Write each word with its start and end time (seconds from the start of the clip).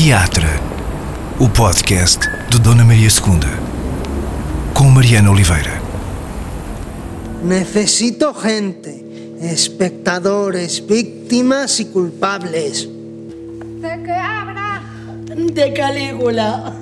Teatro, 0.00 0.46
o 1.40 1.48
podcast 1.48 2.20
de 2.48 2.60
Dona 2.60 2.84
Maria 2.84 3.08
II, 3.08 4.72
com 4.72 4.84
Mariana 4.84 5.28
Oliveira. 5.28 5.82
Necesito 7.42 8.32
gente, 8.40 9.04
espectadores, 9.42 10.78
víctimas 10.86 11.80
y 11.80 11.86
culpables. 11.86 12.86
De 12.86 14.02
que 14.04 14.12
abra. 14.12 14.82
De 15.34 15.72
Calígula. 15.72 16.72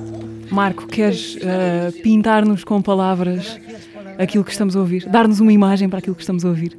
Marco, 0.50 0.86
queres 0.86 1.36
uh, 1.36 1.90
pintar-nos 2.02 2.64
com 2.64 2.82
palavras 2.82 3.58
aquilo 4.18 4.44
que 4.44 4.50
estamos 4.50 4.76
a 4.76 4.80
ouvir? 4.80 5.08
Dar-nos 5.08 5.40
uma 5.40 5.54
imagem 5.54 5.88
para 5.88 6.00
aquilo 6.00 6.14
que 6.14 6.22
estamos 6.22 6.44
a 6.44 6.48
ouvir? 6.48 6.78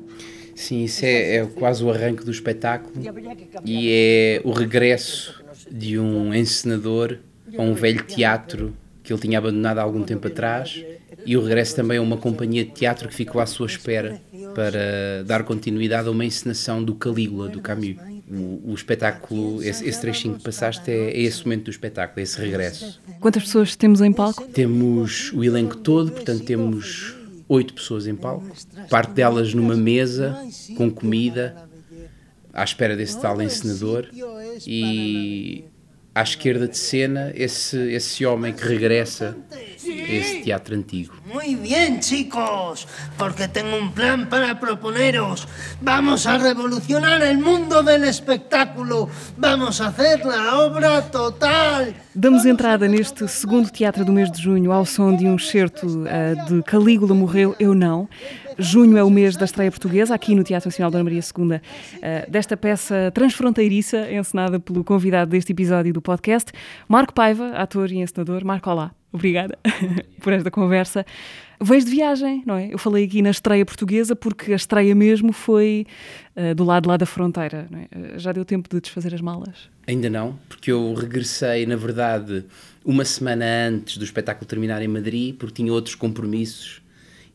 Sim, 0.54 0.84
isso 0.84 1.04
é, 1.04 1.38
é 1.38 1.46
quase 1.48 1.84
o 1.84 1.90
arranque 1.90 2.24
do 2.24 2.30
espetáculo 2.30 2.94
e 3.66 3.90
é 3.92 4.42
o 4.44 4.52
regresso 4.52 5.47
de 5.72 6.00
um 6.00 6.34
encenador 6.34 7.18
a 7.58 7.62
um 7.62 7.74
velho 7.74 8.04
teatro 8.04 8.74
que 9.04 9.14
ele 9.14 9.22
tinha 9.22 9.38
abandonado 9.38 9.80
há 9.80 9.82
algum 9.82 10.04
tempo 10.04 10.28
atrás 10.28 10.84
e 11.26 11.36
o 11.38 11.42
regresso 11.42 11.76
também 11.76 11.98
a 11.98 12.02
uma 12.02 12.18
companhia 12.18 12.66
de 12.66 12.72
teatro 12.72 13.08
que 13.08 13.16
ficou 13.16 13.40
à 13.40 13.46
sua 13.46 13.66
espera 13.66 14.22
para 14.54 15.24
dar 15.26 15.44
continuidade 15.44 16.08
a 16.08 16.12
uma 16.12 16.26
encenação 16.26 16.84
do 16.84 16.96
Calígula, 16.96 17.48
do 17.48 17.62
Camus. 17.62 17.96
O, 18.30 18.72
o 18.72 18.74
espetáculo, 18.74 19.64
esse, 19.64 19.88
esse 19.88 20.02
trechinho 20.02 20.36
que 20.36 20.44
passaste 20.44 20.92
é, 20.92 21.12
é 21.12 21.22
esse 21.22 21.46
momento 21.46 21.66
do 21.66 21.72
espetáculo, 21.72 22.20
é 22.20 22.24
esse 22.24 22.38
regresso. 22.38 23.02
Quantas 23.22 23.44
pessoas 23.44 23.76
temos 23.76 24.02
em 24.02 24.12
palco? 24.12 24.46
Temos 24.48 25.32
o 25.32 25.44
elenco 25.44 25.78
todo, 25.78 26.12
portanto 26.12 26.44
temos 26.44 27.16
oito 27.48 27.74
pessoas 27.74 28.08
em 28.08 28.16
palco, 28.16 28.52
parte 28.90 29.14
delas 29.14 29.54
numa 29.54 29.78
mesa 29.78 30.38
com 30.76 30.92
comida, 30.92 31.56
à 32.58 32.64
espera 32.64 32.96
desse 32.96 33.22
tal 33.22 33.40
encenador, 33.40 34.08
e 34.66 35.66
à 36.16 36.24
esquerda 36.24 36.68
de 36.68 36.76
cena 36.76 37.32
esse, 37.36 37.78
esse 37.94 38.26
homem 38.26 38.52
que 38.52 38.68
regressa 38.68 39.38
a 39.52 40.12
esse 40.12 40.42
teatro 40.42 40.74
antigo. 40.76 41.14
Muy 41.32 41.56
bien, 41.56 42.00
chicos, 42.02 42.88
porque 43.16 43.48
tengo 43.48 43.78
un 43.78 43.92
plan 43.92 44.26
para 44.28 44.60
proponeros. 44.60 45.48
Vamos 45.80 46.26
a 46.26 46.40
revolucionar 46.40 47.22
el 47.22 47.38
mundo 47.38 47.84
del 47.84 48.06
espectáculo. 48.06 49.08
Vamos 49.38 49.80
a 49.80 49.90
hacer 49.90 50.26
la 50.26 50.58
obra 50.58 51.04
total. 51.04 51.94
Damos 52.16 52.46
entrada 52.46 52.88
neste 52.88 53.28
segundo 53.28 53.70
teatro 53.70 54.04
do 54.04 54.12
mês 54.12 54.32
de 54.32 54.42
junho 54.42 54.72
ao 54.72 54.88
som 54.88 55.16
de 55.16 55.28
um 55.28 55.36
excerto 55.36 55.86
uh, 55.86 56.46
de 56.48 56.64
Calígula 56.64 57.14
Morreu, 57.14 57.56
Eu 57.60 57.76
Não. 57.76 58.10
Junho 58.60 58.98
é 58.98 59.04
o 59.04 59.10
mês 59.10 59.36
da 59.36 59.46
estreia 59.46 59.70
portuguesa, 59.70 60.16
aqui 60.16 60.34
no 60.34 60.44
Teatro 60.44 60.68
Nacional 60.68 60.90
Dona 60.90 61.04
Maria 61.04 61.20
II, 61.20 61.58
uh, 61.58 62.32
desta 62.32 62.58
peça 62.58 63.12
transfronteiriça, 63.14 64.12
encenada 64.12 64.60
pelo 64.60 64.84
convidado 64.84 65.32
deste 65.32 65.52
episódio 65.52 65.94
do 65.94 66.02
podcast, 66.02 66.52
Marco 66.88 67.14
Paiva, 67.14 67.50
ator 67.50 67.92
e 67.92 67.98
encenador. 67.98 68.44
Marco, 68.44 68.70
olá. 68.70 68.92
Obrigada 69.12 69.58
por 70.22 70.34
esta 70.34 70.52
conversa. 70.52 71.06
Vens 71.62 71.86
de 71.86 71.92
viagem, 71.92 72.44
não 72.46 72.56
é? 72.56 72.72
Eu 72.72 72.78
falei 72.78 73.06
aqui 73.06 73.22
na 73.22 73.32
estreia 73.32 73.66
portuguesa 73.66 74.16
porque 74.16 74.54
a 74.54 74.56
estreia 74.56 74.94
mesmo 74.94 75.32
foi 75.32 75.86
uh, 76.36 76.54
do 76.54 76.64
lado 76.64 76.88
lá 76.88 76.98
da 76.98 77.06
fronteira. 77.06 77.68
É? 77.92 78.20
Já 78.20 78.32
deu 78.32 78.46
tempo 78.46 78.70
de 78.70 78.82
desfazer 78.82 79.14
as 79.14 79.22
malas? 79.22 79.70
Ainda 79.88 80.10
não, 80.10 80.38
porque 80.50 80.72
eu 80.72 80.94
regressei, 80.94 81.66
na 81.66 81.76
verdade, 81.76 82.46
uma 82.84 83.06
semana 83.06 83.46
antes 83.70 83.98
do 83.98 84.04
espetáculo 84.04 84.46
terminar 84.46 84.82
em 84.82 84.88
Madrid, 84.88 85.36
porque 85.36 85.56
tinha 85.56 85.74
outros 85.74 85.96
compromissos. 85.96 86.82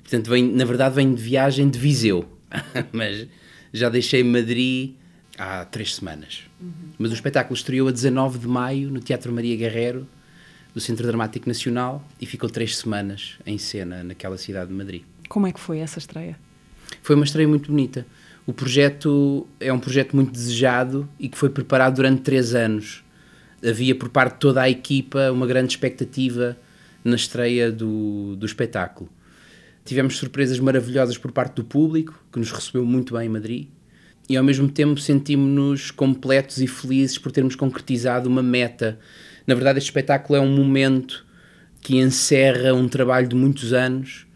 Portanto, 0.02 0.28
venho, 0.28 0.54
na 0.54 0.64
verdade, 0.64 0.94
venho 0.94 1.14
de 1.14 1.22
viagem 1.22 1.68
de 1.68 1.78
Viseu, 1.78 2.28
mas 2.92 3.26
já 3.72 3.88
deixei 3.88 4.22
Madrid 4.22 4.94
há 5.38 5.64
três 5.64 5.94
semanas. 5.94 6.42
Uhum. 6.60 6.70
Mas 6.98 7.10
o 7.10 7.14
espetáculo 7.14 7.54
estreou 7.54 7.88
a 7.88 7.90
19 7.92 8.38
de 8.38 8.48
maio 8.48 8.90
no 8.90 9.00
Teatro 9.00 9.32
Maria 9.32 9.56
Guerreiro 9.56 10.06
do 10.74 10.80
Centro 10.80 11.06
Dramático 11.06 11.48
Nacional 11.48 12.06
e 12.20 12.26
ficou 12.26 12.48
três 12.48 12.76
semanas 12.76 13.38
em 13.44 13.58
cena 13.58 14.02
naquela 14.02 14.38
cidade 14.38 14.68
de 14.68 14.74
Madrid. 14.74 15.02
Como 15.28 15.46
é 15.46 15.52
que 15.52 15.60
foi 15.60 15.78
essa 15.78 15.98
estreia? 15.98 16.38
Foi 17.02 17.14
uma 17.14 17.24
estreia 17.24 17.48
muito 17.48 17.70
bonita. 17.70 18.06
O 18.46 18.52
projeto 18.52 19.46
é 19.60 19.72
um 19.72 19.78
projeto 19.78 20.16
muito 20.16 20.32
desejado 20.32 21.08
e 21.18 21.28
que 21.28 21.38
foi 21.38 21.48
preparado 21.48 21.96
durante 21.96 22.22
três 22.22 22.54
anos. 22.54 23.04
Havia 23.64 23.94
por 23.94 24.08
parte 24.08 24.34
de 24.34 24.40
toda 24.40 24.62
a 24.62 24.68
equipa 24.68 25.30
uma 25.30 25.46
grande 25.46 25.72
expectativa 25.72 26.56
na 27.04 27.16
estreia 27.16 27.70
do, 27.70 28.34
do 28.36 28.44
espetáculo. 28.44 29.08
Tivemos 29.84 30.16
surpresas 30.16 30.58
maravilhosas 30.60 31.18
por 31.18 31.32
parte 31.32 31.56
do 31.56 31.64
público, 31.64 32.24
que 32.32 32.38
nos 32.38 32.50
recebeu 32.50 32.84
muito 32.84 33.14
bem 33.14 33.26
em 33.26 33.30
Madrid, 33.30 33.68
e 34.28 34.36
ao 34.36 34.44
mesmo 34.44 34.68
tempo 34.68 35.00
sentimos-nos 35.00 35.90
completos 35.90 36.58
e 36.58 36.66
felizes 36.66 37.18
por 37.18 37.32
termos 37.32 37.56
concretizado 37.56 38.28
uma 38.28 38.42
meta 38.42 38.98
na 39.46 39.54
verdade, 39.54 39.78
este 39.78 39.88
espetáculo 39.88 40.38
é 40.38 40.40
um 40.40 40.54
momento 40.54 41.26
que 41.80 41.96
encerra 41.96 42.72
um 42.72 42.88
trabalho 42.88 43.26
de 43.26 43.34
muitos 43.34 43.72
anos 43.72 44.26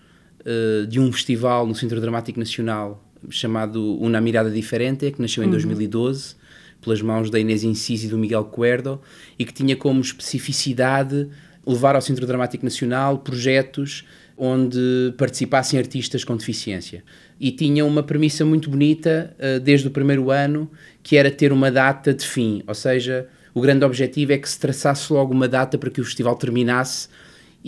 uh, 0.40 0.86
de 0.86 0.98
um 0.98 1.12
festival 1.12 1.66
no 1.66 1.74
Centro 1.74 2.00
Dramático 2.00 2.38
Nacional 2.38 3.02
chamado 3.30 4.00
Una 4.00 4.20
Mirada 4.20 4.50
Diferente, 4.50 5.10
que 5.10 5.20
nasceu 5.20 5.42
em 5.42 5.46
uhum. 5.46 5.52
2012 5.52 6.34
pelas 6.80 7.00
mãos 7.00 7.30
da 7.30 7.38
Inês 7.38 7.64
Incisi 7.64 8.06
e 8.06 8.10
do 8.10 8.18
Miguel 8.18 8.44
Cuerdo 8.44 9.00
e 9.38 9.44
que 9.44 9.52
tinha 9.52 9.76
como 9.76 10.00
especificidade 10.00 11.28
levar 11.66 11.96
ao 11.96 12.02
Centro 12.02 12.26
Dramático 12.26 12.64
Nacional 12.64 13.18
projetos 13.18 14.04
onde 14.36 15.14
participassem 15.16 15.78
artistas 15.78 16.24
com 16.24 16.36
deficiência. 16.36 17.02
E 17.40 17.50
tinha 17.50 17.84
uma 17.84 18.02
premissa 18.02 18.44
muito 18.44 18.68
bonita 18.68 19.34
uh, 19.38 19.60
desde 19.60 19.88
o 19.88 19.90
primeiro 19.90 20.30
ano, 20.30 20.70
que 21.02 21.16
era 21.16 21.30
ter 21.30 21.52
uma 21.52 21.70
data 21.70 22.12
de 22.12 22.26
fim, 22.26 22.62
ou 22.66 22.74
seja, 22.74 23.28
o 23.54 23.60
grande 23.60 23.84
objetivo 23.84 24.32
é 24.32 24.38
que 24.38 24.48
se 24.48 24.58
traçasse 24.58 25.10
logo 25.12 25.32
uma 25.32 25.48
data 25.48 25.78
para 25.78 25.90
que 25.90 26.00
o 26.00 26.04
festival 26.04 26.36
terminasse 26.36 27.08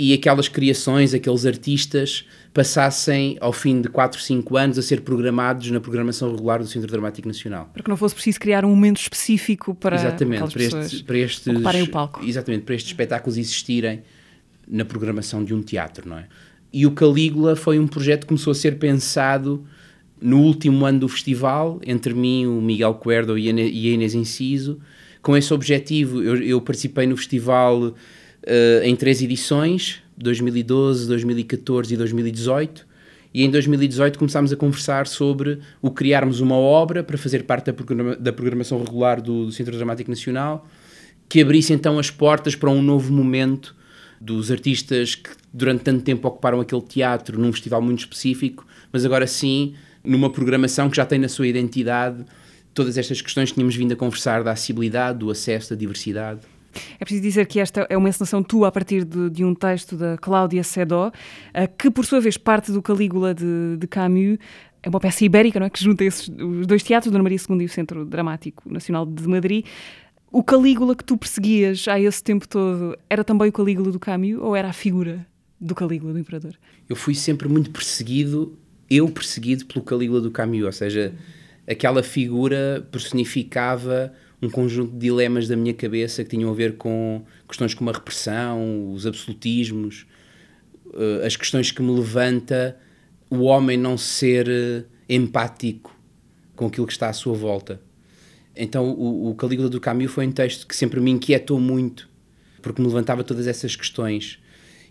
e 0.01 0.13
aquelas 0.13 0.47
criações, 0.47 1.13
aqueles 1.13 1.45
artistas 1.45 2.25
passassem 2.55 3.37
ao 3.41 3.53
fim 3.53 3.81
de 3.81 3.89
4, 3.89 4.21
5 4.21 4.57
anos 4.57 4.79
a 4.79 4.83
ser 4.83 5.01
programados 5.01 5.71
na 5.73 5.81
programação 5.81 6.31
regular 6.31 6.61
do 6.61 6.69
Centro 6.69 6.89
Dramático 6.89 7.27
Nacional. 7.27 7.69
Para 7.73 7.83
que 7.83 7.91
não 7.91 7.97
fosse 7.97 8.15
preciso 8.15 8.39
criar 8.39 8.65
um 8.65 8.69
momento 8.69 9.01
específico 9.01 9.75
para 9.75 9.97
exatamente, 9.97 10.53
para, 10.53 10.63
este, 10.63 11.03
para 11.03 11.19
estes 11.19 11.47
ocuparem 11.49 11.83
o 11.83 11.91
palco. 11.91 12.25
Exatamente, 12.25 12.63
para 12.63 12.77
estes 12.77 12.93
espetáculos 12.93 13.37
existirem 13.37 14.03
na 14.69 14.85
programação 14.85 15.43
de 15.43 15.53
um 15.53 15.63
teatro, 15.63 16.09
não 16.09 16.19
é? 16.19 16.27
E 16.73 16.87
o 16.87 16.91
Calígula 16.91 17.57
foi 17.57 17.79
um 17.79 17.87
projeto 17.87 18.23
que 18.23 18.29
começou 18.29 18.51
a 18.51 18.55
ser 18.55 18.79
pensado 18.79 19.65
no 20.21 20.41
último 20.43 20.85
ano 20.85 21.01
do 21.01 21.09
festival, 21.09 21.81
entre 21.87 22.13
mim, 22.13 22.47
o 22.47 22.61
Miguel 22.61 22.95
Cuerdo 22.95 23.39
e 23.39 23.49
a 23.49 23.53
Inês 23.53 24.15
Inciso, 24.15 24.79
com 25.23 25.37
esse 25.37 25.53
objetivo, 25.53 26.23
eu, 26.23 26.43
eu 26.43 26.61
participei 26.61 27.07
no 27.07 27.17
festival 27.17 27.83
uh, 27.83 27.95
em 28.83 28.95
três 28.97 29.21
edições, 29.21 30.03
2012, 30.17 31.07
2014 31.07 31.95
e 31.95 31.97
2018. 31.97 32.87
E 33.35 33.45
em 33.45 33.51
2018 33.51 34.19
começámos 34.19 34.53
a 34.53 34.57
conversar 34.57 35.07
sobre 35.07 35.59
o 35.83 35.91
criarmos 35.91 36.41
uma 36.41 36.57
obra 36.57 37.05
para 37.05 37.19
fazer 37.19 37.45
parte 37.45 37.67
da, 37.67 37.73
programa, 37.73 38.17
da 38.17 38.33
programação 38.33 38.83
regular 38.83 39.21
do, 39.21 39.47
do 39.47 39.53
Centro 39.53 39.77
Dramático 39.77 40.11
Nacional, 40.11 40.67
que 41.29 41.43
abrisse 41.43 41.73
então 41.73 41.99
as 41.99 42.11
portas 42.11 42.55
para 42.55 42.71
um 42.71 42.81
novo 42.81 43.13
momento 43.13 43.77
dos 44.21 44.51
artistas 44.51 45.15
que 45.15 45.31
durante 45.53 45.83
tanto 45.83 46.03
tempo 46.03 46.27
ocuparam 46.29 46.61
aquele 46.61 46.83
teatro 46.83 47.39
num 47.39 47.53
festival 47.53 47.81
muito 47.81 48.01
específico, 48.01 48.67
mas 48.93 49.05
agora 49.05 49.27
sim 49.27 49.75
numa 50.05 50.31
programação 50.31 50.89
que 50.89 50.97
já 50.97 51.05
tem 51.05 51.19
na 51.19 51.29
sua 51.29 51.47
identidade 51.47 52.25
todas 52.73 52.97
estas 52.97 53.21
questões 53.21 53.51
que 53.51 53.55
tínhamos 53.55 53.75
vindo 53.75 53.93
a 53.93 53.97
conversar 53.97 54.43
da 54.45 54.53
acessibilidade, 54.53 55.19
do 55.19 55.31
acesso, 55.31 55.71
da 55.71 55.77
diversidade. 55.77 56.41
É 56.99 57.05
preciso 57.05 57.23
dizer 57.23 57.47
que 57.47 57.59
esta 57.59 57.87
é 57.89 57.97
uma 57.97 58.09
encenação 58.09 58.43
tua 58.43 58.69
a 58.69 58.73
partir 58.73 59.05
de, 59.05 59.31
de 59.31 59.45
um 59.45 59.55
texto 59.55 59.97
da 59.97 60.17
Cláudia 60.17 60.63
Sedó, 60.63 61.11
eh, 61.53 61.67
que 61.67 61.91
por 61.91 62.05
sua 62.05 62.21
vez 62.21 62.37
parte 62.37 62.71
do 62.71 62.81
Calígula 62.83 63.35
de, 63.35 63.77
de 63.79 63.87
Camus. 63.87 64.39
É 64.81 64.89
uma 64.89 65.01
peça 65.01 65.25
ibérica, 65.25 65.59
não 65.59 65.67
é? 65.67 65.71
Que 65.71 65.83
junta 65.83 66.05
esses, 66.05 66.29
os 66.29 66.65
dois 66.65 66.85
teatros, 66.85 67.11
Dona 67.11 67.25
Maria 67.25 67.37
II 67.37 67.61
e 67.63 67.65
o 67.65 67.69
Centro 67.69 68.05
Dramático 68.05 68.73
Nacional 68.73 69.05
de 69.05 69.27
Madrid. 69.27 69.67
O 70.31 70.43
Calígula 70.43 70.95
que 70.95 71.05
tu 71.05 71.17
perseguias 71.17 71.89
há 71.89 71.99
esse 71.99 72.23
tempo 72.23 72.47
todo 72.47 72.99
era 73.09 73.25
também 73.25 73.49
o 73.49 73.53
Calígula 73.53 73.91
do 73.91 73.99
Camus 73.99 74.37
ou 74.39 74.55
era 74.55 74.69
a 74.69 74.73
figura 74.75 75.27
do 75.59 75.75
Calígula 75.75 76.13
do 76.13 76.19
Imperador? 76.19 76.55
Eu 76.87 76.95
fui 76.95 77.15
sempre 77.15 77.49
muito 77.49 77.71
perseguido, 77.71 78.59
eu 78.91 79.09
perseguido 79.09 79.65
pelo 79.65 79.83
Calígula 79.83 80.21
do 80.21 80.31
Camus, 80.31 80.65
ou 80.65 80.73
seja, 80.73 81.15
aquela 81.67 82.03
figura 82.03 82.87
personificava 82.93 84.13
um 84.41 84.51
conjunto 84.51 84.93
de 84.93 84.99
dilemas 84.99 85.49
da 85.49 85.57
minha 85.57 85.73
cabeça 85.73 86.23
que 86.23 86.31
tinham 86.31 86.51
a 86.51 86.55
ver 86.55 86.77
com 86.77 87.25
questões 87.49 87.73
como 87.73 87.89
a 87.89 87.95
repressão, 87.95 88.93
os 88.93 89.07
absolutismos, 89.07 90.07
uh, 90.89 91.25
as 91.25 91.37
questões 91.37 91.71
que 91.71 91.81
me 91.81 91.91
levanta 91.91 92.77
o 93.31 93.45
homem 93.45 93.79
não 93.79 93.97
ser 93.97 94.47
uh, 94.47 94.85
empático 95.09 95.99
com 96.55 96.67
aquilo 96.67 96.87
que 96.87 96.93
está 96.93 97.09
à 97.09 97.15
sua 97.15 97.35
volta. 97.35 97.88
Então, 98.59 98.91
o, 98.91 99.31
o 99.31 99.35
Calígula 99.37 99.69
do 99.69 99.81
Camus 99.81 100.11
foi 100.11 100.27
um 100.27 100.33
texto 100.33 100.67
que 100.67 100.75
sempre 100.75 101.01
me 101.01 101.13
inquietou 101.13 101.61
muito, 101.61 102.09
porque 102.61 102.83
me 102.83 102.89
levantava 102.89 103.23
todas 103.23 103.47
essas 103.47 103.77
questões. 103.77 104.41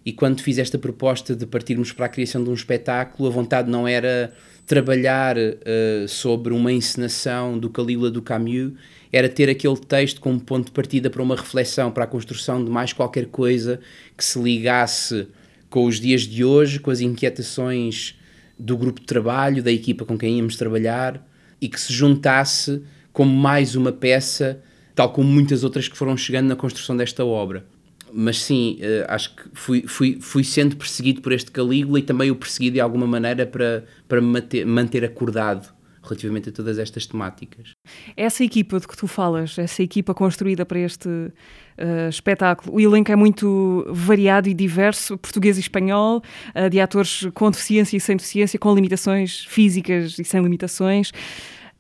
E 0.06 0.14
quando 0.14 0.42
fiz 0.42 0.58
esta 0.58 0.78
proposta 0.78 1.36
de 1.36 1.46
partirmos 1.46 1.92
para 1.92 2.06
a 2.06 2.10
criação 2.10 2.42
de 2.42 2.50
um 2.50 2.54
espetáculo, 2.54 3.28
a 3.28 3.32
vontade 3.32 3.70
não 3.70 3.86
era 3.86 4.34
trabalhar 4.66 5.36
uh, 5.38 6.08
sobre 6.08 6.54
uma 6.54 6.72
encenação 6.72 7.60
do 7.60 7.70
Calila 7.70 8.10
do 8.10 8.22
Camus, 8.22 8.72
era 9.12 9.28
ter 9.28 9.50
aquele 9.50 9.78
texto 9.78 10.22
como 10.22 10.40
ponto 10.40 10.68
de 10.68 10.72
partida 10.72 11.10
para 11.10 11.22
uma 11.22 11.36
reflexão, 11.36 11.92
para 11.92 12.06
a 12.06 12.08
construção 12.08 12.64
de 12.64 12.72
mais 12.72 12.94
qualquer 12.94 13.26
coisa 13.26 13.82
que 14.16 14.24
se 14.24 14.42
ligasse 14.42 15.28
com 15.70 15.86
os 15.86 16.00
dias 16.00 16.22
de 16.22 16.46
hoje, 16.46 16.80
com 16.80 16.90
as 16.90 17.02
inquietações 17.02 18.18
do 18.58 18.78
grupo 18.78 19.02
de 19.02 19.06
trabalho, 19.06 19.62
da 19.62 19.72
equipa 19.72 20.06
com 20.06 20.18
quem 20.18 20.38
íamos 20.38 20.56
trabalhar 20.56 21.26
e 21.60 21.68
que 21.68 21.80
se 21.80 21.92
juntasse 21.92 22.82
como 23.18 23.36
mais 23.36 23.76
uma 23.76 23.92
peça, 23.92 24.62
tal 24.94 25.12
como 25.12 25.28
muitas 25.28 25.64
outras 25.64 25.88
que 25.88 25.98
foram 25.98 26.16
chegando 26.16 26.50
na 26.50 26.56
construção 26.56 26.96
desta 26.96 27.26
obra 27.26 27.66
mas 28.14 28.42
sim, 28.42 28.80
uh, 28.80 29.06
acho 29.10 29.36
que 29.36 29.44
fui, 29.54 29.84
fui, 29.86 30.18
fui 30.22 30.42
sendo 30.42 30.78
perseguido 30.78 31.20
por 31.22 31.34
este 31.34 31.52
Calígula 31.52 32.00
e 32.00 32.02
também 32.02 32.32
o 32.32 32.36
persegui 32.38 32.72
de 32.72 32.80
alguma 32.80 33.06
maneira 33.06 33.46
para, 33.46 33.84
para 34.08 34.22
me 34.22 34.28
manter, 34.28 34.66
manter 34.66 35.04
acordado 35.04 35.68
relativamente 36.02 36.48
a 36.48 36.52
todas 36.52 36.80
estas 36.80 37.06
temáticas. 37.06 37.72
Essa 38.16 38.44
equipa 38.44 38.80
de 38.80 38.88
que 38.88 38.96
tu 38.96 39.08
falas, 39.08 39.58
essa 39.58 39.84
equipa 39.84 40.14
construída 40.14 40.66
para 40.66 40.80
este 40.80 41.10
uh, 41.10 42.10
espetáculo, 42.10 42.76
o 42.76 42.80
elenco 42.80 43.12
é 43.12 43.16
muito 43.16 43.86
variado 43.90 44.48
e 44.48 44.54
diverso, 44.54 45.18
português 45.18 45.58
e 45.58 45.60
espanhol, 45.60 46.24
uh, 46.56 46.70
de 46.70 46.80
atores 46.80 47.28
com 47.34 47.52
deficiência 47.52 47.98
e 47.98 48.00
sem 48.00 48.16
deficiência, 48.16 48.58
com 48.58 48.74
limitações 48.74 49.46
físicas 49.46 50.18
e 50.18 50.24
sem 50.24 50.42
limitações. 50.42 51.12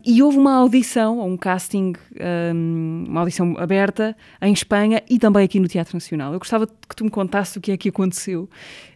E 0.09 0.23
houve 0.23 0.37
uma 0.37 0.53
audição, 0.53 1.19
um 1.19 1.35
casting, 1.35 1.91
um, 2.55 3.03
uma 3.09 3.19
audição 3.19 3.57
aberta 3.57 4.15
em 4.41 4.53
Espanha 4.53 5.03
e 5.09 5.19
também 5.19 5.43
aqui 5.43 5.59
no 5.59 5.67
Teatro 5.67 5.97
Nacional. 5.97 6.31
Eu 6.31 6.39
gostava 6.39 6.65
que 6.65 6.95
tu 6.95 7.03
me 7.03 7.09
contasse 7.09 7.57
o 7.57 7.61
que 7.61 7.73
é 7.73 7.77
que 7.77 7.89
aconteceu 7.89 8.49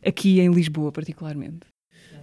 aqui 0.05 0.39
em 0.39 0.49
Lisboa, 0.49 0.89
particularmente. 0.89 1.67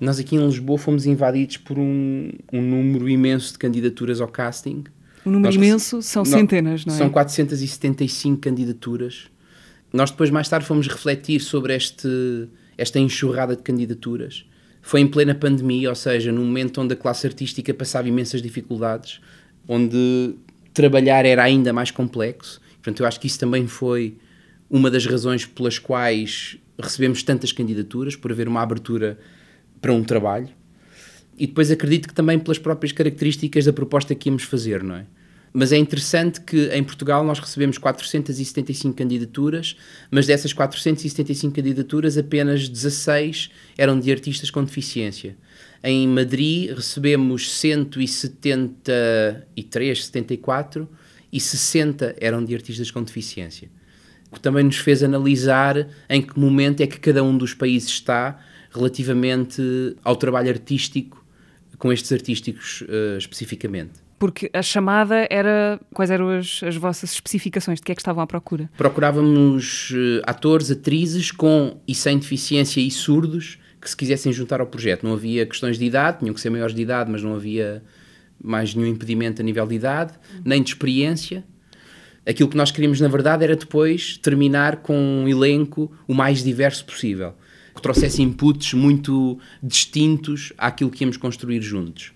Nós 0.01 0.19
aqui 0.19 0.37
em 0.37 0.47
Lisboa 0.47 0.79
fomos 0.79 1.05
invadidos 1.05 1.59
por 1.59 1.79
um, 1.79 2.31
um 2.51 2.63
número 2.63 3.11
imenso 3.11 3.53
de 3.53 3.59
candidaturas 3.59 4.23
ao 4.23 4.29
casting. 4.29 4.85
Um 5.27 5.33
número 5.33 5.49
nós, 5.49 5.55
imenso, 5.55 6.01
são 6.01 6.25
centenas, 6.25 6.87
não 6.87 6.95
é? 6.95 6.97
São 6.97 7.11
475 7.11 8.41
candidaturas. 8.41 9.29
Nós 9.93 10.11
depois, 10.11 10.31
mais 10.31 10.49
tarde, 10.49 10.65
fomos 10.65 10.89
refletir 10.89 11.41
sobre 11.41 11.77
este, 11.77 12.49
esta 12.79 12.99
enxurrada 12.99 13.55
de 13.55 13.63
candidaturas 13.63 14.47
foi 14.83 15.01
em 15.01 15.07
plena 15.07 15.35
pandemia, 15.35 15.89
ou 15.89 15.95
seja, 15.95 16.33
num 16.33 16.45
momento 16.45 16.81
onde 16.81 16.95
a 16.95 16.97
classe 16.97 17.27
artística 17.27 17.73
passava 17.75 18.09
imensas 18.09 18.41
dificuldades, 18.41 19.21
onde 19.67 20.35
trabalhar 20.73 21.27
era 21.27 21.43
ainda 21.43 21.73
mais 21.73 21.91
complexo. 21.91 22.61
Portanto, 22.75 23.01
eu 23.01 23.07
acho 23.07 23.21
que 23.21 23.27
isso 23.27 23.39
também 23.39 23.67
foi 23.67 24.17
uma 24.71 24.91
das 24.91 25.05
razões 25.07 25.45
pelas 25.45 25.79
quais 25.79 26.59
recebemos 26.79 27.23
tantas 27.23 27.53
candidaturas, 27.53 28.15
por 28.15 28.31
haver 28.31 28.47
uma 28.47 28.63
abertura 28.63 29.19
para 29.81 29.93
um 29.93 30.05
trabalho. 30.05 30.49
E 31.37 31.47
depois 31.47 31.71
acredito 31.71 32.09
que 32.09 32.15
também 32.15 32.39
pelas 32.39 32.59
próprias 32.59 32.93
características 32.93 33.65
da 33.65 33.73
proposta 33.73 34.15
que 34.15 34.29
íamos 34.29 34.43
fazer, 34.45 34.83
não 34.83 34.97
é? 34.97 35.07
Mas 35.59 35.73
é 35.73 35.77
interessante 35.77 36.41
que 36.41 36.71
em 36.73 36.85
Portugal 36.85 37.25
nós 37.25 37.41
recebemos 37.41 37.79
475 37.79 38.95
candidaturas, 38.95 39.77
mas 40.09 40.25
dessas 40.25 40.53
475 40.53 41.53
candidaturas, 41.53 42.17
apenas 42.17 42.69
16 42.69 43.51
eram 43.77 43.99
de 43.99 44.13
artistas 44.13 44.53
com 44.53 44.63
deficiência. 44.63 45.37
Em 45.83 46.07
Madrid 46.07 46.71
recebemos 46.71 47.51
173, 47.51 50.05
74 50.05 50.89
e 51.33 51.41
60 51.41 52.15
eram 52.21 52.45
de 52.45 52.55
artistas 52.55 52.93
com 52.93 53.03
deficiência. 53.03 53.69
O 54.31 54.37
que 54.37 54.41
também 54.41 54.63
nos 54.63 54.77
fez 54.77 55.03
analisar 55.03 55.89
em 56.09 56.23
que 56.23 56.39
momento 56.39 56.83
é 56.83 56.87
que 56.87 57.01
cada 57.01 57.25
um 57.25 57.37
dos 57.37 57.53
países 57.53 57.89
está 57.89 58.39
relativamente 58.71 59.61
ao 60.05 60.15
trabalho 60.15 60.51
artístico 60.51 61.27
com 61.79 61.93
estes 61.93 62.13
artísticos 62.13 62.83
uh, 62.83 63.19
especificamente. 63.19 64.07
Porque 64.19 64.51
a 64.53 64.63
chamada 64.63 65.27
era. 65.31 65.81
Quais 65.95 66.11
eram 66.11 66.29
as, 66.31 66.61
as 66.63 66.77
vossas 66.77 67.13
especificações? 67.13 67.79
De 67.79 67.85
que 67.85 67.93
é 67.93 67.95
que 67.95 68.01
estavam 68.01 68.23
à 68.23 68.27
procura? 68.27 68.69
Procurávamos 68.77 69.91
uh, 69.91 70.23
atores, 70.25 70.71
atrizes 70.71 71.31
com 71.31 71.81
e 71.87 71.95
sem 71.95 72.19
deficiência 72.19 72.81
e 72.81 72.91
surdos 72.91 73.59
que 73.81 73.89
se 73.89 73.97
quisessem 73.97 74.33
juntar 74.33 74.61
ao 74.61 74.67
projeto. 74.67 75.05
Não 75.05 75.13
havia 75.13 75.47
questões 75.47 75.79
de 75.79 75.85
idade, 75.85 76.19
tinham 76.19 76.35
que 76.35 76.41
ser 76.41 76.51
maiores 76.51 76.75
de 76.75 76.83
idade, 76.83 77.11
mas 77.11 77.23
não 77.23 77.35
havia 77.35 77.83
mais 78.43 78.75
nenhum 78.75 78.89
impedimento 78.89 79.41
a 79.41 79.45
nível 79.45 79.67
de 79.67 79.75
idade, 79.75 80.15
nem 80.45 80.63
de 80.63 80.71
experiência. 80.71 81.45
Aquilo 82.27 82.49
que 82.49 82.57
nós 82.57 82.71
queríamos, 82.71 83.01
na 83.01 83.09
verdade, 83.09 83.45
era 83.45 83.57
depois 83.57 84.19
terminar 84.19 84.77
com 84.77 84.95
um 84.97 85.29
elenco 85.29 85.91
o 86.07 86.15
mais 86.15 86.43
diverso 86.43 86.85
possível, 86.85 87.35
que 87.75 87.81
trouxesse 87.81 88.21
inputs 88.21 88.75
muito 88.75 89.39
distintos 89.63 90.53
àquilo 90.59 90.91
que 90.91 91.05
íamos 91.05 91.17
construir 91.17 91.63
juntos. 91.63 92.13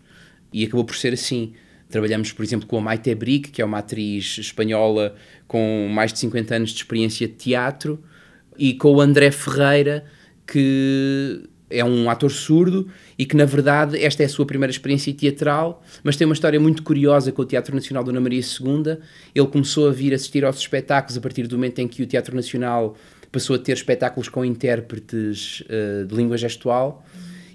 E 0.53 0.65
acabou 0.65 0.85
por 0.85 0.97
ser 0.97 1.15
assim. 1.15 1.55
Trabalhamos, 1.93 2.33
por 2.33 2.43
exemplo, 2.43 2.67
com 2.67 2.79
a 2.79 2.81
Maite 2.81 3.15
Brick, 3.15 3.51
que 3.51 3.61
é 3.61 3.65
uma 3.65 3.79
atriz 3.79 4.39
espanhola 4.39 5.15
com 5.47 5.89
mais 5.93 6.11
de 6.11 6.21
50 6.21 6.55
anos 6.57 6.71
de 6.71 6.77
experiência 6.77 7.29
de 7.29 7.35
teatro, 7.35 8.03
e 8.59 8.73
com 8.73 8.95
o 8.95 9.01
André 9.01 9.31
Ferreira, 9.31 10.03
que 10.47 11.43
é 11.69 11.85
um 11.85 12.09
ator 12.09 12.31
surdo 12.31 12.89
e 13.19 13.27
que, 13.27 13.37
na 13.37 13.45
verdade, 13.45 14.03
esta 14.03 14.23
é 14.23 14.27
a 14.27 14.29
sua 14.29 14.47
primeira 14.47 14.71
experiência 14.71 15.13
teatral, 15.13 15.85
mas 16.03 16.17
tem 16.17 16.27
uma 16.27 16.33
história 16.33 16.59
muito 16.59 16.83
curiosa 16.83 17.31
com 17.31 17.43
o 17.43 17.45
Teatro 17.45 17.75
Nacional 17.75 18.03
Dona 18.03 18.21
Maria 18.21 18.41
II. 18.41 18.97
Ele 19.35 19.47
começou 19.49 19.87
a 19.87 19.93
vir 19.93 20.15
assistir 20.15 20.47
aos 20.47 20.59
espetáculos 20.59 21.19
a 21.19 21.21
partir 21.21 21.47
do 21.47 21.57
momento 21.57 21.79
em 21.79 21.87
que 21.89 22.03
o 22.03 22.07
Teatro 22.07 22.35
Nacional 22.35 22.97
passou 23.31 23.57
a 23.57 23.59
ter 23.59 23.73
espetáculos 23.73 24.31
com 24.31 24.43
intérpretes 24.45 25.63
uh, 25.63 26.07
de 26.07 26.15
língua 26.15 26.39
gestual 26.39 27.05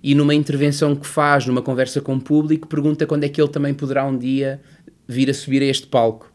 e 0.04 0.16
numa 0.16 0.34
intervenção 0.34 0.96
que 0.96 1.08
faz, 1.08 1.46
numa 1.46 1.62
conversa 1.62 2.02
com 2.02 2.16
o 2.16 2.22
público, 2.22 2.68
pergunta 2.68 3.06
quando 3.06 3.24
é 3.24 3.30
que 3.30 3.42
ele 3.42 3.50
também 3.50 3.74
poderá 3.74 4.06
um 4.06 4.18
dia 4.18 4.62
vir 5.08 5.30
a 5.30 5.34
subir 5.34 5.62
a 5.62 5.66
este 5.66 5.88
palco. 5.88 6.32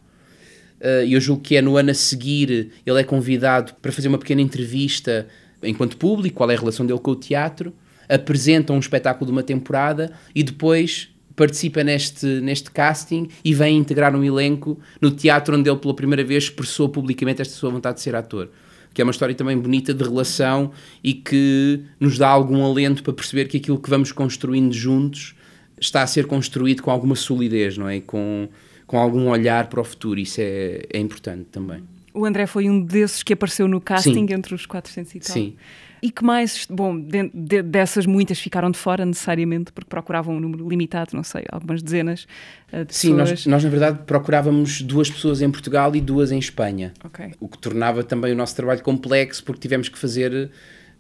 Uh, 0.81 1.07
eu 1.09 1.21
julgo 1.21 1.43
que 1.43 1.57
é 1.57 1.63
no 1.63 1.77
ano 1.77 1.91
a 1.91 1.95
seguir, 1.95 2.73
ele 2.85 3.01
é 3.01 3.05
convidado 3.05 3.75
para 3.81 3.93
fazer 3.93 4.09
uma 4.09 4.19
pequena 4.19 4.41
entrevista 4.41 5.29
enquanto 5.63 5.97
público, 5.97 6.39
qual 6.39 6.51
é 6.51 6.57
a 6.57 6.59
relação 6.59 6.85
dele 6.85 6.99
com 6.99 7.13
o 7.13 7.17
teatro, 7.17 7.73
apresenta 8.09 8.73
um 8.73 8.79
espetáculo 8.79 9.27
de 9.27 9.33
uma 9.33 9.43
temporada 9.43 10.13
e 10.35 10.43
depois 10.43 11.09
participa 11.37 11.83
neste, 11.85 12.27
neste 12.27 12.71
casting 12.71 13.29
e 13.45 13.55
vem 13.55 13.79
integrar 13.79 14.15
um 14.15 14.25
elenco 14.25 14.79
no 15.01 15.11
teatro 15.11 15.57
onde 15.57 15.71
ele 15.71 15.79
pela 15.79 15.95
primeira 15.95 16.25
vez 16.25 16.45
expressou 16.45 16.89
publicamente 16.89 17.41
esta 17.41 17.55
sua 17.55 17.71
vontade 17.71 17.97
de 17.97 18.03
ser 18.03 18.15
ator 18.15 18.51
que 18.93 19.01
é 19.01 19.05
uma 19.05 19.11
história 19.11 19.35
também 19.35 19.59
bonita 19.59 19.95
de 19.95 20.03
relação 20.03 20.73
e 21.03 21.15
que 21.15 21.83
nos 21.99 22.19
dá 22.19 22.29
algum 22.29 22.65
alento 22.65 23.03
para 23.03 23.13
perceber 23.13 23.47
que 23.47 23.57
aquilo 23.57 23.79
que 23.79 23.89
vamos 23.89 24.13
construindo 24.13 24.73
juntos 24.73 25.35
está 25.81 26.03
a 26.03 26.07
ser 26.07 26.27
construído 26.27 26.83
com 26.83 26.91
alguma 26.91 27.15
solidez, 27.15 27.77
não 27.77 27.89
é? 27.89 28.01
Com, 28.01 28.49
com 28.87 28.99
algum 28.99 29.29
olhar 29.29 29.69
para 29.69 29.81
o 29.81 29.85
futuro, 29.85 30.21
isso 30.21 30.41
é, 30.41 30.83
é 30.93 30.99
importante 30.99 31.47
também. 31.51 31.83
O 32.15 32.25
André 32.25 32.47
foi 32.47 32.69
um 32.69 32.81
desses 32.81 33.23
que 33.23 33.33
apareceu 33.33 33.67
no 33.67 33.81
casting 33.81 34.27
Sim. 34.27 34.35
entre 34.35 34.55
os 34.55 34.67
400 34.67 35.15
e 35.15 35.21
tal. 35.21 35.33
Sim. 35.33 35.57
E 36.03 36.11
que 36.11 36.25
mais, 36.25 36.67
bom, 36.69 36.99
de, 36.99 37.31
de, 37.33 37.63
dessas 37.63 38.07
muitas 38.07 38.41
ficaram 38.41 38.73
de 38.73 38.77
fora 38.77 39.07
necessariamente 39.07 39.71
porque 39.71 39.89
procuravam 39.89 40.37
um 40.37 40.41
número 40.41 40.69
limitado, 40.69 41.11
não 41.15 41.23
sei, 41.23 41.45
algumas 41.49 41.81
dezenas 41.81 42.27
uh, 42.73 42.85
de 42.85 42.93
Sim, 42.93 43.11
pessoas. 43.11 43.29
Sim, 43.29 43.35
nós, 43.35 43.47
nós, 43.47 43.65
na 43.65 43.71
verdade 43.71 43.99
procurávamos 44.05 44.83
duas 44.83 45.09
pessoas 45.09 45.41
em 45.41 45.49
Portugal 45.49 45.95
e 45.95 46.01
duas 46.01 46.33
em 46.33 46.41
Espanha. 46.41 46.93
Okay. 47.05 47.31
O 47.39 47.49
que 47.49 47.57
tornava 47.57 48.03
também 48.03 48.33
o 48.33 48.37
nosso 48.37 48.57
trabalho 48.57 48.83
complexo 48.83 49.45
porque 49.45 49.61
tivemos 49.61 49.89
que 49.89 49.97
fazer 49.97 50.51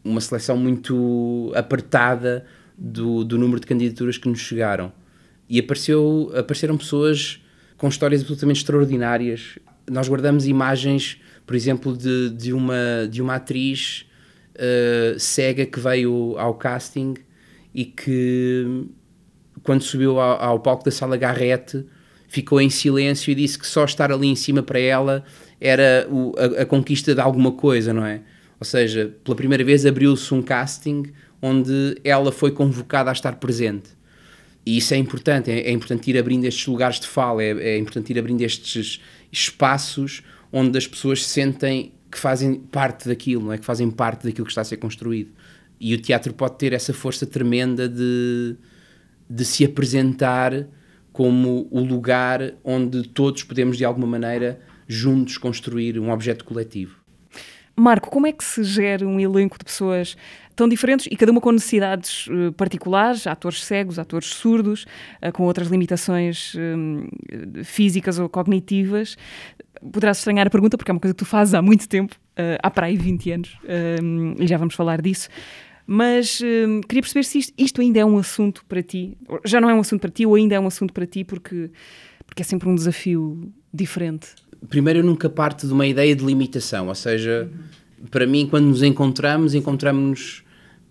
uma 0.04 0.21
seleção 0.21 0.56
muito 0.56 1.52
apertada 1.56 2.47
do, 2.78 3.25
do 3.25 3.37
número 3.37 3.59
de 3.59 3.66
candidaturas 3.66 4.16
que 4.16 4.28
nos 4.28 4.38
chegaram. 4.38 4.92
E 5.49 5.59
apareceu, 5.59 6.32
apareceram 6.37 6.76
pessoas 6.76 7.40
com 7.76 7.88
histórias 7.88 8.21
absolutamente 8.21 8.61
extraordinárias. 8.61 9.59
Nós 9.90 10.09
guardamos 10.09 10.47
imagens, 10.47 11.21
por 11.44 11.56
exemplo, 11.56 11.97
de, 11.97 12.30
de, 12.30 12.52
uma, 12.52 13.09
de 13.11 13.21
uma 13.21 13.35
atriz 13.35 14.06
uh, 14.62 15.19
cega 15.19 15.66
que 15.66 15.81
veio 15.81 16.37
ao 16.38 16.54
casting 16.54 17.14
e 17.75 17.85
que, 17.85 18.87
quando 19.62 19.83
subiu 19.83 20.21
ao, 20.21 20.40
ao 20.40 20.61
palco 20.61 20.85
da 20.85 20.90
sala 20.90 21.16
Garrete, 21.16 21.85
ficou 22.28 22.61
em 22.61 22.71
silêncio 22.71 23.31
e 23.31 23.35
disse 23.35 23.59
que 23.59 23.66
só 23.66 23.85
estar 23.85 24.12
ali 24.12 24.28
em 24.28 24.37
cima 24.37 24.62
para 24.62 24.78
ela 24.78 25.25
era 25.61 26.07
o, 26.11 26.33
a, 26.38 26.62
a, 26.62 26.66
conquista 26.66 27.14
de 27.14 27.21
alguma 27.21 27.52
coisa, 27.52 27.92
não 27.92 28.04
é? 28.04 28.23
Ou 28.59 28.64
seja, 28.64 29.14
pela 29.25 29.37
primeira 29.37 29.64
vez 29.64 29.85
abriu-se 29.85 30.33
um 30.33 30.40
casting 30.40 31.12
onde 31.40 31.99
ela 32.04 32.31
foi 32.31 32.52
convocada 32.52 33.11
a 33.11 33.12
estar 33.12 33.37
presente. 33.37 33.90
E 34.64 34.78
isso 34.78 34.95
é 34.95 34.97
importante, 34.97 35.50
é, 35.50 35.61
é 35.69 35.73
importante 35.73 36.09
ir 36.09 36.16
abrindo 36.16 36.45
estes 36.45 36.66
lugares 36.66 37.00
de 37.00 37.07
fala, 37.07 37.42
é, 37.42 37.50
é 37.50 37.78
importante 37.78 38.12
ir 38.12 38.19
abrindo 38.19 38.42
estes 38.42 39.00
espaços 39.31 40.23
onde 40.52 40.78
as 40.78 40.87
pessoas 40.87 41.25
sentem 41.26 41.92
que 42.12 42.19
fazem 42.19 42.57
parte 42.57 43.09
daquilo, 43.09 43.47
não 43.47 43.52
é? 43.54 43.59
que 43.59 43.64
fazem 43.64 43.90
parte 43.90 44.26
daquilo 44.26 44.45
que 44.45 44.52
está 44.52 44.61
a 44.61 44.64
ser 44.64 44.76
construído. 44.76 45.33
E 45.81 45.95
o 45.95 46.00
teatro 46.00 46.35
pode 46.35 46.59
ter 46.59 46.75
essa 46.75 46.92
força 46.92 47.26
tremenda 47.26 47.88
de, 47.88 48.54
de 49.28 49.45
se 49.47 49.64
apresentar 49.64 50.66
como 51.11 51.66
o 51.71 51.81
lugar 51.81 52.54
onde 52.62 53.09
todos 53.09 53.42
podemos, 53.42 53.78
de 53.78 53.85
alguma 53.85 54.07
maneira, 54.07 54.61
juntos 54.87 55.38
construir 55.38 55.99
um 55.99 56.11
objeto 56.11 56.45
coletivo. 56.45 57.01
Marco, 57.75 58.11
como 58.11 58.26
é 58.26 58.33
que 58.33 58.45
se 58.45 58.62
gera 58.62 59.07
um 59.07 59.19
elenco 59.19 59.59
de 59.59 59.64
pessoas 59.64 60.17
tão 60.55 60.69
diferentes 60.69 61.07
e 61.11 61.17
cada 61.17 61.33
uma 61.33 61.41
com 61.41 61.52
necessidades 61.52 62.26
uh, 62.26 62.52
particulares, 62.52 63.26
atores 63.26 63.64
cegos, 63.64 63.99
atores 63.99 64.29
surdos, 64.29 64.85
uh, 65.23 65.33
com 65.33 65.45
outras 65.45 65.69
limitações 65.69 66.55
uh, 66.55 67.64
físicas 67.64 68.19
ou 68.19 68.29
cognitivas? 68.29 69.17
Poderás 69.81 70.19
estranhar 70.19 70.47
a 70.47 70.50
pergunta 70.50 70.76
porque 70.76 70.91
é 70.91 70.95
uma 70.95 71.00
coisa 71.00 71.14
que 71.14 71.19
tu 71.19 71.25
fazes 71.25 71.55
há 71.55 71.62
muito 71.62 71.88
tempo, 71.88 72.14
há 72.62 72.71
para 72.71 72.87
aí 72.87 72.97
20 72.97 73.33
anos, 73.33 73.59
e 74.38 74.47
já 74.47 74.57
vamos 74.57 74.76
falar 74.76 75.02
disso. 75.02 75.29
Mas 75.85 76.38
queria 76.87 77.02
perceber 77.02 77.25
se 77.25 77.38
isto, 77.38 77.52
isto 77.59 77.81
ainda 77.81 77.99
é 77.99 78.05
um 78.05 78.17
assunto 78.17 78.64
para 78.67 78.81
ti, 78.81 79.19
já 79.45 79.61
não 79.61 79.69
é 79.69 79.75
um 79.75 79.81
assunto 79.81 80.02
para 80.02 80.11
ti 80.11 80.25
ou 80.25 80.37
ainda 80.37 80.55
é 80.55 80.61
um 80.61 80.69
assunto 80.69 80.93
para 80.93 81.05
ti 81.05 81.25
porque, 81.25 81.69
porque 82.25 82.43
é 82.43 82.45
sempre 82.45 82.69
um 82.69 82.76
desafio 82.76 83.52
diferente 83.75 84.37
primeiro 84.69 85.00
eu 85.00 85.04
nunca 85.04 85.28
parto 85.28 85.66
de 85.66 85.73
uma 85.73 85.87
ideia 85.87 86.14
de 86.14 86.25
limitação, 86.25 86.88
ou 86.88 86.95
seja, 86.95 87.49
para 88.11 88.26
mim 88.26 88.47
quando 88.47 88.66
nos 88.66 88.83
encontramos, 88.83 89.54
encontramos-nos 89.54 90.42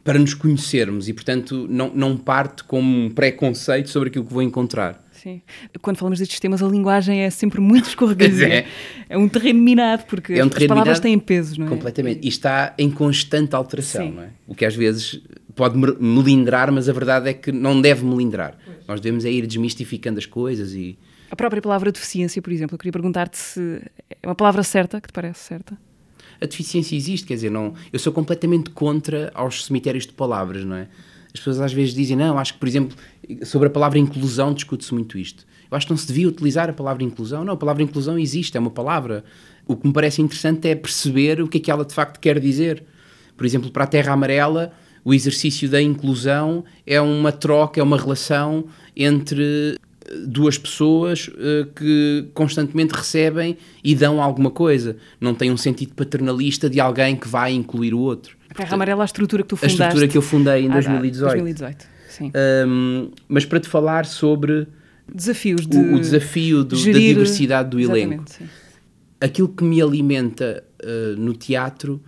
para 0.04 0.18
nos 0.18 0.34
conhecermos 0.34 1.08
e 1.08 1.14
portanto 1.14 1.68
não, 1.70 1.92
não 1.94 2.18
parto 2.18 2.66
com 2.66 2.82
um 2.82 3.10
preconceito 3.10 3.90
sobre 3.90 4.10
aquilo 4.10 4.26
que 4.26 4.34
vou 4.34 4.42
encontrar. 4.42 5.04
Sim. 5.12 5.40
Quando 5.82 5.98
falamos 5.98 6.18
destes 6.18 6.40
temas, 6.40 6.64
a 6.64 6.68
linguagem 6.68 7.20
é 7.22 7.30
sempre 7.30 7.62
muito 7.62 7.90
escorregadia. 7.90 8.48
é. 8.66 8.66
é 9.08 9.18
um 9.18 9.30
terreno 9.30 9.62
minado, 9.62 10.06
porque 10.06 10.34
é 10.34 10.44
um 10.44 10.48
as 10.48 10.66
palavras 10.66 11.00
têm 11.00 11.20
pesos, 11.20 11.60
não 11.60 11.68
é? 11.68 11.70
Completamente. 11.70 12.26
E 12.26 12.28
está 12.28 12.74
em 12.76 12.90
constante 12.90 13.56
alteração, 13.56 14.08
Sim. 14.08 14.16
não 14.16 14.24
é? 14.24 14.30
O 14.48 14.56
que 14.56 14.66
às 14.66 14.76
vezes 14.76 15.22
pode 15.56 15.78
melindrar, 16.00 16.72
mas 16.72 16.90
a 16.90 16.94
verdade 16.94 17.30
é 17.30 17.34
que 17.34 17.52
não 17.52 17.80
deve 17.80 18.04
melindrar. 18.04 18.58
Pois. 18.66 18.78
Nós 18.88 19.00
devemos 19.00 19.24
é 19.24 19.32
ir 19.32 19.46
desmistificando 19.46 20.18
as 20.18 20.26
coisas 20.26 20.74
e 20.74 20.98
a 21.32 21.36
própria 21.36 21.62
palavra 21.62 21.94
deficiência, 21.94 22.42
por 22.42 22.52
exemplo, 22.52 22.76
eu 22.76 22.78
queria 22.78 22.92
perguntar-te 22.92 23.38
se 23.38 23.82
é 24.22 24.28
uma 24.28 24.36
palavra 24.36 24.64
certa, 24.64 25.00
que 25.00 25.08
te 25.08 25.14
parece 25.14 25.40
certa? 25.40 25.78
A 26.42 26.46
deficiência 26.46 26.94
existe, 26.94 27.26
quer 27.26 27.36
dizer, 27.36 27.50
não, 27.50 27.74
eu 27.94 27.98
sou 27.98 28.12
completamente 28.12 28.70
contra 28.72 29.32
aos 29.34 29.66
cemitérios 29.66 30.06
de 30.06 30.12
palavras, 30.12 30.66
não 30.66 30.76
é? 30.76 30.90
As 31.34 31.40
pessoas 31.40 31.62
às 31.62 31.72
vezes 31.72 31.94
dizem, 31.94 32.18
não, 32.18 32.38
acho 32.38 32.56
que, 32.56 32.60
por 32.60 32.68
exemplo, 32.68 32.98
sobre 33.44 33.70
a 33.70 33.72
palavra 33.72 33.98
inclusão 33.98 34.54
discute-se 34.54 34.94
muito 34.94 35.18
isto. 35.18 35.48
Eu 35.72 35.78
acho 35.78 35.88
que 35.88 35.94
não 35.94 35.98
se 35.98 36.06
devia 36.06 36.28
utilizar 36.28 36.70
a 36.70 36.74
palavra 36.74 37.02
inclusão. 37.02 37.46
Não, 37.46 37.54
a 37.54 37.58
palavra 37.58 37.82
inclusão 37.82 38.20
existe, 38.20 38.58
é 38.58 38.60
uma 38.60 38.70
palavra. 38.70 39.24
O 39.66 39.78
que 39.78 39.88
me 39.88 39.94
parece 39.94 40.22
interessante 40.22 40.68
é 40.68 40.76
perceber 40.76 41.42
o 41.42 41.48
que 41.48 41.60
é 41.60 41.62
que 41.62 41.72
ela 41.72 41.86
de 41.86 41.94
facto 41.94 42.20
quer 42.20 42.38
dizer. 42.42 42.84
Por 43.38 43.46
exemplo, 43.46 43.72
para 43.72 43.86
a 43.86 43.88
Terra 43.88 44.12
Amarela, 44.12 44.74
o 45.06 45.14
exercício 45.14 45.70
da 45.70 45.82
inclusão 45.82 46.66
é 46.86 47.00
uma 47.00 47.32
troca, 47.32 47.80
é 47.80 47.84
uma 47.84 47.98
relação 47.98 48.66
entre 48.94 49.78
duas 50.26 50.58
pessoas 50.58 51.28
uh, 51.28 51.66
que 51.76 52.28
constantemente 52.34 52.94
recebem 52.94 53.58
e 53.84 53.96
dão 53.96 54.22
alguma 54.22 54.52
coisa. 54.52 54.98
Não 55.20 55.34
tem 55.34 55.52
um 55.52 55.58
sentido 55.58 55.94
paternalista 55.94 56.70
de 56.70 56.80
alguém 56.80 57.16
que 57.16 57.28
vai 57.28 57.54
incluir 57.54 57.94
o 57.94 58.00
outro. 58.00 58.38
A 58.50 58.54
Terra 58.54 58.76
Amarela 58.76 59.02
é 59.02 59.04
a 59.04 59.06
estrutura 59.06 59.44
que 59.44 59.50
tu 59.50 59.56
fundaste. 59.56 59.82
A 59.82 59.88
estrutura 59.88 60.08
que 60.08 60.18
eu 60.18 60.22
fundei 60.22 60.66
em 60.66 60.70
2018. 60.70 61.32
2018, 61.32 61.88
sim. 62.10 62.32
Um, 62.68 63.12
mas 63.28 63.46
para 63.46 63.60
te 63.60 63.68
falar 63.68 64.06
sobre... 64.06 64.68
Desafios 65.14 65.68
de... 65.68 65.78
O, 65.78 65.96
o 65.96 66.00
desafio 66.00 66.64
do, 66.64 66.76
gerir... 66.76 66.94
da 66.94 67.00
diversidade 67.00 67.70
do 67.70 67.80
elenco. 67.80 68.24
Sim. 68.28 68.46
Aquilo 69.20 69.50
que 69.50 69.64
me 69.64 69.82
alimenta 69.82 70.64
uh, 70.84 71.20
no 71.20 71.34
teatro 71.34 72.02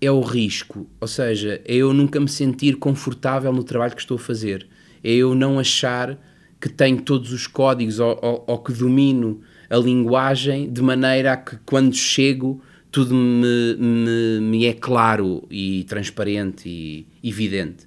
é 0.00 0.10
o 0.10 0.20
risco. 0.20 0.86
Ou 1.00 1.08
seja, 1.08 1.60
é 1.64 1.74
eu 1.74 1.92
nunca 1.92 2.18
me 2.20 2.28
sentir 2.28 2.76
confortável 2.76 3.52
no 3.52 3.62
trabalho 3.62 3.94
que 3.94 4.00
estou 4.00 4.16
a 4.16 4.20
fazer. 4.20 4.66
É 5.02 5.12
eu 5.12 5.34
não 5.34 5.58
achar 5.58 6.18
que 6.60 6.68
tenho 6.68 7.00
todos 7.02 7.32
os 7.32 7.46
códigos 7.46 8.00
ou, 8.00 8.18
ou, 8.22 8.44
ou, 8.46 8.58
que 8.58 8.72
domino 8.72 9.40
a 9.68 9.76
linguagem 9.76 10.70
de 10.72 10.80
maneira 10.80 11.32
a 11.32 11.36
que 11.36 11.56
quando 11.64 11.94
chego 11.94 12.60
tudo 12.90 13.14
me, 13.14 13.76
me, 13.76 14.40
me 14.40 14.64
é 14.64 14.72
claro 14.72 15.46
e 15.50 15.84
transparente 15.84 16.68
e 16.68 17.06
evidente. 17.22 17.86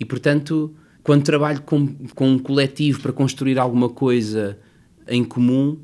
E 0.00 0.04
portanto, 0.04 0.74
quando 1.02 1.22
trabalho 1.22 1.62
com, 1.62 1.86
com 2.14 2.30
um 2.30 2.38
coletivo 2.38 3.00
para 3.00 3.12
construir 3.12 3.58
alguma 3.58 3.88
coisa 3.88 4.58
em 5.06 5.22
comum, 5.22 5.78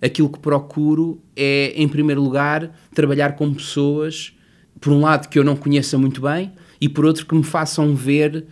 aquilo 0.00 0.28
que 0.28 0.38
procuro 0.38 1.20
é, 1.34 1.72
em 1.74 1.88
primeiro 1.88 2.22
lugar, 2.22 2.70
trabalhar 2.94 3.36
com 3.36 3.52
pessoas, 3.52 4.32
por 4.80 4.92
um 4.92 5.00
lado, 5.00 5.28
que 5.28 5.38
eu 5.38 5.44
não 5.44 5.56
conheça 5.56 5.96
muito 5.96 6.20
bem 6.20 6.52
e 6.80 6.88
por 6.88 7.04
outro, 7.04 7.24
que 7.24 7.34
me 7.34 7.42
façam 7.42 7.94
ver 7.94 8.46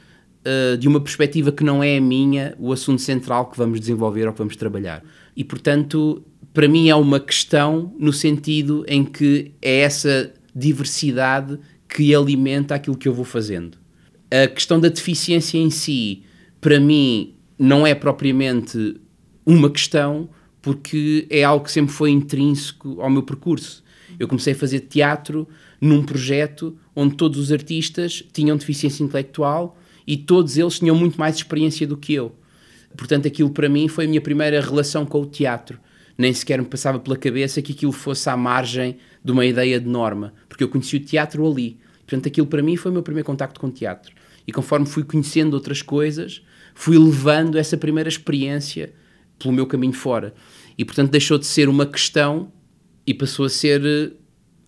uh, 0.47 0.77
de 0.77 0.89
uma 0.89 1.01
perspectiva 1.01 1.53
que 1.53 1.65
não 1.65 1.83
é 1.83 1.97
a 1.97 2.01
minha, 2.01 2.55
o 2.59 2.73
assunto 2.73 3.01
central 3.01 3.51
que 3.51 3.57
vamos 3.57 3.81
desenvolver 3.81 4.27
ou 4.27 4.33
que 4.33 4.39
vamos 4.39 4.57
trabalhar. 4.57 5.03
E, 5.37 5.43
portanto, 5.43 6.23
para 6.53 6.69
mim 6.69 6.89
é 6.89 6.95
uma 6.95 7.19
questão 7.19 7.95
no 7.99 8.13
sentido 8.13 8.85
em 8.87 9.05
que 9.05 9.53
é 9.61 9.81
essa 9.81 10.33
diversidade 10.55 11.59
que 11.89 12.15
alimenta 12.15 12.75
aquilo 12.75 12.97
que 12.97 13.09
eu 13.09 13.15
vou 13.15 13.25
fazendo. 13.25 13.79
A 14.31 14.49
questão 14.49 14.81
da 14.81 14.89
deficiência 14.89 15.59
em 15.59 15.71
si, 15.71 16.23
para 16.61 16.81
mim, 16.81 17.35
não 17.59 17.87
é 17.87 17.95
propriamente 17.95 18.97
uma 19.45 19.71
questão, 19.71 20.29
porque 20.61 21.27
é 21.29 21.43
algo 21.43 21.65
que 21.65 21.73
sempre 21.73 21.93
foi 21.93 22.11
intrínseco 22.11 23.01
ao 23.01 23.11
meu 23.11 23.23
percurso. 23.23 23.83
Eu 24.19 24.29
comecei 24.29 24.53
a 24.53 24.57
fazer 24.57 24.81
teatro 24.81 25.49
num 25.81 26.03
projeto 26.03 26.77
onde 26.95 27.17
todos 27.17 27.39
os 27.39 27.53
artistas 27.53 28.23
tinham 28.33 28.57
deficiência 28.57 29.03
intelectual 29.03 29.77
e 30.07 30.17
todos 30.17 30.57
eles 30.57 30.79
tinham 30.79 30.97
muito 30.97 31.19
mais 31.19 31.37
experiência 31.37 31.87
do 31.87 31.97
que 31.97 32.15
eu. 32.15 32.35
Portanto, 32.97 33.27
aquilo 33.27 33.51
para 33.51 33.69
mim 33.69 33.89
foi 33.89 34.05
a 34.05 34.09
minha 34.09 34.21
primeira 34.21 34.61
relação 34.61 35.07
com 35.07 35.23
o 35.23 35.27
teatro. 35.27 35.79
Nem 36.17 36.33
sequer 36.33 36.61
me 36.61 36.69
passava 36.69 36.99
pela 36.99 37.17
cabeça 37.17 37.63
que 37.63 37.73
aquilo 37.73 37.93
fosse 37.93 38.29
à 38.29 38.37
margem 38.37 38.99
de 39.25 39.33
uma 39.33 39.47
ideia 39.47 39.81
de 39.81 39.89
norma, 39.89 40.35
porque 40.49 40.63
eu 40.63 40.69
conheci 40.69 40.97
o 40.97 41.01
teatro 41.01 41.51
ali. 41.51 41.79
Portanto, 42.07 42.27
aquilo 42.27 42.47
para 42.47 42.63
mim 42.63 42.77
foi 42.77 42.91
o 42.91 42.95
meu 42.95 43.03
primeiro 43.03 43.27
contacto 43.27 43.59
com 43.59 43.69
o 43.69 43.71
teatro. 43.71 44.15
E 44.47 44.53
conforme 44.53 44.87
fui 44.87 45.05
conhecendo 45.05 45.55
outras 45.55 45.81
coisas, 45.81 46.43
fui 46.75 46.99
levando 46.99 47.57
essa 47.57 47.77
primeira 47.77 48.09
experiência 48.09 48.93
pelo 49.39 49.55
meu 49.55 49.67
caminho 49.67 49.93
fora. 49.93 50.35
E 50.77 50.85
portanto, 50.85 51.11
deixou 51.11 51.39
de 51.39 51.47
ser 51.47 51.69
uma 51.69 51.87
questão 51.87 52.53
e 53.07 53.15
passou 53.15 53.47
a 53.47 53.49
ser 53.49 53.85
eh, 53.85 54.13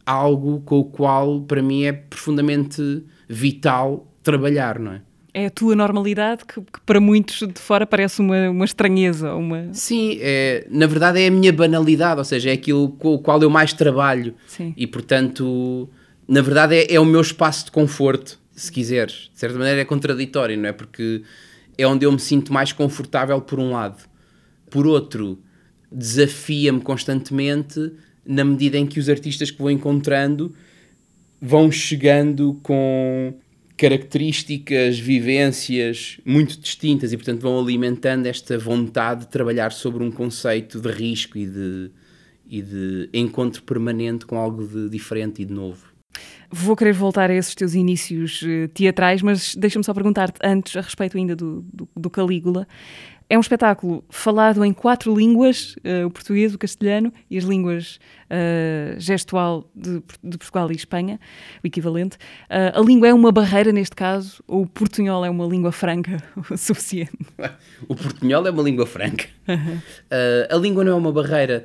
algo 0.07 0.61
com 0.61 0.79
o 0.79 0.85
qual 0.85 1.43
para 1.43 1.63
mim 1.63 1.85
é 1.85 1.93
profundamente 1.93 3.05
vital 3.29 4.13
trabalhar, 4.23 4.79
não 4.79 4.93
é? 4.93 5.03
É 5.35 5.47
a 5.47 5.51
tua 5.51 5.75
normalidade 5.75 6.45
que, 6.45 6.61
que, 6.61 6.81
para 6.87 7.01
muitos 7.01 7.41
de 7.41 7.61
fora 7.61 7.85
parece 7.85 8.21
uma, 8.21 8.49
uma 8.49 8.65
estranheza. 8.65 9.35
Uma... 9.35 9.75
Sim, 9.75 10.17
é, 10.21 10.65
na 10.71 10.87
verdade 10.87 11.21
é 11.21 11.27
a 11.27 11.31
minha 11.31 11.53
banalidade, 11.53 12.19
ou 12.19 12.25
seja, 12.25 12.51
é 12.51 12.53
aquilo 12.53 12.91
com 12.91 13.15
o 13.15 13.19
qual 13.19 13.43
eu 13.43 13.51
mais 13.51 13.73
trabalho. 13.73 14.35
Sim. 14.47 14.73
E 14.77 14.87
portanto, 14.87 15.91
na 16.29 16.41
verdade 16.41 16.77
é, 16.77 16.95
é 16.95 17.01
o 17.01 17.05
meu 17.05 17.21
espaço 17.21 17.65
de 17.67 17.73
conforto, 17.73 18.39
se 18.53 18.71
quiseres. 18.71 19.29
De 19.35 19.41
certa 19.41 19.59
maneira 19.59 19.81
é 19.81 19.85
contraditório, 19.85 20.57
não 20.57 20.69
é? 20.69 20.73
Porque 20.73 21.23
é 21.77 21.85
onde 21.85 22.07
eu 22.07 22.13
me 22.13 22.21
sinto 22.21 22.53
mais 22.53 22.73
confortável 22.73 23.41
por 23.41 23.59
um 23.59 23.73
lado. 23.73 24.05
Por 24.71 24.87
outro, 24.87 25.41
desafia-me 25.91 26.81
constantemente 26.81 27.93
na 28.25 28.45
medida 28.45 28.79
em 28.79 28.87
que 28.87 29.01
os 29.01 29.09
artistas 29.09 29.51
que 29.51 29.59
vou 29.59 29.71
encontrando 29.71 30.55
vão 31.41 31.71
chegando 31.71 32.59
com 32.63 33.35
características, 33.77 34.99
vivências 34.99 36.21
muito 36.25 36.59
distintas 36.59 37.13
e, 37.13 37.17
portanto, 37.17 37.41
vão 37.41 37.59
alimentando 37.59 38.27
esta 38.27 38.57
vontade 38.57 39.23
de 39.23 39.29
trabalhar 39.29 39.73
sobre 39.73 40.03
um 40.05 40.11
conceito 40.11 40.81
de 40.81 40.91
risco 40.91 41.37
e 41.37 41.47
de, 41.47 41.91
e 42.47 42.63
de 42.63 43.09
encontro 43.13 43.63
permanente 43.63 44.27
com 44.27 44.37
algo 44.37 44.67
de 44.67 44.89
diferente 44.89 45.43
e 45.43 45.45
de 45.45 45.53
novo. 45.53 45.95
Vou 46.51 46.77
querer 46.77 46.93
voltar 46.93 47.31
a 47.31 47.35
esses 47.35 47.53
teus 47.55 47.75
inícios 47.75 48.41
uh, 48.43 48.69
teatrais, 48.69 49.21
mas 49.23 49.57
deixa-me 49.57 49.85
só 49.85 49.93
perguntar-te 49.93 50.39
antes, 50.45 50.77
a 50.77 50.81
respeito 50.81 51.17
ainda 51.17 51.35
do, 51.35 51.65
do, 51.73 51.89
do 51.97 52.09
Calígula. 52.09 52.69
É 53.29 53.39
um 53.39 53.41
espetáculo 53.41 54.05
falado 54.11 54.63
em 54.65 54.73
quatro 54.73 55.17
línguas, 55.17 55.77
uh, 55.77 56.07
o 56.07 56.11
português, 56.11 56.55
o 56.55 56.59
castelhano 56.59 57.13
e 57.31 57.39
as 57.39 57.45
línguas 57.45 57.99
uh, 58.31 59.01
gestual 59.01 59.69
de, 59.75 60.03
de, 60.23 60.37
Portugal 60.37 60.71
e 60.71 60.77
Espanha, 60.77 61.19
o 61.63 61.67
equivalente. 61.67 62.17
Uh, 62.51 62.79
a 62.79 62.81
língua 62.81 63.09
é 63.09 63.15
uma 63.15 63.33
barreira 63.33 63.73
neste 63.73 63.97
caso, 63.97 64.43
ou 64.47 64.63
o 64.63 64.67
portunhol 64.67 65.25
é 65.25 65.31
uma 65.31 65.47
língua 65.47 65.73
franca 65.73 66.23
o 66.51 66.57
suficiente? 66.57 67.17
O 67.89 67.97
portunhol 67.97 68.47
é 68.47 68.51
uma 68.51 68.63
língua 68.63 68.87
franca. 68.87 69.27
a 70.51 70.57
língua 70.57 70.85
não 70.85 70.93
é 70.93 70.95
uma 70.95 71.13
barreira, 71.13 71.65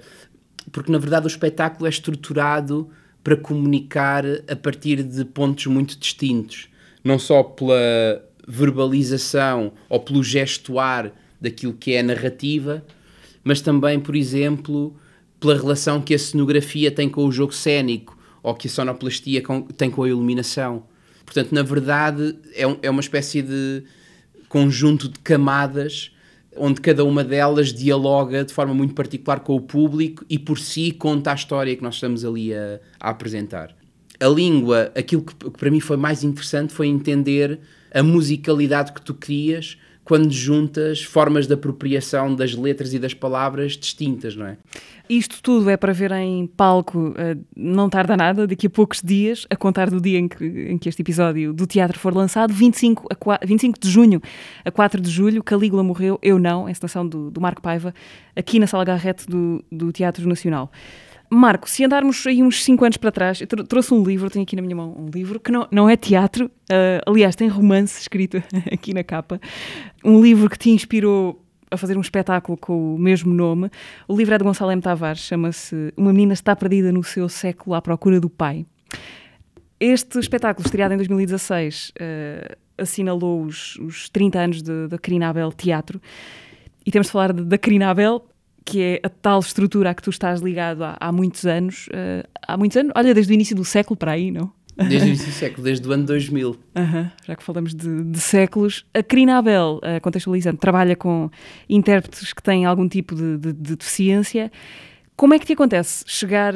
porque 0.71 0.91
na 0.91 0.97
verdade 0.97 1.25
o 1.25 1.27
espetáculo 1.27 1.87
é 1.87 1.89
estruturado 1.89 2.89
para 3.21 3.35
comunicar 3.35 4.23
a 4.49 4.55
partir 4.55 5.03
de 5.03 5.25
pontos 5.25 5.65
muito 5.65 5.99
distintos, 5.99 6.69
não 7.03 7.19
só 7.19 7.43
pela 7.43 8.23
verbalização 8.47 9.73
ou 9.89 9.99
pelo 9.99 10.23
gestuar 10.23 11.11
daquilo 11.39 11.73
que 11.73 11.93
é 11.93 11.99
a 11.99 12.03
narrativa, 12.03 12.85
mas 13.43 13.61
também, 13.61 13.99
por 13.99 14.15
exemplo, 14.15 14.95
pela 15.39 15.55
relação 15.55 16.01
que 16.01 16.13
a 16.13 16.19
cenografia 16.19 16.91
tem 16.91 17.09
com 17.09 17.25
o 17.25 17.31
jogo 17.31 17.53
cénico 17.53 18.17
ou 18.43 18.53
que 18.53 18.67
a 18.67 18.69
sonoplastia 18.69 19.41
tem 19.77 19.89
com 19.89 20.03
a 20.03 20.09
iluminação. 20.09 20.83
Portanto, 21.25 21.53
na 21.53 21.63
verdade, 21.63 22.35
é, 22.55 22.65
um, 22.65 22.77
é 22.81 22.89
uma 22.89 23.01
espécie 23.01 23.41
de 23.41 23.83
conjunto 24.47 25.07
de 25.07 25.19
camadas 25.19 26.11
onde 26.57 26.81
cada 26.81 27.05
uma 27.05 27.23
delas 27.23 27.71
dialoga 27.71 28.43
de 28.43 28.53
forma 28.53 28.73
muito 28.73 28.93
particular 28.93 29.39
com 29.39 29.55
o 29.55 29.61
público 29.61 30.25
e 30.29 30.37
por 30.37 30.59
si 30.59 30.91
conta 30.91 31.31
a 31.31 31.35
história 31.35 31.75
que 31.75 31.83
nós 31.83 31.95
estamos 31.95 32.25
ali 32.25 32.53
a, 32.53 32.79
a 32.99 33.09
apresentar. 33.11 33.75
a 34.19 34.27
língua, 34.27 34.91
aquilo 34.95 35.21
que, 35.21 35.33
que 35.33 35.51
para 35.51 35.71
mim 35.71 35.79
foi 35.79 35.95
mais 35.95 36.23
interessante 36.23 36.73
foi 36.73 36.87
entender 36.87 37.59
a 37.93 38.03
musicalidade 38.03 38.91
que 38.91 39.01
tu 39.01 39.13
crias 39.13 39.77
quando 40.09 40.31
juntas 40.31 41.03
formas 41.03 41.45
de 41.45 41.53
apropriação 41.53 42.33
das 42.33 42.55
letras 42.55 42.95
e 42.95 42.97
das 42.97 43.13
palavras 43.13 43.73
distintas, 43.73 44.35
não 44.35 44.47
é? 44.47 44.57
Isto 45.07 45.39
tudo 45.39 45.69
é 45.69 45.77
para 45.77 45.93
ver 45.93 46.11
em 46.13 46.47
palco, 46.47 47.13
eh, 47.15 47.37
não 47.55 47.87
tarda 47.87 48.17
nada, 48.17 48.47
daqui 48.47 48.65
a 48.65 48.69
poucos 48.71 49.03
dias, 49.03 49.45
a 49.51 49.55
contar 49.55 49.87
do 49.91 50.01
dia 50.01 50.17
em 50.17 50.27
que, 50.27 50.43
em 50.43 50.79
que 50.79 50.89
este 50.89 51.03
episódio 51.03 51.53
do 51.53 51.67
teatro 51.67 51.99
for 51.99 52.11
lançado, 52.11 52.51
25, 52.51 53.05
a 53.11 53.15
4, 53.15 53.47
25 53.47 53.79
de 53.79 53.87
junho 53.87 54.19
a 54.65 54.71
4 54.71 54.99
de 54.99 55.11
julho, 55.11 55.43
Calígula 55.43 55.83
morreu, 55.83 56.17
eu 56.23 56.39
não, 56.39 56.67
encenação 56.67 57.07
do, 57.07 57.29
do 57.29 57.39
Marco 57.39 57.61
Paiva, 57.61 57.93
aqui 58.35 58.57
na 58.57 58.65
Sala 58.65 58.83
Garrete 58.83 59.27
do, 59.27 59.63
do 59.71 59.91
Teatro 59.91 60.27
Nacional. 60.27 60.71
Marco, 61.29 61.69
se 61.69 61.85
andarmos 61.85 62.25
aí 62.25 62.41
uns 62.41 62.63
5 62.63 62.83
anos 62.83 62.97
para 62.97 63.11
trás, 63.11 63.39
eu 63.41 63.47
trouxe 63.47 63.93
um 63.93 64.03
livro, 64.03 64.29
tenho 64.31 64.43
aqui 64.43 64.55
na 64.55 64.63
minha 64.63 64.75
mão 64.75 64.95
um 64.97 65.09
livro 65.13 65.39
que 65.39 65.51
não, 65.51 65.67
não 65.69 65.87
é 65.87 65.95
teatro, 65.95 66.47
uh, 66.47 67.01
aliás, 67.05 67.35
tem 67.35 67.47
romance 67.47 68.01
escrito 68.01 68.41
aqui 68.73 68.93
na 68.93 69.03
capa. 69.03 69.39
Um 70.03 70.19
livro 70.19 70.49
que 70.49 70.57
te 70.57 70.71
inspirou 70.71 71.45
a 71.69 71.77
fazer 71.77 71.95
um 71.95 72.01
espetáculo 72.01 72.57
com 72.57 72.95
o 72.95 72.97
mesmo 72.97 73.31
nome. 73.31 73.69
O 74.07 74.17
livro 74.17 74.33
é 74.33 74.37
de 74.39 74.43
Gonçalo 74.43 74.71
M. 74.71 74.81
Tavares, 74.81 75.21
chama-se 75.21 75.93
Uma 75.95 76.11
Menina 76.11 76.33
Está 76.33 76.55
Perdida 76.55 76.91
no 76.91 77.03
Seu 77.03 77.29
Século 77.29 77.75
à 77.75 77.81
Procura 77.81 78.19
do 78.19 78.29
Pai. 78.29 78.65
Este 79.79 80.17
espetáculo, 80.17 80.65
estreado 80.65 80.95
em 80.95 80.97
2016, 80.97 81.89
uh, 81.89 81.93
eh, 81.99 82.57
assinalou 82.77 83.43
os, 83.43 83.75
os 83.77 84.09
30 84.09 84.39
anos 84.39 84.61
da 84.61 84.97
Carina 84.97 85.29
Abel 85.29 85.51
Teatro. 85.51 86.01
E 86.85 86.91
temos 86.91 87.07
de 87.07 87.13
falar 87.13 87.31
da 87.31 87.57
Carina 87.57 87.89
Abel 87.89 88.25
que 88.69 88.81
é 88.81 88.99
a 89.03 89.09
tal 89.09 89.39
estrutura 89.39 89.89
a 89.89 89.93
que 89.93 90.01
tu 90.01 90.09
estás 90.09 90.41
ligado 90.41 90.83
há, 90.83 90.97
há 90.99 91.11
muitos 91.11 91.45
anos. 91.45 91.87
Uh, 91.87 92.27
há 92.47 92.57
muitos 92.57 92.77
anos? 92.77 92.91
Olha, 92.95 93.13
desde 93.13 93.31
o 93.31 93.35
início 93.35 93.55
do 93.55 93.65
século 93.65 93.97
para 93.97 94.11
aí, 94.11 94.31
não? 94.31 94.51
Desde 94.77 95.07
o 95.07 95.09
início 95.09 95.27
do 95.27 95.33
século, 95.33 95.63
desde 95.63 95.87
o 95.87 95.91
ano 95.91 96.05
2000. 96.05 96.49
Uhum, 96.49 97.09
já 97.27 97.35
que 97.35 97.43
falamos 97.43 97.73
de, 97.73 98.03
de 98.03 98.19
séculos. 98.19 98.85
A 98.93 99.03
Carina 99.03 99.37
Abel, 99.37 99.81
uh, 99.83 100.01
contextualizando, 100.01 100.57
trabalha 100.57 100.95
com 100.95 101.29
intérpretes 101.67 102.31
que 102.31 102.41
têm 102.41 102.65
algum 102.65 102.87
tipo 102.87 103.13
de, 103.15 103.37
de, 103.37 103.53
de 103.53 103.75
deficiência. 103.75 104.51
Como 105.17 105.33
é 105.33 105.39
que 105.39 105.45
te 105.45 105.53
acontece 105.53 106.05
chegar, 106.07 106.53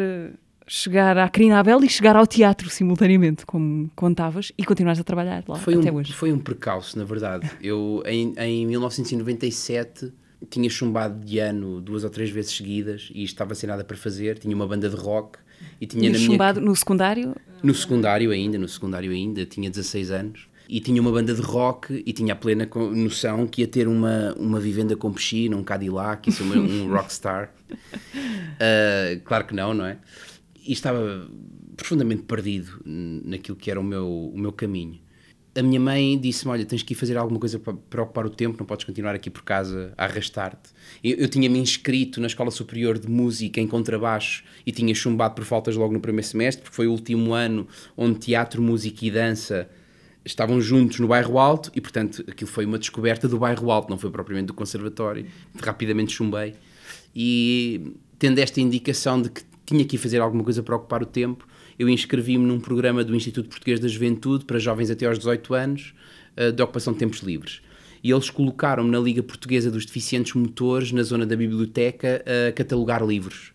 chegar 0.66 1.18
à 1.18 1.28
Carina 1.28 1.60
Abel 1.60 1.84
e 1.84 1.90
chegar 1.90 2.16
ao 2.16 2.26
teatro 2.26 2.70
simultaneamente, 2.70 3.46
como 3.46 3.92
contavas, 3.94 4.54
e 4.58 4.64
continuares 4.64 5.02
a 5.02 5.04
trabalhar 5.04 5.44
lá 5.46 5.58
foi 5.58 5.74
até 5.76 5.92
um, 5.92 5.96
hoje? 5.96 6.14
Foi 6.14 6.32
um 6.32 6.40
percalço, 6.40 6.98
na 6.98 7.04
verdade. 7.04 7.52
Eu, 7.62 8.02
em, 8.06 8.34
em 8.38 8.66
1997 8.68 10.14
tinha 10.50 10.70
chumbado 10.70 11.24
de 11.24 11.40
ano 11.40 11.82
duas 11.82 12.04
ou 12.04 12.10
três 12.10 12.30
vezes 12.30 12.56
seguidas 12.56 13.10
e 13.14 13.24
estava 13.24 13.56
sem 13.56 13.68
nada 13.68 13.84
para 13.84 13.98
fazer, 13.98 14.38
tinha 14.38 14.56
uma 14.56 14.68
banda 14.68 14.90
de 14.90 14.96
rock 14.96 15.40
e 15.80 15.86
tinha 15.86 16.10
na 16.12 16.18
chumbado 16.18 16.60
minha... 16.60 16.70
no 16.70 16.76
secundário? 16.76 17.36
No 17.62 17.74
secundário 17.74 18.32
ainda, 18.32 18.58
no 18.58 18.68
secundário 18.68 19.12
ainda, 19.12 19.46
tinha 19.46 19.70
16 19.70 20.12
anos 20.12 20.48
e 20.68 20.80
tinha 20.80 21.02
uma 21.02 21.12
banda 21.12 21.34
de 21.34 21.42
rock 21.42 22.04
e 22.06 22.14
tinha 22.14 22.34
a 22.34 22.36
plena 22.36 22.70
noção 22.96 23.46
que 23.48 23.62
ia 23.62 23.68
ter 23.68 23.88
uma, 23.88 24.34
uma 24.38 24.60
vivenda 24.60 24.96
com 24.96 25.12
piscina, 25.12 25.56
um 25.56 25.64
Cadillac, 25.64 26.30
ia 26.30 26.36
ser 26.36 26.44
uma, 26.44 26.56
um 26.56 26.88
rockstar. 26.94 27.54
Uh, 27.70 29.20
claro 29.24 29.46
que 29.46 29.54
não, 29.54 29.74
não 29.74 29.86
é? 29.86 29.98
E 30.66 30.72
estava 30.72 31.30
profundamente 31.76 32.24
perdido 32.24 32.82
naquilo 32.86 33.58
que 33.58 33.70
era 33.70 33.80
o 33.80 33.84
meu, 33.84 34.08
o 34.08 34.38
meu 34.38 34.52
caminho 34.52 35.00
a 35.56 35.62
minha 35.62 35.80
mãe 35.80 36.18
disse-me: 36.18 36.52
Olha, 36.52 36.66
tens 36.66 36.84
que 36.84 36.94
ir 36.94 36.96
fazer 36.96 37.18
alguma 37.18 37.40
coisa 37.40 37.60
para, 37.60 38.04
ocupar 38.04 38.26
o 38.26 38.30
tempo, 38.30 38.58
não 38.58 38.66
podes 38.66 38.86
continuar 38.86 39.14
aqui 39.14 39.30
por 39.30 39.44
casa 39.44 39.94
a 39.98 40.06
arrastar-te. 40.06 40.72
Eu, 41.04 41.18
eu 41.18 41.28
tinha-me 41.28 41.60
inscrito 41.60 42.20
na 42.20 42.28
Escola 42.28 42.52
Superior 42.52 42.98
de 42.98 43.08
Música 43.08 43.62
em 43.62 43.68
contrabaixo 43.68 44.44
e 44.66 44.72
tinha 44.72 44.94
chumbado 44.96 45.36
por 45.36 45.46
faltas 45.46 45.76
logo 45.76 45.94
no 45.94 46.00
primeiro 46.00 46.28
semestre, 46.28 46.64
porque 46.64 46.76
foi 46.76 46.88
o 46.88 46.92
último 46.92 47.34
ano 47.34 47.68
onde 47.96 48.20
teatro, 48.20 48.62
música 48.62 49.06
e 49.06 49.12
dança 49.12 49.70
estavam 50.26 50.60
juntos 50.62 51.00
no 51.00 51.08
bairro 51.08 51.38
Alto 51.38 51.70
e, 51.76 51.82
portanto, 51.82 52.24
aquilo 52.28 52.50
foi 52.50 52.66
uma 52.66 52.80
descoberta 52.80 53.28
do 53.28 53.38
bairro 53.38 53.70
Alto, 53.70 53.90
não 53.90 53.98
foi 53.98 54.10
propriamente 54.10 54.48
do 54.48 54.54
conservatório. 54.54 55.26
Rapidamente 55.62 56.14
chumbei. 56.14 56.56
E 57.16 57.94
tendo 58.18 58.40
esta 58.40 58.60
indicação 58.62 59.22
de 59.22 59.30
que 59.30 59.44
tinha 59.66 59.86
que 59.86 59.96
ir 59.96 60.00
fazer 60.00 60.20
alguma 60.20 60.44
coisa 60.44 60.64
para 60.64 60.76
ocupar 60.76 61.04
o 61.04 61.06
tempo, 61.06 61.46
eu 61.78 61.90
inscrevi-me 61.90 62.46
num 62.46 62.60
programa 62.60 63.04
do 63.04 63.16
Instituto 63.16 63.50
Português 63.50 63.80
da 63.80 63.88
Juventude 63.88 64.46
para 64.46 64.60
jovens 64.60 64.90
até 64.90 65.06
aos 65.06 65.18
18 65.18 65.54
anos 65.54 65.94
uh, 66.38 66.52
de 66.52 66.62
ocupação 66.62 66.94
de 66.94 67.00
tempos 67.00 67.20
livres. 67.20 67.62
E 68.04 68.12
eles 68.12 68.30
colocaram-me 68.30 68.92
na 68.92 69.00
Liga 69.00 69.24
Portuguesa 69.24 69.72
dos 69.72 69.86
Deficientes 69.86 70.34
Motores, 70.34 70.92
na 70.92 71.04
zona 71.04 71.26
da 71.26 71.36
biblioteca, 71.36 72.24
a 72.50 72.52
catalogar 72.52 73.02
livros. 73.06 73.54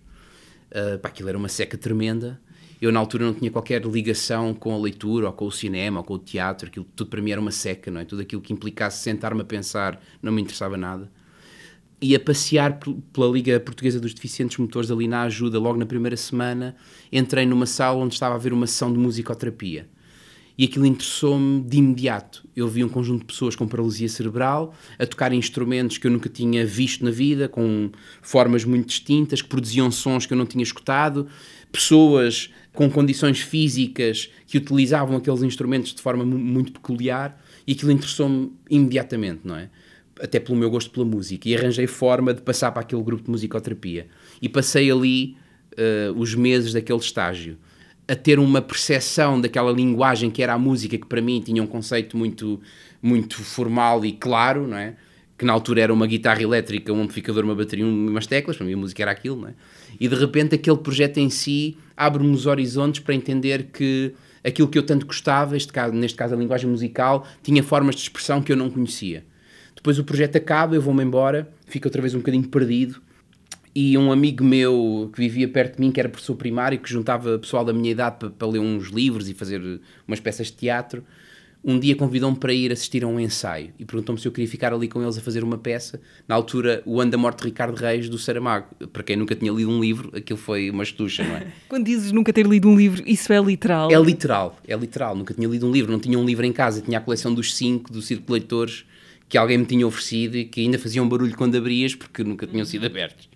Uh, 0.71 0.99
pá, 0.99 1.09
aquilo 1.09 1.29
era 1.29 1.37
uma 1.37 1.49
seca 1.49 1.77
tremenda. 1.77 2.41
Eu, 2.81 2.91
na 2.91 2.99
altura, 3.01 3.27
não 3.27 3.35
tinha 3.35 3.51
qualquer 3.51 3.85
ligação 3.85 4.55
com 4.55 4.75
a 4.75 4.79
leitura, 4.79 5.27
ou 5.27 5.33
com 5.33 5.47
o 5.47 5.53
cinema, 5.53 5.99
ou 6.01 6.05
com 6.05 6.15
o 6.15 6.19
teatro. 6.19 6.69
Aquilo 6.69 6.87
tudo 6.97 7.11
para 7.11 7.21
mim 7.21 7.31
era 7.31 7.41
uma 7.41 7.51
seca, 7.51 7.91
não 7.91 8.01
é? 8.01 8.05
Tudo 8.05 8.23
aquilo 8.23 8.41
que 8.41 8.53
implicasse 8.53 9.03
sentar-me 9.03 9.43
a 9.43 9.45
pensar 9.45 10.01
não 10.23 10.33
me 10.33 10.41
interessava 10.41 10.77
nada 10.77 11.11
e 12.01 12.15
a 12.15 12.21
passear 12.21 12.79
pela 13.13 13.27
Liga 13.27 13.59
Portuguesa 13.59 13.99
dos 13.99 14.15
Deficientes 14.15 14.57
Motores 14.59 14.91
ali 14.91 15.09
na 15.09 15.23
ajuda, 15.23 15.59
logo 15.59 15.79
na 15.79 15.87
primeira 15.87 16.17
semana, 16.17 16.77
entrei 17.11 17.45
numa 17.45 17.67
sala 17.67 17.99
onde 17.99 18.15
estava 18.15 18.35
a 18.35 18.37
haver 18.37 18.53
uma 18.53 18.67
sessão 18.67 18.93
de 18.93 18.99
musicoterapia. 18.99 19.89
E 20.57 20.65
aquilo 20.65 20.85
interessou-me 20.87 21.61
de 21.63 21.77
imediato. 21.77 22.45
Eu 22.55 22.67
vi 22.67 22.83
um 22.83 22.89
conjunto 22.89 23.21
de 23.21 23.27
pessoas 23.27 23.55
com 23.55 23.67
paralisia 23.67 24.09
cerebral 24.09 24.75
a 24.99 25.07
tocar 25.07 25.33
instrumentos 25.33 25.99
que 25.99 26.07
eu 26.09 26.11
nunca 26.11 26.29
tinha 26.29 26.67
visto 26.67 27.05
na 27.05 27.13
vida, 27.13 27.49
com 27.49 27.93
formas 28.21 28.65
muito 28.65 28.89
distintas, 28.89 29.41
que 29.41 29.49
produziam 29.49 29.89
sons 29.93 30.27
que 30.27 30.33
eu 30.33 30.39
não 30.39 30.47
tinha 30.47 30.63
escutado, 30.63 31.29
pessoas 31.71 32.51
com 32.73 32.91
condições 32.91 33.41
físicas 33.41 34.31
que 34.49 34.59
utilizavam 34.59 35.17
aqueles 35.17 35.43
instrumentos 35.43 35.95
de 35.95 36.03
forma 36.03 36.25
muito 36.25 36.73
peculiar, 36.73 37.41
e 37.65 37.73
aquilo 37.73 37.93
interessou-me 37.93 38.53
imediatamente, 38.69 39.43
não 39.45 39.57
é? 39.57 39.71
Até 40.21 40.41
pelo 40.41 40.59
meu 40.59 40.71
gosto 40.71 40.91
pela 40.91 41.05
música, 41.05 41.49
e 41.49 41.57
arranjei 41.57 41.87
forma 41.87 42.35
de 42.35 42.43
passar 42.43 42.71
para 42.73 42.83
aquele 42.83 43.03
grupo 43.03 43.25
de 43.25 43.31
musicoterapia. 43.31 44.07
E 44.41 44.49
passei 44.49 44.91
ali 44.91 45.37
uh, 45.73 46.19
os 46.19 46.35
meses 46.35 46.73
daquele 46.73 46.99
estágio 46.99 47.57
a 48.09 48.17
ter 48.17 48.39
uma 48.39 48.63
percepção 48.63 49.39
daquela 49.39 49.71
linguagem 49.71 50.31
que 50.31 50.43
era 50.43 50.55
a 50.55 50.59
música, 50.59 50.97
que 50.97 51.07
para 51.07 51.21
mim 51.21 51.41
tinha 51.41 51.63
um 51.63 51.67
conceito 51.67 52.17
muito, 52.17 52.59
muito 53.03 53.45
formal 53.45 54.03
e 54.05 54.13
claro, 54.13 54.67
não 54.67 54.79
é? 54.79 54.95
Que 55.37 55.45
na 55.45 55.53
altura 55.53 55.83
era 55.83 55.93
uma 55.93 56.07
guitarra 56.07 56.43
elétrica, 56.43 56.91
um 56.91 57.03
amplificador, 57.03 57.45
uma 57.45 57.55
bateria 57.55 57.85
e 57.85 57.89
umas 57.89 58.27
teclas, 58.27 58.57
para 58.57 58.65
mim 58.65 58.73
a 58.73 58.77
música 58.79 59.03
era 59.03 59.11
aquilo, 59.11 59.37
não 59.37 59.49
é? 59.49 59.55
E 60.01 60.09
de 60.09 60.15
repente 60.15 60.55
aquele 60.55 60.79
projeto 60.79 61.19
em 61.19 61.29
si 61.29 61.77
abre-me 61.95 62.31
os 62.31 62.47
horizontes 62.47 63.01
para 63.01 63.15
entender 63.15 63.65
que 63.65 64.15
aquilo 64.43 64.69
que 64.69 64.79
eu 64.79 64.83
tanto 64.83 65.05
gostava, 65.05 65.55
este 65.55 65.73
caso, 65.73 65.93
neste 65.93 66.17
caso 66.17 66.35
a 66.35 66.39
linguagem 66.39 66.69
musical, 66.69 67.27
tinha 67.43 67.63
formas 67.63 67.95
de 67.95 68.01
expressão 68.03 68.41
que 68.41 68.51
eu 68.51 68.57
não 68.57 68.71
conhecia. 68.71 69.23
Depois 69.79 69.97
o 69.97 70.03
projeto 70.03 70.35
acaba, 70.35 70.75
eu 70.75 70.83
vou-me 70.83 71.05
embora, 71.05 71.49
fico 71.69 71.87
outra 71.87 72.03
vez 72.03 72.13
um 72.13 72.19
bocadinho 72.19 72.49
perdido. 72.49 73.01
E 73.73 73.97
um 73.97 74.11
amigo 74.11 74.43
meu 74.43 75.09
que 75.15 75.21
vivia 75.21 75.47
perto 75.47 75.77
de 75.77 75.81
mim, 75.81 75.93
que 75.93 76.01
era 76.01 76.09
professor 76.09 76.35
primário, 76.35 76.81
que 76.81 76.91
juntava 76.91 77.39
pessoal 77.39 77.65
da 77.65 77.73
minha 77.73 77.93
idade 77.93 78.17
para, 78.19 78.29
para 78.29 78.49
ler 78.49 78.59
uns 78.59 78.89
livros 78.89 79.29
e 79.29 79.35
fazer 79.35 79.81
umas 80.05 80.19
peças 80.19 80.49
de 80.49 80.55
teatro, 80.55 81.05
um 81.65 81.79
dia 81.79 81.95
convidou-me 81.95 82.37
para 82.37 82.53
ir 82.53 82.73
assistir 82.73 83.05
a 83.05 83.07
um 83.07 83.21
ensaio 83.21 83.71
e 83.79 83.85
perguntou-me 83.85 84.21
se 84.21 84.27
eu 84.27 84.33
queria 84.33 84.51
ficar 84.51 84.73
ali 84.73 84.89
com 84.89 85.01
eles 85.01 85.17
a 85.17 85.21
fazer 85.21 85.45
uma 85.45 85.57
peça. 85.57 86.01
Na 86.27 86.35
altura, 86.35 86.83
o 86.85 87.01
Ano 87.01 87.13
da 87.13 87.19
Morte 87.19 87.39
de 87.39 87.45
Ricardo 87.45 87.77
Reis, 87.77 88.09
do 88.09 88.19
Saramago. 88.19 88.67
Para 88.93 89.05
quem 89.05 89.15
nunca 89.15 89.37
tinha 89.37 89.53
lido 89.53 89.71
um 89.71 89.81
livro, 89.81 90.11
aquilo 90.13 90.41
foi 90.41 90.71
uma 90.71 90.83
estucha, 90.83 91.23
não 91.23 91.37
é? 91.37 91.47
Quando 91.69 91.85
dizes 91.85 92.11
nunca 92.11 92.33
ter 92.33 92.47
lido 92.47 92.69
um 92.69 92.77
livro, 92.77 93.05
isso 93.07 93.33
é 93.33 93.39
literal? 93.41 93.93
É 93.93 94.01
literal, 94.01 94.59
é 94.67 94.75
literal. 94.75 95.15
Nunca 95.15 95.35
tinha 95.35 95.47
lido 95.47 95.69
um 95.69 95.71
livro, 95.71 95.93
não 95.93 96.01
tinha 96.01 96.19
um 96.19 96.25
livro 96.25 96.45
em 96.45 96.53
casa, 96.53 96.81
tinha 96.81 96.99
a 96.99 97.01
coleção 97.01 97.33
dos 97.33 97.55
cinco, 97.55 97.93
do 97.93 98.03
Círculo 98.03 98.27
de 98.27 98.33
Leitores 98.33 98.85
que 99.29 99.37
alguém 99.37 99.59
me 99.59 99.67
tinha 99.67 99.87
oferecido 99.87 100.37
e 100.37 100.45
que 100.45 100.61
ainda 100.61 100.79
faziam 100.79 101.09
barulho 101.09 101.37
quando 101.37 101.57
abrias 101.57 101.95
porque 101.95 102.25
nunca 102.25 102.47
tinham 102.47 102.65
sido 102.65 102.87
abertos. 102.87 103.29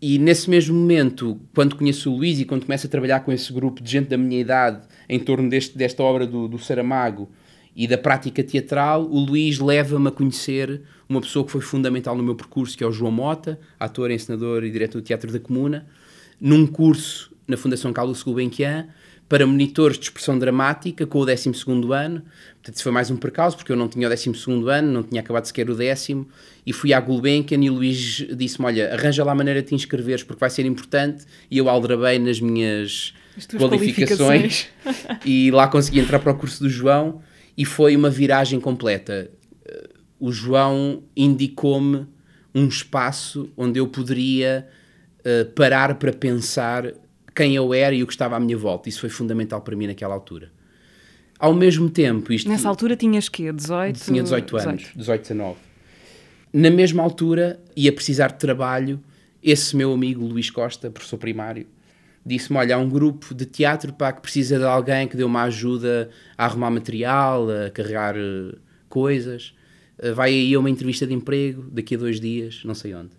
E 0.00 0.18
nesse 0.18 0.48
mesmo 0.50 0.74
momento, 0.74 1.40
quando 1.54 1.76
conheço 1.76 2.10
o 2.10 2.16
Luís 2.16 2.38
e 2.38 2.44
quando 2.44 2.66
começo 2.66 2.86
a 2.86 2.90
trabalhar 2.90 3.20
com 3.20 3.32
esse 3.32 3.52
grupo 3.52 3.82
de 3.82 3.90
gente 3.90 4.08
da 4.08 4.16
minha 4.16 4.40
idade 4.40 4.82
em 5.08 5.18
torno 5.18 5.48
deste, 5.48 5.76
desta 5.76 6.02
obra 6.02 6.26
do, 6.26 6.46
do 6.46 6.58
Saramago 6.58 7.30
e 7.74 7.86
da 7.86 7.96
prática 7.96 8.42
teatral, 8.42 9.04
o 9.04 9.18
Luís 9.18 9.58
leva-me 9.58 10.08
a 10.08 10.10
conhecer 10.10 10.82
uma 11.08 11.20
pessoa 11.20 11.44
que 11.44 11.52
foi 11.52 11.60
fundamental 11.60 12.16
no 12.16 12.22
meu 12.22 12.34
percurso, 12.34 12.76
que 12.76 12.84
é 12.84 12.86
o 12.86 12.92
João 12.92 13.12
Mota, 13.12 13.58
ator, 13.78 14.10
encenador 14.10 14.64
e 14.64 14.70
diretor 14.70 15.00
do 15.00 15.04
Teatro 15.04 15.32
da 15.32 15.40
Comuna, 15.40 15.86
num 16.40 16.66
curso 16.66 17.34
na 17.46 17.56
Fundação 17.56 17.92
Carlos 17.92 18.22
Gulbenkian, 18.22 18.88
para 19.28 19.46
monitores 19.46 19.98
de 19.98 20.04
expressão 20.04 20.38
dramática 20.38 21.06
com 21.06 21.18
o 21.18 21.26
12 21.26 21.48
ano. 21.92 22.22
Portanto, 22.54 22.74
isso 22.74 22.82
foi 22.82 22.92
mais 22.92 23.10
um 23.10 23.16
percalço, 23.16 23.56
porque 23.56 23.72
eu 23.72 23.76
não 23.76 23.88
tinha 23.88 24.06
o 24.06 24.10
12 24.10 24.30
ano, 24.68 24.92
não 24.92 25.02
tinha 25.02 25.20
acabado 25.20 25.46
sequer 25.46 25.68
o 25.68 25.74
décimo, 25.74 26.28
e 26.64 26.72
fui 26.72 26.92
à 26.92 27.00
Gulbenkian 27.00 27.62
e 27.62 27.70
o 27.70 27.74
Luís 27.74 28.24
disse-me: 28.36 28.66
Olha, 28.66 28.92
arranja 28.92 29.24
lá 29.24 29.32
a 29.32 29.34
maneira 29.34 29.62
de 29.62 29.68
te 29.68 29.74
inscreveres, 29.74 30.22
porque 30.22 30.40
vai 30.40 30.50
ser 30.50 30.64
importante. 30.64 31.24
E 31.50 31.58
eu 31.58 31.68
aldrabei 31.68 32.18
nas 32.18 32.40
minhas 32.40 33.14
qualificações 33.58 34.68
e 35.24 35.50
lá 35.50 35.68
consegui 35.68 36.00
entrar 36.00 36.20
para 36.20 36.32
o 36.32 36.36
curso 36.36 36.62
do 36.62 36.68
João, 36.68 37.20
e 37.56 37.64
foi 37.64 37.96
uma 37.96 38.10
viragem 38.10 38.60
completa. 38.60 39.30
O 40.18 40.32
João 40.32 41.02
indicou-me 41.16 42.06
um 42.54 42.66
espaço 42.66 43.50
onde 43.56 43.78
eu 43.78 43.86
poderia 43.86 44.66
uh, 45.20 45.44
parar 45.52 45.96
para 45.96 46.10
pensar 46.10 46.90
quem 47.36 47.54
eu 47.54 47.74
era 47.74 47.94
e 47.94 48.02
o 48.02 48.06
que 48.06 48.12
estava 48.14 48.36
à 48.36 48.40
minha 48.40 48.56
volta. 48.56 48.88
Isso 48.88 49.00
foi 49.00 49.10
fundamental 49.10 49.60
para 49.60 49.76
mim 49.76 49.86
naquela 49.86 50.14
altura. 50.14 50.50
Ao 51.38 51.52
mesmo 51.52 51.90
tempo, 51.90 52.32
isto. 52.32 52.48
Nessa 52.48 52.68
altura 52.68 52.96
tinhas 52.96 53.28
quê? 53.28 53.52
18? 53.52 54.00
Tinha 54.00 54.22
18 54.22 54.56
anos, 54.56 54.86
18, 54.96 55.20
19. 55.20 55.56
Na 56.52 56.70
mesma 56.70 57.02
altura, 57.02 57.60
ia 57.76 57.92
precisar 57.92 58.28
de 58.28 58.38
trabalho. 58.38 58.98
Esse 59.42 59.76
meu 59.76 59.92
amigo 59.92 60.24
Luís 60.24 60.48
Costa, 60.48 60.90
professor 60.90 61.18
primário, 61.18 61.66
disse-me: 62.24 62.58
Olha, 62.58 62.76
há 62.76 62.78
um 62.78 62.88
grupo 62.88 63.34
de 63.34 63.44
teatro 63.44 63.92
pá, 63.92 64.12
que 64.12 64.22
precisa 64.22 64.58
de 64.58 64.64
alguém 64.64 65.06
que 65.06 65.16
dê 65.16 65.24
uma 65.24 65.42
ajuda 65.42 66.08
a 66.38 66.46
arrumar 66.46 66.70
material, 66.70 67.46
a 67.50 67.70
carregar 67.70 68.16
uh, 68.16 68.56
coisas. 68.88 69.54
Uh, 70.02 70.14
vai 70.14 70.30
aí 70.30 70.54
a 70.54 70.58
uma 70.58 70.70
entrevista 70.70 71.06
de 71.06 71.12
emprego 71.12 71.66
daqui 71.70 71.96
a 71.96 71.98
dois 71.98 72.18
dias, 72.18 72.62
não 72.64 72.74
sei 72.74 72.94
onde. 72.94 73.10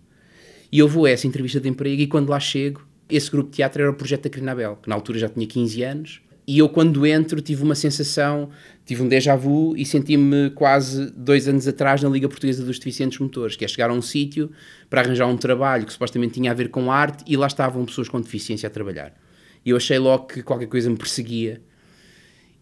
E 0.72 0.80
eu 0.80 0.88
vou 0.88 1.06
a 1.06 1.10
essa 1.10 1.26
entrevista 1.26 1.60
de 1.60 1.68
emprego 1.68 2.02
e 2.02 2.06
quando 2.08 2.28
lá 2.30 2.40
chego, 2.40 2.87
esse 3.08 3.30
grupo 3.30 3.50
de 3.50 3.56
teatro 3.56 3.82
era 3.82 3.90
o 3.90 3.94
projeto 3.94 4.24
da 4.24 4.30
Crinabel, 4.30 4.78
que 4.82 4.88
na 4.88 4.94
altura 4.94 5.18
já 5.18 5.28
tinha 5.28 5.46
15 5.46 5.82
anos. 5.82 6.20
E 6.46 6.58
eu, 6.60 6.68
quando 6.68 7.06
entro, 7.06 7.42
tive 7.42 7.62
uma 7.62 7.74
sensação, 7.74 8.48
tive 8.86 9.02
um 9.02 9.08
déjà 9.08 9.36
vu 9.36 9.76
e 9.76 9.84
senti-me 9.84 10.48
quase 10.50 11.10
dois 11.10 11.46
anos 11.46 11.68
atrás 11.68 12.02
na 12.02 12.08
Liga 12.08 12.26
Portuguesa 12.26 12.64
dos 12.64 12.78
Deficientes 12.78 13.18
Motores, 13.18 13.54
que 13.54 13.66
é 13.66 13.68
chegar 13.68 13.90
a 13.90 13.92
um 13.92 14.00
sítio 14.00 14.50
para 14.88 15.02
arranjar 15.02 15.26
um 15.26 15.36
trabalho 15.36 15.84
que 15.84 15.92
supostamente 15.92 16.34
tinha 16.34 16.50
a 16.50 16.54
ver 16.54 16.70
com 16.70 16.90
arte 16.90 17.22
e 17.26 17.36
lá 17.36 17.46
estavam 17.46 17.84
pessoas 17.84 18.08
com 18.08 18.18
deficiência 18.18 18.66
a 18.66 18.70
trabalhar. 18.70 19.12
E 19.62 19.70
eu 19.70 19.76
achei 19.76 19.98
logo 19.98 20.26
que 20.26 20.42
qualquer 20.42 20.68
coisa 20.68 20.88
me 20.88 20.96
perseguia. 20.96 21.60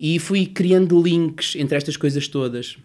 E 0.00 0.18
fui 0.18 0.46
criando 0.46 1.00
links 1.00 1.54
entre 1.54 1.76
estas 1.76 1.96
coisas 1.96 2.26
todas. 2.26 2.76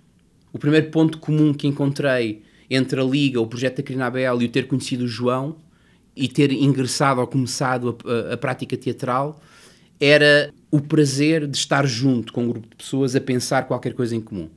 O 0.54 0.60
primeiro 0.60 0.92
ponto 0.92 1.18
comum 1.18 1.52
que 1.52 1.68
encontrei 1.68 2.44
entre 2.70 3.02
a 3.02 3.04
Liga, 3.04 3.42
o 3.42 3.48
projeto 3.48 3.78
da 3.78 3.84
Crinabel 3.84 4.40
e 4.40 4.46
o 4.46 4.50
ter 4.50 4.68
conhecido 4.68 5.06
o 5.06 5.08
João 5.08 5.56
e 6.16 6.28
ter 6.28 6.52
ingressado 6.52 7.22
ou 7.22 7.28
começado 7.28 7.98
a, 8.06 8.32
a, 8.32 8.34
a 8.34 8.38
prática 8.38 8.76
teatral 8.76 9.40
era 10.00 10.52
o 10.72 10.82
prazer 10.82 11.48
de 11.48 11.56
estar 11.56 11.86
junto 11.86 12.34
com 12.34 12.44
um 12.44 12.48
grupo 12.48 12.68
de 12.68 12.76
pessoas 12.76 13.16
a 13.16 13.22
pensar 13.22 13.68
qualquer 13.68 13.94
coisa 13.94 14.16
em 14.16 14.22
comum. 14.22 14.50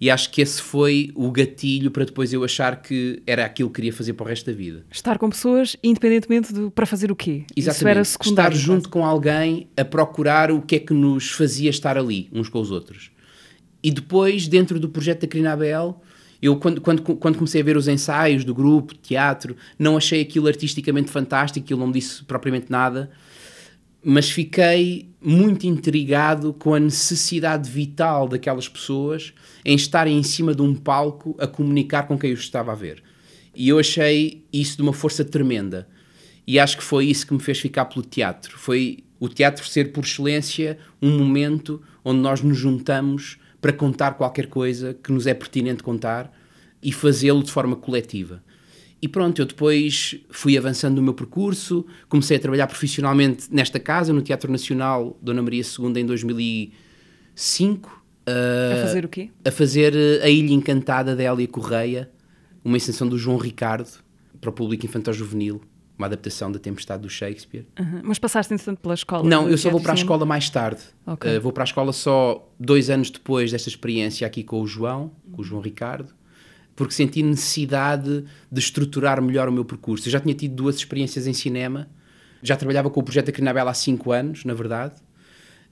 E 0.00 0.10
acho 0.10 0.30
que 0.30 0.42
esse 0.42 0.60
foi 0.60 1.12
o 1.14 1.30
gatilho 1.30 1.90
para 1.90 2.04
depois 2.04 2.32
eu 2.32 2.42
achar 2.42 2.82
que 2.82 3.22
era 3.26 3.44
aquilo 3.44 3.70
que 3.70 3.76
queria 3.76 3.92
fazer 3.92 4.12
para 4.14 4.24
o 4.24 4.28
resto 4.28 4.50
da 4.50 4.52
vida. 4.52 4.84
Estar 4.90 5.18
com 5.18 5.30
pessoas, 5.30 5.76
independentemente 5.82 6.52
de 6.52 6.70
para 6.70 6.84
fazer 6.84 7.12
o 7.12 7.16
quê? 7.16 7.44
Exatamente. 7.56 7.78
Isso 7.78 7.88
era 7.88 8.04
secundário. 8.04 8.56
Estar 8.56 8.66
junto 8.66 8.88
com 8.88 9.04
alguém 9.04 9.68
a 9.76 9.84
procurar 9.84 10.50
o 10.50 10.60
que 10.60 10.76
é 10.76 10.78
que 10.80 10.92
nos 10.92 11.30
fazia 11.30 11.70
estar 11.70 11.96
ali, 11.96 12.28
uns 12.32 12.48
com 12.48 12.60
os 12.60 12.70
outros. 12.70 13.12
E 13.82 13.90
depois, 13.90 14.48
dentro 14.48 14.80
do 14.80 14.88
projeto 14.88 15.22
da 15.22 15.26
Crinabel, 15.28 16.00
eu, 16.44 16.56
quando, 16.56 16.80
quando, 16.80 17.02
quando 17.02 17.36
comecei 17.36 17.60
a 17.60 17.64
ver 17.64 17.76
os 17.76 17.88
ensaios 17.88 18.44
do 18.44 18.54
grupo, 18.54 18.94
teatro, 18.94 19.56
não 19.78 19.96
achei 19.96 20.20
aquilo 20.20 20.46
artisticamente 20.46 21.10
fantástico, 21.10 21.64
aquilo 21.64 21.80
não 21.80 21.86
me 21.88 21.94
disse 21.94 22.24
propriamente 22.24 22.66
nada 22.70 23.10
mas 24.04 24.30
fiquei 24.30 25.08
muito 25.18 25.66
intrigado 25.66 26.52
com 26.52 26.74
a 26.74 26.78
necessidade 26.78 27.70
vital 27.70 28.28
daquelas 28.28 28.68
pessoas 28.68 29.32
em 29.64 29.74
estarem 29.74 30.18
em 30.18 30.22
cima 30.22 30.54
de 30.54 30.60
um 30.60 30.74
palco 30.74 31.34
a 31.40 31.46
comunicar 31.46 32.02
com 32.02 32.18
quem 32.18 32.30
os 32.30 32.40
estava 32.40 32.72
a 32.72 32.74
ver. 32.74 33.02
E 33.56 33.70
eu 33.70 33.78
achei 33.78 34.44
isso 34.52 34.76
de 34.76 34.82
uma 34.82 34.92
força 34.92 35.24
tremenda. 35.24 35.88
E 36.46 36.58
acho 36.58 36.76
que 36.76 36.84
foi 36.84 37.06
isso 37.06 37.26
que 37.26 37.32
me 37.32 37.40
fez 37.40 37.58
ficar 37.58 37.86
pelo 37.86 38.04
teatro. 38.04 38.58
Foi 38.58 38.98
o 39.18 39.26
teatro 39.26 39.66
ser, 39.66 39.90
por 39.90 40.04
excelência, 40.04 40.78
um 41.00 41.16
momento 41.16 41.80
onde 42.04 42.20
nós 42.20 42.42
nos 42.42 42.58
juntamos 42.58 43.38
para 43.64 43.72
contar 43.72 44.12
qualquer 44.12 44.48
coisa 44.48 44.92
que 44.92 45.10
nos 45.10 45.26
é 45.26 45.32
pertinente 45.32 45.82
contar 45.82 46.30
e 46.82 46.92
fazê-lo 46.92 47.42
de 47.42 47.50
forma 47.50 47.74
coletiva. 47.74 48.44
E 49.00 49.08
pronto, 49.08 49.40
eu 49.40 49.46
depois 49.46 50.20
fui 50.28 50.58
avançando 50.58 50.96
no 50.96 51.02
meu 51.02 51.14
percurso, 51.14 51.86
comecei 52.06 52.36
a 52.36 52.40
trabalhar 52.40 52.66
profissionalmente 52.66 53.46
nesta 53.50 53.80
casa, 53.80 54.12
no 54.12 54.20
Teatro 54.20 54.52
Nacional 54.52 55.18
Dona 55.22 55.40
Maria 55.40 55.62
II, 55.62 55.98
em 55.98 56.04
2005. 56.04 58.04
Uh, 58.28 58.74
a 58.74 58.86
fazer 58.86 59.04
o 59.06 59.08
quê? 59.08 59.30
A 59.42 59.50
fazer 59.50 59.94
A 60.22 60.28
Ilha 60.28 60.52
Encantada 60.52 61.16
da 61.16 61.22
Hélia 61.22 61.48
Correia, 61.48 62.10
uma 62.62 62.76
extensão 62.76 63.08
do 63.08 63.16
João 63.16 63.38
Ricardo, 63.38 63.88
para 64.42 64.50
o 64.50 64.52
público 64.52 64.84
infantil-juvenil, 64.84 65.62
uma 65.96 66.06
adaptação 66.06 66.50
da 66.50 66.58
Tempestade 66.58 67.02
do 67.02 67.08
Shakespeare. 67.08 67.66
Uhum. 67.78 68.00
Mas 68.02 68.18
passaste, 68.18 68.52
entretanto, 68.52 68.80
pela 68.80 68.94
escola? 68.94 69.28
Não, 69.28 69.48
eu 69.48 69.56
só 69.56 69.70
vou 69.70 69.80
para 69.80 69.92
a 69.92 69.94
escola 69.94 70.26
mais 70.26 70.50
tarde. 70.50 70.80
Okay. 71.06 71.36
Uh, 71.36 71.40
vou 71.40 71.52
para 71.52 71.62
a 71.62 71.66
escola 71.66 71.92
só 71.92 72.50
dois 72.58 72.90
anos 72.90 73.10
depois 73.10 73.52
desta 73.52 73.68
experiência 73.68 74.26
aqui 74.26 74.42
com 74.42 74.60
o 74.60 74.66
João, 74.66 75.12
com 75.32 75.40
o 75.40 75.44
João 75.44 75.62
Ricardo 75.62 76.12
porque 76.76 76.92
senti 76.92 77.22
necessidade 77.22 78.24
de 78.50 78.60
estruturar 78.60 79.22
melhor 79.22 79.48
o 79.48 79.52
meu 79.52 79.64
percurso. 79.64 80.08
Eu 80.08 80.12
já 80.12 80.20
tinha 80.20 80.34
tido 80.34 80.54
duas 80.54 80.76
experiências 80.76 81.26
em 81.26 81.32
cinema, 81.32 81.88
já 82.42 82.56
trabalhava 82.56 82.90
com 82.90 83.00
o 83.00 83.02
projeto 83.02 83.26
da 83.26 83.32
Crinabela 83.32 83.70
há 83.70 83.74
cinco 83.74 84.12
anos, 84.12 84.44
na 84.44 84.54
verdade, 84.54 84.94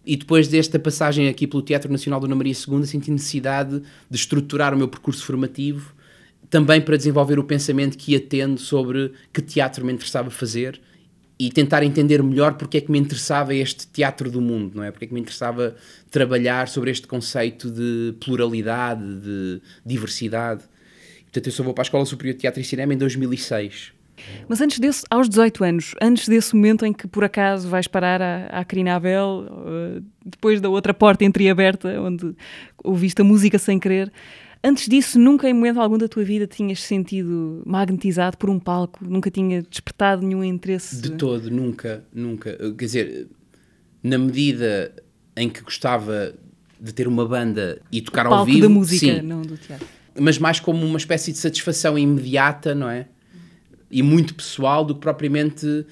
e 0.05 0.17
depois 0.17 0.49
desta 0.49 0.79
passagem 0.79 1.29
aqui 1.29 1.47
pelo 1.47 1.63
Teatro 1.63 1.91
Nacional 1.91 2.21
Dona 2.21 2.35
Maria 2.35 2.53
II, 2.53 2.85
senti 2.87 3.11
necessidade 3.11 3.83
de 4.11 4.17
estruturar 4.17 4.75
o 4.75 4.77
meu 4.77 4.89
percurso 4.89 5.25
formativo, 5.25 5.95
também 6.53 6.83
para 6.83 6.99
desenvolver 6.99 7.39
o 7.39 7.45
pensamento 7.45 7.97
que 7.97 8.13
ia 8.13 8.21
tendo 8.21 8.61
sobre 8.61 9.15
que 9.33 9.41
teatro 9.41 9.87
me 9.87 9.91
interessava 9.91 10.29
fazer 10.29 10.79
e 11.39 11.51
tentar 11.51 11.83
entender 11.83 12.23
melhor 12.23 12.59
porque 12.59 12.77
é 12.77 12.81
que 12.83 12.93
me 12.93 12.99
interessava 12.99 13.55
este 13.55 13.87
teatro 13.87 14.31
do 14.31 14.39
mundo, 14.39 14.77
não 14.77 14.85
é? 14.85 14.91
Porque 14.91 15.07
é 15.07 15.09
que 15.09 15.15
me 15.15 15.21
interessava 15.21 15.75
trabalhar 16.11 16.69
sobre 16.69 16.91
este 16.91 17.07
conceito 17.07 17.71
de 17.71 18.15
pluralidade, 18.21 19.03
de 19.03 19.63
diversidade. 19.83 20.65
Portanto, 21.23 21.47
eu 21.47 21.53
só 21.53 21.63
vou 21.63 21.73
para 21.73 21.81
a 21.81 21.87
Escola 21.87 22.05
Superior 22.05 22.35
de 22.35 22.41
Teatro 22.41 22.61
e 22.61 22.65
Cinema 22.65 22.93
em 22.93 22.99
2006. 22.99 23.95
Mas 24.47 24.61
antes 24.61 24.79
desse, 24.79 25.05
aos 25.09 25.31
18 25.31 25.65
anos, 25.65 25.95
antes 26.03 26.29
desse 26.29 26.55
momento 26.55 26.85
em 26.85 26.93
que 26.93 27.09
por 27.09 27.25
acaso 27.25 27.67
vais 27.67 27.89
parar 27.89 28.21
à, 28.21 28.47
à 28.51 28.95
Abel, 28.95 29.47
uh, 29.49 30.05
depois 30.23 30.61
da 30.61 30.69
outra 30.69 30.93
porta 30.93 31.25
entreaberta, 31.25 31.99
onde 31.99 32.37
ouviste 32.85 33.23
a 33.23 33.25
música 33.25 33.59
sem 33.59 33.79
querer, 33.79 34.13
antes 34.63 34.89
disso, 34.89 35.19
nunca 35.19 35.49
em 35.49 35.55
momento 35.55 35.81
algum 35.81 35.99
da 35.99 36.09
tua 36.09 36.25
vida 36.25 36.47
tinhas 36.47 36.83
sentido 36.83 37.63
magnetizado 37.67 38.37
por 38.37 38.51
um 38.51 38.59
palco? 38.59 39.05
Nunca 39.05 39.31
tinha 39.31 39.63
despertado 39.63 40.27
nenhum 40.27 40.43
interesse? 40.45 41.01
De 41.01 41.11
todo, 41.11 41.51
nunca, 41.51 42.05
nunca. 42.13 42.57
Quer 42.77 42.85
dizer, 42.85 43.29
na 44.03 44.19
medida 44.19 44.95
em 45.37 45.49
que 45.49 45.63
gostava 45.63 46.35
de 46.81 46.93
ter 46.93 47.07
uma 47.07 47.27
banda 47.27 47.81
e 47.91 48.01
tocar 48.01 48.27
ao 48.27 48.45
vivo. 48.45 48.63
da 48.63 48.69
música, 48.69 49.07
sim. 49.07 49.23
não 49.23 49.43
do 49.43 49.57
teatro 49.57 49.87
mas 50.19 50.39
mais 50.39 50.61
como 50.61 50.85
uma 50.85 50.99
espécie 50.99 51.33
de 51.33 51.39
satisfação 51.39 51.99
imediata, 51.99 52.75
não 52.75 52.89
é? 52.89 53.07
E 53.91 54.03
muito 54.03 54.35
pessoal 54.35 54.85
do 54.85 54.95
que 54.95 55.01
propriamente 55.01 55.87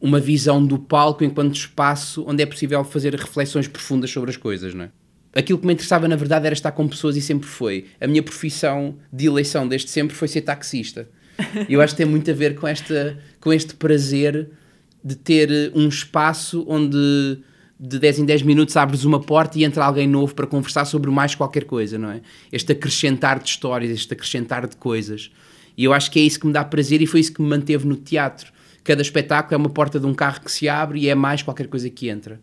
uma 0.00 0.20
visão 0.20 0.64
do 0.64 0.78
palco 0.78 1.24
enquanto 1.24 1.54
espaço 1.54 2.24
onde 2.26 2.42
é 2.42 2.46
possível 2.46 2.84
fazer 2.84 3.14
reflexões 3.14 3.66
profundas 3.66 4.10
sobre 4.10 4.30
as 4.30 4.36
coisas, 4.36 4.74
não 4.74 4.84
é? 4.84 4.90
Aquilo 5.34 5.58
que 5.58 5.66
me 5.66 5.72
interessava, 5.72 6.06
na 6.06 6.16
verdade, 6.16 6.46
era 6.46 6.52
estar 6.52 6.72
com 6.72 6.86
pessoas 6.86 7.16
e 7.16 7.20
sempre 7.20 7.48
foi. 7.48 7.86
A 8.00 8.06
minha 8.06 8.22
profissão 8.22 8.96
de 9.12 9.26
eleição 9.26 9.66
desde 9.66 9.90
sempre 9.90 10.14
foi 10.14 10.28
ser 10.28 10.42
taxista. 10.42 11.08
Eu 11.68 11.80
acho 11.80 11.94
que 11.94 11.98
tem 11.98 12.06
muito 12.06 12.30
a 12.30 12.34
ver 12.34 12.54
com, 12.54 12.68
esta, 12.68 13.18
com 13.40 13.52
este 13.52 13.74
prazer 13.74 14.48
de 15.04 15.16
ter 15.16 15.72
um 15.74 15.88
espaço 15.88 16.64
onde 16.68 17.38
de 17.78 17.98
10 17.98 18.20
em 18.20 18.24
10 18.24 18.42
minutos 18.42 18.76
abres 18.76 19.04
uma 19.04 19.20
porta 19.20 19.58
e 19.58 19.64
entra 19.64 19.84
alguém 19.84 20.06
novo 20.06 20.34
para 20.34 20.46
conversar 20.46 20.84
sobre 20.84 21.10
mais 21.10 21.34
qualquer 21.34 21.64
coisa, 21.64 21.98
não 21.98 22.10
é? 22.10 22.20
Este 22.52 22.72
acrescentar 22.72 23.38
de 23.40 23.48
histórias, 23.48 23.90
este 23.90 24.14
acrescentar 24.14 24.66
de 24.66 24.76
coisas. 24.76 25.30
E 25.76 25.84
eu 25.84 25.92
acho 25.92 26.10
que 26.10 26.18
é 26.20 26.22
isso 26.22 26.38
que 26.38 26.46
me 26.46 26.52
dá 26.52 26.64
prazer 26.64 27.02
e 27.02 27.06
foi 27.06 27.20
isso 27.20 27.32
que 27.32 27.42
me 27.42 27.48
manteve 27.48 27.86
no 27.86 27.96
teatro. 27.96 28.52
Cada 28.84 29.02
espetáculo 29.02 29.54
é 29.54 29.56
uma 29.56 29.70
porta 29.70 29.98
de 29.98 30.06
um 30.06 30.14
carro 30.14 30.40
que 30.40 30.52
se 30.52 30.68
abre 30.68 31.00
e 31.00 31.08
é 31.08 31.14
mais 31.14 31.42
qualquer 31.42 31.66
coisa 31.66 31.90
que 31.90 32.08
entra. 32.08 32.40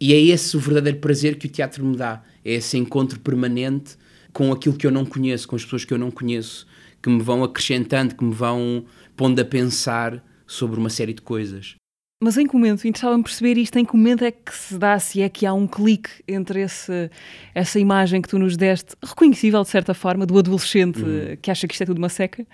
E 0.00 0.12
é 0.12 0.20
esse 0.20 0.56
o 0.56 0.60
verdadeiro 0.60 0.98
prazer 0.98 1.36
que 1.36 1.46
o 1.46 1.50
teatro 1.50 1.84
me 1.84 1.96
dá. 1.96 2.22
É 2.44 2.54
esse 2.54 2.76
encontro 2.76 3.18
permanente 3.20 3.96
com 4.32 4.52
aquilo 4.52 4.76
que 4.76 4.86
eu 4.86 4.90
não 4.90 5.04
conheço, 5.04 5.48
com 5.48 5.56
as 5.56 5.64
pessoas 5.64 5.84
que 5.84 5.94
eu 5.94 5.98
não 5.98 6.10
conheço, 6.10 6.66
que 7.02 7.08
me 7.08 7.22
vão 7.22 7.42
acrescentando, 7.42 8.14
que 8.14 8.22
me 8.22 8.34
vão 8.34 8.84
pondo 9.16 9.40
a 9.40 9.44
pensar 9.44 10.22
sobre 10.46 10.78
uma 10.78 10.90
série 10.90 11.14
de 11.14 11.22
coisas. 11.22 11.76
Mas 12.22 12.38
em 12.38 12.46
que 12.46 12.54
momento, 12.54 12.86
interessava-me 12.88 13.22
perceber 13.22 13.58
isto, 13.58 13.78
em 13.78 13.84
que 13.84 13.94
momento 13.94 14.24
é 14.24 14.30
que 14.30 14.54
se 14.54 14.78
dá, 14.78 14.98
se 14.98 15.20
é 15.20 15.28
que 15.28 15.44
há 15.44 15.52
um 15.52 15.66
clique 15.66 16.10
entre 16.26 16.62
esse, 16.62 17.10
essa 17.54 17.78
imagem 17.78 18.22
que 18.22 18.28
tu 18.28 18.38
nos 18.38 18.56
deste, 18.56 18.94
reconhecível 19.04 19.62
de 19.62 19.68
certa 19.68 19.92
forma, 19.92 20.24
do 20.24 20.38
adolescente 20.38 21.02
uhum. 21.02 21.36
que 21.42 21.50
acha 21.50 21.68
que 21.68 21.74
isto 21.74 21.82
é 21.82 21.86
tudo 21.86 21.98
uma 21.98 22.08
seca, 22.08 22.46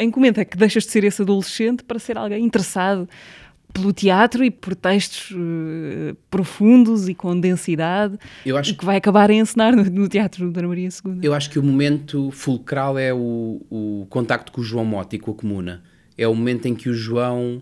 em 0.00 0.10
que 0.10 0.16
momento 0.16 0.38
é 0.38 0.44
que 0.44 0.56
deixas 0.56 0.84
de 0.84 0.90
ser 0.90 1.04
esse 1.04 1.22
adolescente 1.22 1.84
para 1.84 2.00
ser 2.00 2.18
alguém 2.18 2.44
interessado 2.44 3.08
pelo 3.74 3.92
teatro 3.92 4.44
e 4.44 4.50
por 4.52 4.74
textos 4.76 5.32
uh, 5.32 6.16
profundos 6.30 7.08
e 7.08 7.14
com 7.14 7.38
densidade 7.38 8.16
acho, 8.56 8.70
e 8.70 8.74
que 8.74 8.84
vai 8.84 8.96
acabar 8.96 9.28
a 9.28 9.34
encenar 9.34 9.74
no, 9.74 9.82
no 9.84 10.08
Teatro 10.08 10.50
da 10.52 10.60
Ana 10.60 10.68
Maria 10.68 10.88
II? 10.88 11.18
Eu 11.22 11.34
acho 11.34 11.50
que 11.50 11.58
o 11.58 11.62
momento 11.62 12.30
fulcral 12.30 12.96
é 12.96 13.12
o, 13.12 13.60
o 13.68 14.06
contacto 14.08 14.52
com 14.52 14.60
o 14.60 14.64
João 14.64 14.84
Mota 14.84 15.16
e 15.16 15.18
com 15.18 15.32
a 15.32 15.34
Comuna. 15.34 15.82
É 16.16 16.26
o 16.28 16.34
momento 16.34 16.66
em 16.66 16.74
que 16.74 16.88
o 16.88 16.94
João 16.94 17.60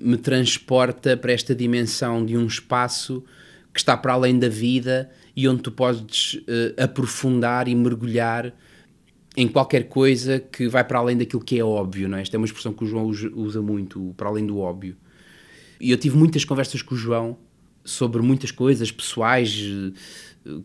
me 0.00 0.16
transporta 0.16 1.14
para 1.16 1.32
esta 1.32 1.54
dimensão 1.54 2.24
de 2.24 2.36
um 2.36 2.46
espaço 2.46 3.22
que 3.72 3.78
está 3.78 3.96
para 3.96 4.14
além 4.14 4.38
da 4.38 4.48
vida 4.48 5.10
e 5.36 5.46
onde 5.46 5.62
tu 5.62 5.70
podes 5.70 6.34
uh, 6.34 6.82
aprofundar 6.82 7.68
e 7.68 7.74
mergulhar 7.74 8.54
em 9.36 9.46
qualquer 9.46 9.88
coisa 9.88 10.38
que 10.38 10.68
vai 10.68 10.84
para 10.84 11.00
além 11.00 11.18
daquilo 11.18 11.44
que 11.44 11.58
é 11.58 11.64
óbvio, 11.64 12.08
não 12.08 12.16
é? 12.16 12.22
Esta 12.22 12.36
é 12.36 12.38
uma 12.38 12.46
expressão 12.46 12.72
que 12.72 12.84
o 12.84 12.86
João 12.86 13.06
usa 13.06 13.60
muito, 13.60 14.14
para 14.16 14.28
além 14.28 14.46
do 14.46 14.58
óbvio. 14.58 14.96
E 15.80 15.90
eu 15.90 15.96
tive 15.96 16.16
muitas 16.16 16.44
conversas 16.44 16.82
com 16.82 16.94
o 16.94 16.98
João 16.98 17.36
sobre 17.84 18.22
muitas 18.22 18.50
coisas 18.50 18.90
pessoais, 18.90 19.62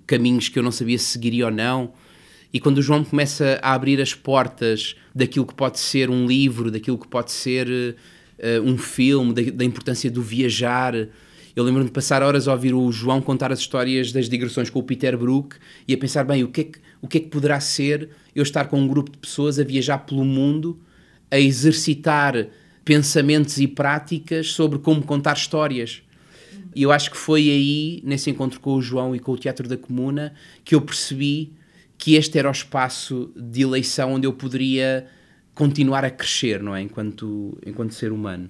caminhos 0.08 0.50
que 0.50 0.58
eu 0.58 0.64
não 0.64 0.72
sabia 0.72 0.98
se 0.98 1.06
seguiria 1.06 1.46
ou 1.46 1.52
não. 1.52 1.94
E 2.52 2.60
quando 2.60 2.80
o 2.80 2.82
João 2.82 3.04
começa 3.04 3.60
a 3.62 3.74
abrir 3.74 4.02
as 4.02 4.14
portas 4.14 4.96
daquilo 5.14 5.46
que 5.46 5.54
pode 5.54 5.80
ser 5.80 6.10
um 6.10 6.26
livro, 6.26 6.72
daquilo 6.72 6.98
que 6.98 7.08
pode 7.08 7.32
ser 7.32 7.68
uh, 7.70 8.62
um 8.64 8.78
filme, 8.78 9.34
da, 9.34 9.42
da, 9.52 9.64
importância 9.64 10.10
do 10.10 10.22
viajar. 10.22 10.96
Eu 11.56 11.64
lembro-me 11.64 11.86
de 11.86 11.92
passar 11.92 12.24
horas 12.24 12.48
a 12.48 12.54
ouvir 12.54 12.74
o 12.74 12.92
João 12.92 13.22
contar 13.22 13.52
as 13.52 13.60
histórias 13.60 14.12
das 14.12 14.28
digressões 14.28 14.70
com 14.70 14.80
o 14.80 14.84
Peter 14.84 15.16
Brook 15.16 15.58
e 15.88 15.94
a 15.94 15.98
pensar, 15.98 16.24
bem, 16.24 16.44
o 16.44 16.48
que, 16.48 16.62
é 16.62 16.64
que, 16.64 16.80
o 17.02 17.08
que 17.08 17.18
é 17.18 17.22
que 17.22 17.28
poderá 17.28 17.60
ser 17.60 18.10
eu 18.36 18.42
estar 18.42 18.66
com 18.66 18.80
um 18.80 18.88
grupo 18.88 19.12
de 19.12 19.18
pessoas 19.18 19.60
a 19.60 19.64
viajar 19.64 20.00
pelo 20.00 20.26
mundo, 20.26 20.80
a 21.30 21.40
exercitar 21.40 22.48
pensamentos 22.84 23.58
e 23.60 23.68
práticas 23.68 24.52
sobre 24.52 24.80
como 24.80 25.04
contar 25.04 25.34
histórias. 25.34 26.02
E 26.76 26.84
eu 26.84 26.92
acho 26.92 27.12
que 27.12 27.18
foi 27.18 27.50
aí, 27.50 28.02
nesse 28.04 28.30
encontro 28.30 28.60
com 28.60 28.74
o 28.74 28.82
João 28.82 29.16
e 29.16 29.20
com 29.20 29.32
o 29.32 29.38
Teatro 29.38 29.68
da 29.68 29.78
Comuna, 29.78 30.34
que 30.64 30.76
eu 30.76 30.82
percebi 30.82 31.54
que 31.98 32.16
este 32.16 32.38
era 32.40 32.48
o 32.48 32.52
espaço 32.52 33.32
de 33.36 33.62
eleição 33.62 34.14
onde 34.14 34.26
eu 34.26 34.34
poderia 34.34 35.08
continuar 35.54 36.06
a 36.06 36.10
crescer, 36.10 36.64
não 36.64 36.76
é? 36.76 36.82
Enquanto, 36.82 37.58
enquanto 37.66 37.94
ser 37.94 38.12
humano. 38.12 38.50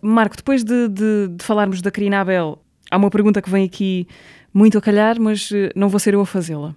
Marco, 0.00 0.36
depois 0.36 0.64
de, 0.64 0.88
de, 0.88 1.28
de 1.28 1.44
falarmos 1.44 1.82
da 1.82 1.90
Karina 1.90 2.20
Abel, 2.20 2.62
há 2.90 2.96
uma 2.96 3.10
pergunta 3.10 3.42
que 3.42 3.50
vem 3.50 3.66
aqui 3.66 4.06
muito 4.52 4.78
a 4.78 4.80
calhar, 4.80 5.20
mas 5.20 5.50
eh, 5.52 5.70
não 5.76 5.88
vou 5.88 6.00
ser 6.00 6.14
eu 6.14 6.20
a 6.20 6.26
fazê-la. 6.26 6.70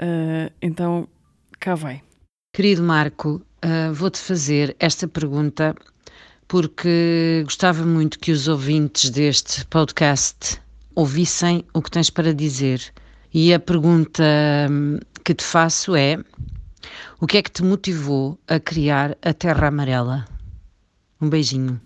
Uh, 0.00 0.52
então, 0.60 1.08
cá 1.58 1.74
vai. 1.74 2.02
Querido 2.54 2.82
Marco, 2.82 3.42
uh, 3.64 3.92
vou-te 3.92 4.18
fazer 4.18 4.76
esta 4.78 5.08
pergunta 5.08 5.74
porque 6.48 7.42
gostava 7.44 7.84
muito 7.84 8.18
que 8.18 8.32
os 8.32 8.48
ouvintes 8.48 9.10
deste 9.10 9.66
podcast 9.66 10.58
ouvissem 10.94 11.62
o 11.74 11.82
que 11.82 11.90
tens 11.90 12.08
para 12.08 12.32
dizer. 12.32 12.80
E 13.32 13.52
a 13.52 13.60
pergunta 13.60 14.24
hum, 14.70 14.98
que 15.22 15.34
te 15.34 15.44
faço 15.44 15.94
é: 15.94 16.18
o 17.20 17.26
que 17.26 17.36
é 17.36 17.42
que 17.42 17.50
te 17.50 17.62
motivou 17.62 18.40
a 18.48 18.58
criar 18.58 19.16
a 19.20 19.34
Terra 19.34 19.68
Amarela? 19.68 20.24
Um 21.20 21.28
beijinho. 21.28 21.78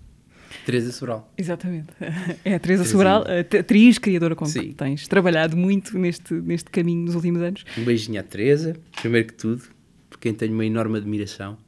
Teresa 0.64 0.92
Sobral. 0.92 1.32
Exatamente. 1.36 1.88
É 2.44 2.54
a 2.54 2.60
Teresa 2.60 2.84
Sobral, 2.84 3.24
atriz, 3.58 3.98
criadora 3.98 4.36
com 4.36 4.44
Sim. 4.44 4.68
que 4.68 4.74
tens 4.74 5.08
trabalhado 5.08 5.56
muito 5.56 5.98
neste, 5.98 6.34
neste 6.34 6.70
caminho 6.70 7.06
nos 7.06 7.16
últimos 7.16 7.42
anos. 7.42 7.64
Um 7.76 7.84
beijinho 7.84 8.20
à 8.20 8.22
Teresa, 8.22 8.76
primeiro 9.00 9.28
que 9.28 9.34
tudo, 9.34 9.62
por 10.08 10.20
quem 10.20 10.32
tenho 10.32 10.52
uma 10.52 10.64
enorme 10.64 10.98
admiração. 10.98 11.58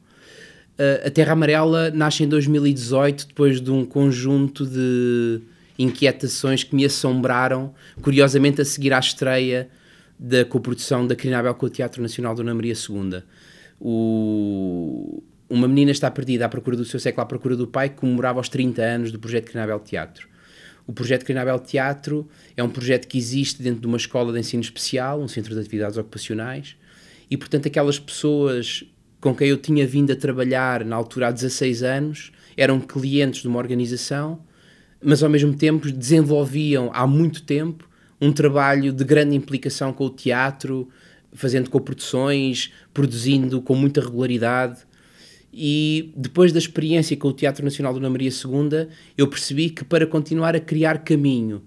A 1.07 1.11
Terra 1.11 1.33
Amarela 1.33 1.91
nasce 1.91 2.25
em 2.25 2.29
2018, 2.29 3.29
depois 3.29 3.61
de 3.61 3.71
um 3.71 3.85
conjunto 3.85 4.67
de 4.67 5.41
inquietações 5.79 6.65
que 6.65 6.75
me 6.75 6.85
assombraram, 6.85 7.73
curiosamente 8.03 8.61
a 8.61 8.65
seguir 8.65 8.93
à 8.93 8.99
estreia 8.99 9.69
da 10.19 10.45
coprodução 10.45 11.07
da 11.07 11.15
Crinabel 11.15 11.55
com 11.55 11.67
o 11.67 11.71
Teatro 11.71 12.03
Nacional 12.03 12.35
Dona 12.35 12.55
Maria 12.55 12.75
II. 12.75 13.23
O, 13.81 15.23
uma 15.49 15.69
menina 15.69 15.91
está 15.91 16.11
perdida 16.11 16.47
à 16.47 16.49
procura 16.49 16.77
do 16.77 16.85
seu 16.85 16.99
século, 16.99 17.23
à 17.23 17.27
procura 17.27 17.57
do 17.57 17.67
pai, 17.67 17.89
que 17.89 17.97
comemorava 17.97 18.41
os 18.41 18.49
30 18.49 18.83
anos 18.83 19.13
do 19.13 19.19
projeto 19.19 19.51
Crinabel 19.51 19.79
Teatro. 19.81 20.29
O 20.87 20.93
projeto 20.93 21.25
Crinabel 21.25 21.59
Teatro 21.61 22.29
é 22.57 22.63
um 22.63 22.69
projeto 22.69 23.07
que 23.07 23.17
existe 23.17 23.63
dentro 23.63 23.81
de 23.81 23.87
uma 23.87 23.97
escola 23.97 24.33
de 24.33 24.41
ensino 24.41 24.63
especial, 24.63 25.21
um 25.21 25.29
centro 25.29 25.55
de 25.55 25.61
atividades 25.61 25.97
ocupacionais, 25.97 26.77
e 27.31 27.37
portanto 27.37 27.67
aquelas 27.67 27.99
pessoas 27.99 28.85
com 29.25 29.35
quem 29.35 29.49
eu 29.49 29.57
tinha 29.57 29.87
vindo 29.87 30.13
a 30.13 30.17
trabalhar 30.17 30.85
na 30.85 30.95
altura 30.95 31.29
há 31.29 31.31
16 31.31 31.83
anos 31.83 32.31
eram 32.59 32.79
clientes 32.79 33.41
de 33.41 33.49
uma 33.49 33.59
organização, 33.59 34.39
mas 35.03 35.23
ao 35.23 35.31
mesmo 35.31 35.55
tempo 35.55 35.91
desenvolviam 35.91 36.91
há 36.93 37.07
muito 37.07 37.43
tempo 37.43 37.89
um 38.21 38.31
trabalho 38.31 38.93
de 38.93 39.03
grande 39.03 39.35
implicação 39.35 39.95
com 39.95 40.05
o 40.05 40.11
teatro, 40.11 40.91
fazendo 41.33 41.71
coproduções, 41.71 42.71
produzindo 42.93 43.63
com 43.63 43.75
muita 43.75 44.03
regularidade. 44.03 44.83
E 45.51 46.13
depois 46.15 46.53
da 46.53 46.59
experiência 46.59 47.17
com 47.17 47.29
o 47.29 47.33
Teatro 47.33 47.65
Nacional 47.65 47.95
Dona 47.95 48.11
Maria 48.11 48.29
II, 48.29 48.89
eu 49.17 49.27
percebi 49.27 49.71
que 49.71 49.85
para 49.85 50.07
continuar 50.07 50.55
a 50.55 50.61
criar 50.61 50.99
caminho, 50.99 51.63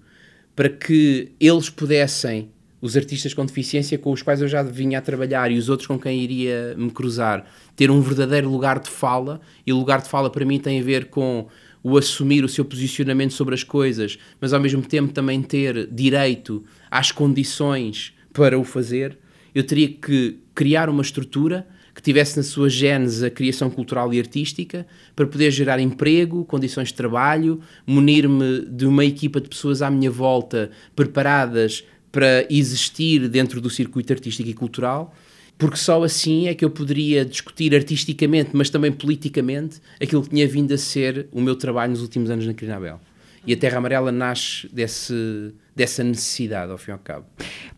para 0.54 0.68
que 0.68 1.32
eles 1.40 1.68
pudessem, 1.68 2.52
os 2.80 2.96
artistas 2.96 3.34
com 3.34 3.44
deficiência 3.44 3.98
com 3.98 4.12
os 4.12 4.22
quais 4.22 4.40
eu 4.40 4.48
já 4.48 4.62
vinha 4.62 4.98
a 4.98 5.02
trabalhar 5.02 5.50
e 5.50 5.58
os 5.58 5.68
outros 5.68 5.86
com 5.86 5.98
quem 5.98 6.20
iria 6.20 6.74
me 6.76 6.90
cruzar, 6.90 7.44
ter 7.74 7.90
um 7.90 8.00
verdadeiro 8.00 8.48
lugar 8.48 8.78
de 8.78 8.88
fala, 8.88 9.40
e 9.66 9.72
o 9.72 9.76
lugar 9.76 10.00
de 10.00 10.08
fala 10.08 10.30
para 10.30 10.44
mim 10.44 10.58
tem 10.58 10.80
a 10.80 10.82
ver 10.82 11.06
com 11.06 11.46
o 11.82 11.96
assumir 11.96 12.44
o 12.44 12.48
seu 12.48 12.64
posicionamento 12.64 13.32
sobre 13.32 13.54
as 13.54 13.62
coisas, 13.62 14.18
mas 14.40 14.52
ao 14.52 14.60
mesmo 14.60 14.82
tempo 14.82 15.12
também 15.12 15.42
ter 15.42 15.88
direito 15.90 16.64
às 16.90 17.10
condições 17.10 18.12
para 18.32 18.58
o 18.58 18.64
fazer, 18.64 19.18
eu 19.54 19.64
teria 19.64 19.88
que 19.88 20.38
criar 20.54 20.88
uma 20.88 21.02
estrutura 21.02 21.66
que 21.94 22.02
tivesse 22.02 22.36
na 22.36 22.44
sua 22.44 22.68
gênese 22.68 23.26
a 23.26 23.30
criação 23.30 23.68
cultural 23.68 24.14
e 24.14 24.20
artística 24.20 24.86
para 25.16 25.26
poder 25.26 25.50
gerar 25.50 25.80
emprego, 25.80 26.44
condições 26.44 26.88
de 26.88 26.94
trabalho, 26.94 27.60
munir-me 27.84 28.66
de 28.66 28.86
uma 28.86 29.04
equipa 29.04 29.40
de 29.40 29.48
pessoas 29.48 29.82
à 29.82 29.90
minha 29.90 30.08
volta 30.08 30.70
preparadas 30.94 31.84
para 32.10 32.46
existir 32.50 33.28
dentro 33.28 33.60
do 33.60 33.68
circuito 33.68 34.12
artístico 34.12 34.48
e 34.48 34.54
cultural 34.54 35.14
porque 35.58 35.76
só 35.76 36.02
assim 36.04 36.46
é 36.46 36.54
que 36.54 36.64
eu 36.64 36.70
poderia 36.70 37.24
discutir 37.24 37.74
artisticamente, 37.74 38.50
mas 38.52 38.70
também 38.70 38.92
politicamente, 38.92 39.80
aquilo 40.00 40.22
que 40.22 40.30
tinha 40.30 40.46
vindo 40.46 40.72
a 40.72 40.78
ser 40.78 41.26
o 41.32 41.40
meu 41.40 41.56
trabalho 41.56 41.90
nos 41.90 42.00
últimos 42.00 42.30
anos 42.30 42.46
na 42.46 42.54
Crinabel. 42.54 43.00
E 43.44 43.52
a 43.52 43.56
Terra 43.56 43.78
Amarela 43.78 44.12
nasce 44.12 44.68
desse, 44.72 45.52
dessa 45.74 46.04
necessidade, 46.04 46.70
ao 46.70 46.78
fim 46.78 46.92
e 46.92 46.92
ao 46.92 46.98
cabo. 47.00 47.26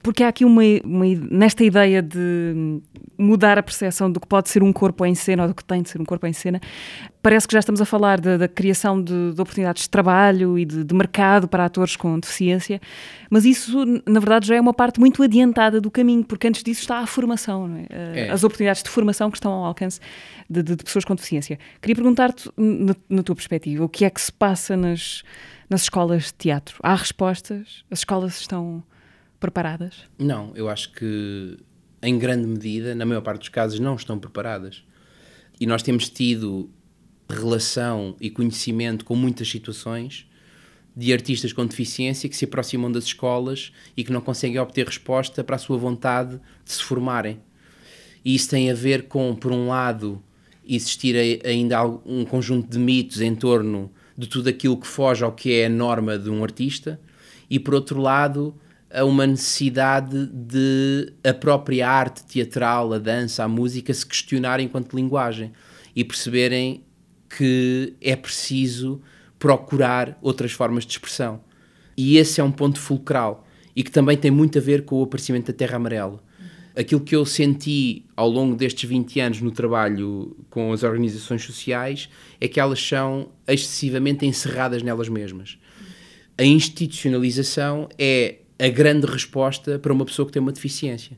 Porque 0.03 0.25
há 0.25 0.29
aqui 0.29 0.45
uma, 0.45 0.63
uma, 0.83 1.05
nesta 1.31 1.63
ideia 1.63 2.01
de 2.01 2.81
mudar 3.19 3.59
a 3.59 3.63
percepção 3.63 4.11
do 4.11 4.19
que 4.19 4.27
pode 4.27 4.49
ser 4.49 4.63
um 4.63 4.73
corpo 4.73 5.05
em 5.05 5.15
cena 5.15 5.43
ou 5.43 5.49
do 5.49 5.55
que 5.55 5.63
tem 5.63 5.83
de 5.83 5.91
ser 5.91 6.01
um 6.01 6.07
corpo 6.07 6.27
em 6.27 6.33
cena, 6.33 6.59
parece 7.23 7.47
que 7.47 7.53
já 7.53 7.59
estamos 7.59 7.81
a 7.83 7.85
falar 7.85 8.19
de, 8.19 8.39
da 8.39 8.49
criação 8.49 9.03
de, 9.03 9.33
de, 9.35 9.41
oportunidades 9.41 9.83
de 9.83 9.91
trabalho 9.91 10.59
e 10.59 10.65
de, 10.65 10.85
de, 10.85 10.95
mercado 10.95 11.47
para 11.47 11.67
atores 11.67 11.97
com 11.97 12.19
deficiência, 12.19 12.81
mas 13.29 13.45
isso, 13.45 13.85
na 14.07 14.21
verdade, 14.21 14.49
já 14.49 14.57
é 14.57 14.61
uma 14.61 14.73
parte 14.73 14.99
muito 14.99 15.23
adiantada 15.23 15.83
do 15.83 15.91
caminho, 15.91 16.25
porque 16.25 16.49
antes 16.49 16.63
disso 16.63 16.81
está 16.81 17.01
a 17.01 17.07
formação, 17.07 17.71
é? 17.91 18.27
É. 18.27 18.31
as 18.31 18.43
oportunidades 18.43 18.83
de 18.83 18.89
formação 18.89 19.31
que 19.31 19.37
estão 19.37 19.53
ao 19.53 19.67
alcance 19.67 20.01
de, 20.49 20.77
pessoas 20.77 21.05
com 21.05 21.15
deficiência. 21.15 21.59
Queria 21.81 21.95
perguntar-te, 21.95 22.51
na, 22.57 22.97
na 23.09 23.23
tua 23.23 23.35
perspectiva, 23.35 23.85
o 23.85 23.89
que 23.89 24.07
é 24.07 24.11
que 24.11 24.21
se 24.21 24.33
passa 24.33 24.77
nas 24.77 25.23
nas 25.71 25.83
escolas 25.83 26.25
de 26.25 26.35
teatro? 26.35 26.77
Há 26.83 26.97
respostas? 26.97 27.85
As 27.89 28.01
escolas 28.01 28.41
estão 28.41 28.83
preparadas? 29.41 30.05
Não, 30.19 30.53
eu 30.55 30.69
acho 30.69 30.93
que 30.93 31.59
em 32.03 32.19
grande 32.19 32.47
medida, 32.47 32.95
na 32.95 33.05
maior 33.05 33.23
parte 33.23 33.41
dos 33.41 33.49
casos, 33.49 33.81
não 33.81 33.95
estão 33.95 34.19
preparadas. 34.19 34.85
E 35.59 35.67
nós 35.67 35.83
temos 35.83 36.09
tido 36.09 36.71
relação 37.29 38.17
e 38.21 38.31
conhecimento 38.31 39.05
com 39.05 39.17
muitas 39.17 39.49
situações 39.51 40.27
de 40.97 41.13
artistas 41.13 41.53
com 41.53 41.65
deficiência 41.65 42.29
que 42.29 42.37
se 42.37 42.45
aproximam 42.45 42.91
das 42.91 43.05
escolas 43.05 43.73
e 43.97 44.03
que 44.03 44.13
não 44.13 44.21
conseguem 44.21 44.59
obter 44.59 44.87
resposta 44.87 45.45
para 45.45 45.57
a 45.57 45.59
sua 45.59 45.79
vontade 45.79 46.41
de 46.65 46.73
se 46.73 46.83
formarem. 46.83 47.41
E 48.25 48.35
isso 48.35 48.51
tem 48.51 48.71
a 48.71 48.75
ver 48.75 49.05
com, 49.05 49.35
por 49.35 49.53
um 49.53 49.69
lado, 49.69 50.23
existir 50.67 51.17
ainda 51.45 51.85
um 52.05 52.25
conjunto 52.25 52.69
de 52.69 52.79
mitos 52.79 53.21
em 53.21 53.35
torno 53.35 53.91
de 54.17 54.27
tudo 54.27 54.49
aquilo 54.49 54.77
que 54.77 54.87
foge 54.87 55.25
ao 55.25 55.33
que 55.33 55.55
é 55.55 55.67
a 55.67 55.71
norma 55.71 56.19
de 56.19 56.29
um 56.29 56.43
artista, 56.43 57.01
e 57.49 57.59
por 57.59 57.75
outro 57.75 58.01
lado, 58.01 58.55
a 58.93 59.05
uma 59.05 59.27
necessidade 59.27 60.27
de 60.27 61.13
a 61.23 61.33
própria 61.33 61.89
arte 61.89 62.25
teatral, 62.25 62.93
a 62.93 62.99
dança, 62.99 63.45
a 63.45 63.49
música 63.49 63.95
se 63.95 64.05
questionar 64.05 64.61
enquanto 64.61 64.97
linguagem 64.97 65.53
e 65.95 66.05
perceberem 66.05 66.85
que 67.29 67.95
é 68.01 68.17
preciso 68.17 69.01
procurar 69.39 70.19
outras 70.21 70.53
formas 70.53 70.85
de 70.85 70.93
expressão. 70.93 71.41
E 71.97 72.17
esse 72.17 72.41
é 72.41 72.45
um 72.45 72.51
ponto 72.51 72.79
fulcral 72.79 73.47
e 73.75 73.83
que 73.83 73.91
também 73.91 74.17
tem 74.17 74.31
muito 74.31 74.59
a 74.59 74.61
ver 74.61 74.85
com 74.85 74.97
o 74.97 75.05
aparecimento 75.05 75.47
da 75.47 75.53
Terra 75.53 75.77
Amarela 75.77 76.23
aquilo 76.81 77.01
que 77.01 77.15
eu 77.15 77.25
senti 77.27 78.07
ao 78.17 78.29
longo 78.29 78.57
destes 78.57 78.89
20 78.89 79.21
anos 79.21 79.41
no 79.41 79.51
trabalho 79.51 80.37
com 80.49 80.73
as 80.73 80.83
organizações 80.83 81.43
sociais 81.45 82.09
é 82.41 82.49
que 82.49 82.61
elas 82.61 82.81
são 82.81 83.31
excessivamente 83.47 84.27
encerradas 84.27 84.83
nelas 84.83 85.09
mesmas. 85.09 85.59
A 86.39 86.45
institucionalização 86.45 87.89
é 87.99 88.39
a 88.61 88.69
grande 88.69 89.07
resposta 89.07 89.79
para 89.79 89.93
uma 89.93 90.05
pessoa 90.05 90.27
que 90.27 90.33
tem 90.33 90.43
uma 90.43 90.53
deficiência. 90.53 91.17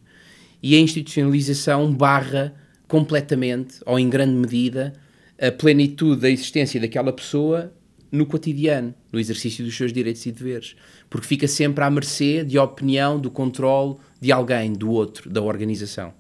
E 0.63 0.77
a 0.77 0.79
institucionalização 0.79 1.93
barra 1.93 2.55
completamente, 2.87 3.79
ou 3.85 3.99
em 3.99 4.09
grande 4.09 4.35
medida, 4.35 4.93
a 5.41 5.51
plenitude 5.51 6.21
da 6.21 6.31
existência 6.31 6.81
daquela 6.81 7.13
pessoa 7.13 7.73
no 8.13 8.27
cotidiano, 8.27 8.95
no 9.11 9.19
exercício 9.19 9.65
dos 9.65 9.77
seus 9.77 9.93
direitos 9.93 10.25
e 10.25 10.31
deveres. 10.31 10.77
Porque 11.11 11.27
fica 11.27 11.49
sempre 11.49 11.83
à 11.83 11.91
mercê 11.91 12.45
de 12.45 12.59
opinião, 12.59 13.19
do 13.19 13.31
controle, 13.31 13.97
de 14.21 14.31
alguém, 14.31 14.73
do 14.73 14.91
outro, 14.91 15.29
da 15.29 15.43
organização. 15.43 16.15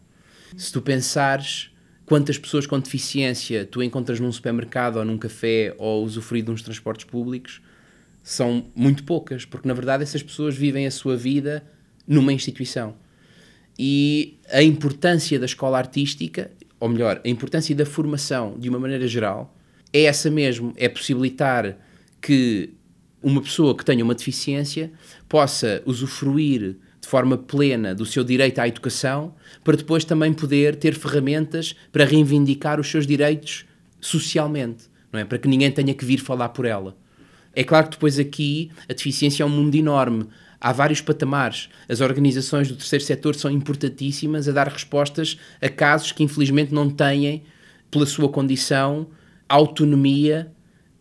Se 0.57 0.73
tu 0.73 0.83
pensares 0.83 1.71
quantas 2.05 2.37
pessoas 2.37 2.67
com 2.67 2.81
deficiência 2.81 3.65
tu 3.65 3.83
encontras 3.83 4.19
num 4.19 4.33
supermercado 4.33 4.97
ou 4.97 5.05
num 5.05 5.17
café 5.17 5.75
ou 5.79 6.03
usufruir 6.05 6.43
de 6.45 6.51
uns 6.51 6.63
transportes 6.63 7.05
públicos, 7.05 7.61
são 8.23 8.67
muito 8.75 9.05
poucas, 9.05 9.45
porque 9.45 9.67
na 9.67 9.75
verdade 9.75 10.03
essas 10.03 10.23
pessoas 10.23 10.57
vivem 10.57 10.87
a 10.87 10.91
sua 10.91 11.17
vida 11.17 11.65
numa 12.07 12.33
instituição. 12.33 12.95
E 13.79 14.39
a 14.51 14.63
importância 14.63 15.39
da 15.39 15.47
escola 15.47 15.79
artística, 15.79 16.51
ou 16.79 16.89
melhor, 16.89 17.21
a 17.25 17.29
importância 17.29 17.75
da 17.75 17.87
formação 17.87 18.57
de 18.59 18.69
uma 18.69 18.79
maneira 18.79 19.09
geral, 19.09 19.57
é 19.93 20.03
essa 20.03 20.31
mesmo: 20.31 20.73
é 20.77 20.89
possibilitar 20.89 21.77
que 22.21 22.71
uma 23.23 23.41
pessoa 23.41 23.77
que 23.77 23.85
tenha 23.85 24.05
uma 24.05 24.15
deficiência 24.15 24.93
possa 25.29 25.83
usufruir 25.87 26.77
de 27.01 27.09
forma 27.09 27.37
plena 27.37 27.95
do 27.95 28.07
seu 28.07 28.23
direito 28.23 28.61
à 28.61 28.69
educação, 28.69 29.35
para 29.65 29.77
depois 29.77 30.05
também 30.05 30.33
poder 30.33 30.77
ter 30.77 30.95
ferramentas 30.95 31.75
para 31.91 32.05
reivindicar 32.05 32.79
os 32.79 32.89
seus 32.89 33.07
direitos 33.07 33.65
socialmente, 34.01 34.85
não 35.13 35.19
é? 35.19 35.25
Para 35.25 35.39
que 35.39 35.49
ninguém 35.49 35.71
tenha 35.71 35.95
que 35.95 36.05
vir 36.05 36.19
falar 36.19 36.51
por 36.51 36.65
ela. 36.65 36.97
É 37.55 37.65
claro 37.65 37.87
que 37.87 37.93
depois 37.93 38.19
aqui 38.19 38.71
a 38.89 38.93
deficiência 38.93 39.43
é 39.43 39.47
um 39.47 39.51
mundo 39.51 39.75
enorme. 39.75 40.27
Há 40.61 40.73
vários 40.73 41.01
patamares. 41.01 41.69
As 41.89 42.01
organizações 42.01 42.69
do 42.69 42.77
terceiro 42.77 43.05
setor 43.05 43.35
são 43.35 43.51
importantíssimas 43.51 44.49
a 44.49 44.53
dar 44.53 44.69
respostas 44.69 45.39
a 45.61 45.69
casos 45.69 46.13
que 46.13 46.23
infelizmente 46.23 46.73
não 46.73 46.89
têm, 46.89 47.43
pela 47.91 48.07
sua 48.07 48.29
condição, 48.29 49.09
autonomia 49.49 50.51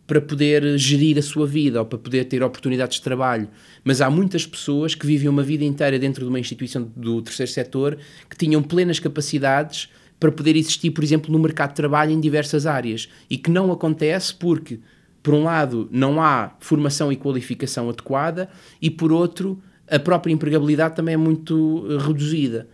para 0.06 0.20
poder 0.20 0.76
gerir 0.76 1.16
a 1.16 1.22
sua 1.22 1.46
vida 1.46 1.80
ou 1.80 1.86
para 1.86 1.98
poder 1.98 2.24
ter 2.24 2.42
oportunidades 2.42 2.98
de 2.98 3.02
trabalho. 3.02 3.48
Mas 3.82 4.00
há 4.00 4.10
muitas 4.10 4.44
pessoas 4.44 4.94
que 4.94 5.06
vivem 5.06 5.28
uma 5.28 5.42
vida 5.42 5.64
inteira 5.64 5.98
dentro 5.98 6.24
de 6.24 6.28
uma 6.28 6.40
instituição 6.40 6.90
do 6.94 7.22
terceiro 7.22 7.50
setor 7.50 7.96
que 8.28 8.36
tinham 8.36 8.62
plenas 8.62 8.98
capacidades 8.98 9.88
para 10.20 10.30
poder 10.30 10.54
existir, 10.54 10.90
por 10.90 11.02
exemplo, 11.02 11.32
no 11.32 11.38
mercado 11.38 11.70
de 11.70 11.76
trabalho 11.76 12.12
em 12.12 12.20
diversas 12.20 12.66
áreas 12.66 13.08
e 13.30 13.38
que 13.38 13.50
não 13.50 13.72
acontece 13.72 14.34
porque, 14.34 14.80
por 15.22 15.34
um 15.34 15.44
lado, 15.44 15.88
não 15.90 16.20
há 16.20 16.52
formação 16.60 17.12
e 17.12 17.16
qualificação 17.16 17.88
adequada 17.88 18.48
e, 18.80 18.90
por 18.90 19.12
outro, 19.12 19.62
a 19.88 19.98
própria 19.98 20.32
empregabilidade 20.32 20.96
também 20.96 21.14
é 21.14 21.18
muito 21.18 21.86
eh, 21.88 22.04
reduzida. 22.04 22.68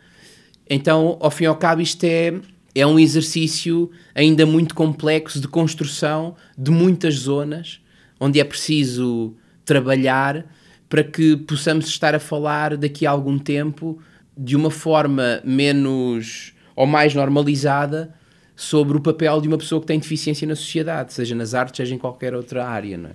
Então, 0.68 1.18
ao 1.20 1.30
fim 1.30 1.44
e 1.44 1.46
ao 1.46 1.56
cabo, 1.56 1.82
isto 1.82 2.04
é 2.04 2.34
é 2.74 2.86
um 2.86 2.98
exercício 2.98 3.90
ainda 4.14 4.46
muito 4.46 4.74
complexo 4.74 5.40
de 5.40 5.48
construção 5.48 6.36
de 6.56 6.70
muitas 6.70 7.14
zonas 7.14 7.80
onde 8.20 8.38
é 8.38 8.44
preciso 8.44 9.34
trabalhar 9.64 10.46
para 10.88 11.02
que 11.02 11.36
possamos 11.36 11.86
estar 11.86 12.14
a 12.14 12.20
falar 12.20 12.76
daqui 12.76 13.04
a 13.04 13.10
algum 13.10 13.38
tempo 13.38 14.00
de 14.36 14.54
uma 14.54 14.70
forma 14.70 15.40
menos 15.44 16.52
ou 16.76 16.86
mais 16.86 17.14
normalizada 17.14 18.14
sobre 18.58 18.96
o 18.96 19.00
papel 19.00 19.40
de 19.40 19.46
uma 19.46 19.56
pessoa 19.56 19.80
que 19.80 19.86
tem 19.86 20.00
deficiência 20.00 20.44
na 20.44 20.56
sociedade, 20.56 21.12
seja 21.12 21.32
nas 21.32 21.54
artes, 21.54 21.76
seja 21.76 21.94
em 21.94 21.98
qualquer 21.98 22.34
outra 22.34 22.66
área. 22.66 22.98
Não 22.98 23.10
é? 23.10 23.12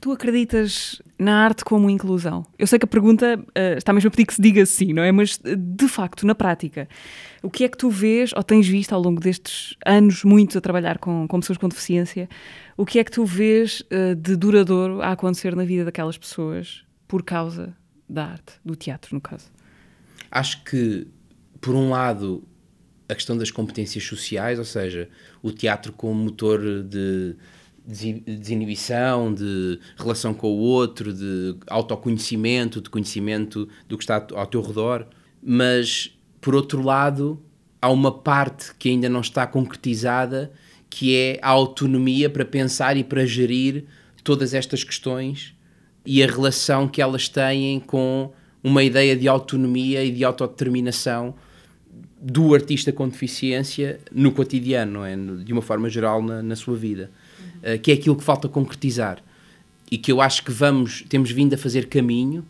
Tu 0.00 0.10
acreditas 0.10 1.02
na 1.18 1.44
arte 1.44 1.62
como 1.62 1.90
inclusão? 1.90 2.46
Eu 2.58 2.66
sei 2.66 2.78
que 2.78 2.86
a 2.86 2.88
pergunta 2.88 3.38
uh, 3.38 3.76
está 3.76 3.92
mesmo 3.92 4.08
a 4.08 4.10
pedir 4.10 4.24
que 4.24 4.32
se 4.32 4.40
diga 4.40 4.64
sim, 4.64 4.94
não 4.94 5.02
é? 5.02 5.12
Mas, 5.12 5.38
de 5.44 5.88
facto, 5.88 6.26
na 6.26 6.34
prática, 6.34 6.88
o 7.42 7.50
que 7.50 7.64
é 7.64 7.68
que 7.68 7.76
tu 7.76 7.90
vês 7.90 8.32
ou 8.32 8.42
tens 8.42 8.66
visto 8.66 8.94
ao 8.94 9.02
longo 9.02 9.20
destes 9.20 9.76
anos 9.84 10.24
muitos 10.24 10.56
a 10.56 10.60
trabalhar 10.62 10.96
com, 10.96 11.28
com 11.28 11.38
pessoas 11.38 11.58
com 11.58 11.68
deficiência? 11.68 12.26
O 12.74 12.86
que 12.86 12.98
é 12.98 13.04
que 13.04 13.10
tu 13.10 13.26
vês 13.26 13.82
uh, 13.92 14.14
de 14.14 14.36
duradouro 14.36 15.02
a 15.02 15.12
acontecer 15.12 15.54
na 15.54 15.64
vida 15.64 15.84
daquelas 15.84 16.16
pessoas 16.16 16.82
por 17.06 17.22
causa 17.22 17.76
da 18.08 18.24
arte, 18.24 18.54
do 18.64 18.74
teatro, 18.74 19.14
no 19.14 19.20
caso? 19.20 19.50
Acho 20.30 20.64
que, 20.64 21.06
por 21.60 21.74
um 21.74 21.90
lado, 21.90 22.42
a 23.08 23.14
questão 23.14 23.36
das 23.36 23.50
competências 23.50 24.04
sociais, 24.04 24.58
ou 24.58 24.64
seja, 24.64 25.08
o 25.42 25.50
teatro 25.50 25.92
como 25.92 26.24
motor 26.24 26.60
de 26.82 27.34
desinibição, 27.86 29.32
de 29.32 29.78
relação 29.96 30.34
com 30.34 30.48
o 30.48 30.58
outro, 30.58 31.12
de 31.12 31.56
autoconhecimento, 31.68 32.82
de 32.82 32.90
conhecimento 32.90 33.66
do 33.88 33.96
que 33.96 34.04
está 34.04 34.26
ao 34.34 34.46
teu 34.46 34.60
redor, 34.60 35.06
mas 35.42 36.14
por 36.40 36.54
outro 36.54 36.82
lado, 36.82 37.42
há 37.80 37.90
uma 37.90 38.12
parte 38.12 38.74
que 38.78 38.90
ainda 38.90 39.08
não 39.08 39.20
está 39.20 39.46
concretizada, 39.46 40.52
que 40.90 41.16
é 41.16 41.38
a 41.42 41.48
autonomia 41.48 42.28
para 42.28 42.44
pensar 42.44 42.96
e 42.96 43.04
para 43.04 43.24
gerir 43.24 43.84
todas 44.22 44.54
estas 44.54 44.84
questões 44.84 45.54
e 46.04 46.22
a 46.22 46.26
relação 46.26 46.88
que 46.88 47.02
elas 47.02 47.28
têm 47.28 47.80
com 47.80 48.32
uma 48.62 48.82
ideia 48.82 49.16
de 49.16 49.28
autonomia 49.28 50.04
e 50.04 50.10
de 50.10 50.24
autodeterminação 50.24 51.34
do 52.20 52.54
artista 52.54 52.92
com 52.92 53.08
deficiência 53.08 54.00
no 54.12 54.32
cotidiano, 54.32 54.92
não 54.92 55.04
é? 55.04 55.16
de 55.16 55.52
uma 55.52 55.62
forma 55.62 55.88
geral 55.88 56.22
na, 56.22 56.42
na 56.42 56.56
sua 56.56 56.76
vida, 56.76 57.10
uh, 57.58 57.78
que 57.80 57.90
é 57.90 57.94
aquilo 57.94 58.16
que 58.16 58.24
falta 58.24 58.48
concretizar 58.48 59.22
e 59.90 59.96
que 59.96 60.12
eu 60.12 60.20
acho 60.20 60.44
que 60.44 60.50
vamos, 60.50 61.04
temos 61.08 61.30
vindo 61.30 61.54
a 61.54 61.58
fazer 61.58 61.86
caminho. 61.86 62.44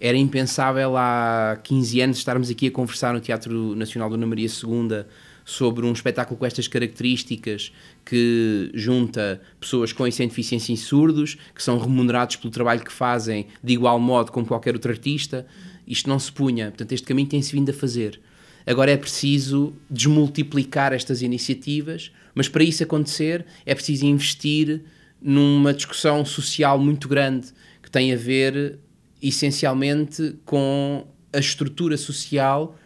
Era 0.00 0.16
impensável 0.16 0.96
há 0.96 1.58
15 1.62 2.00
anos 2.00 2.18
estarmos 2.18 2.50
aqui 2.50 2.68
a 2.68 2.70
conversar 2.70 3.12
no 3.12 3.20
Teatro 3.20 3.74
Nacional 3.74 4.10
Dona 4.10 4.26
Maria 4.26 4.46
II 4.46 5.04
sobre 5.44 5.86
um 5.86 5.92
espetáculo 5.92 6.38
com 6.38 6.44
estas 6.44 6.68
características 6.68 7.72
que 8.04 8.70
junta 8.74 9.40
pessoas 9.58 9.92
com 9.92 10.06
e 10.06 10.12
sem 10.12 10.28
deficiência 10.28 10.72
e 10.72 10.76
surdos, 10.76 11.38
que 11.54 11.62
são 11.62 11.78
remunerados 11.78 12.36
pelo 12.36 12.52
trabalho 12.52 12.84
que 12.84 12.92
fazem 12.92 13.46
de 13.64 13.72
igual 13.72 13.98
modo 13.98 14.30
como 14.30 14.46
qualquer 14.46 14.74
outro 14.74 14.92
artista. 14.92 15.46
Isto 15.86 16.08
não 16.08 16.18
se 16.18 16.30
punha. 16.30 16.66
Portanto, 16.66 16.92
este 16.92 17.06
caminho 17.06 17.28
tem-se 17.28 17.52
vindo 17.52 17.70
a 17.70 17.72
fazer. 17.72 18.20
Agora 18.68 18.90
é 18.90 18.98
preciso 18.98 19.72
desmultiplicar 19.88 20.92
estas 20.92 21.22
iniciativas, 21.22 22.12
mas 22.34 22.50
para 22.50 22.62
isso 22.62 22.82
acontecer 22.82 23.46
é 23.64 23.74
preciso 23.74 24.04
investir 24.04 24.82
numa 25.22 25.72
discussão 25.72 26.22
social 26.22 26.78
muito 26.78 27.08
grande 27.08 27.48
que 27.82 27.90
tem 27.90 28.12
a 28.12 28.16
ver 28.16 28.78
essencialmente 29.22 30.36
com 30.44 31.06
a 31.32 31.38
estrutura 31.38 31.96
social 31.96 32.76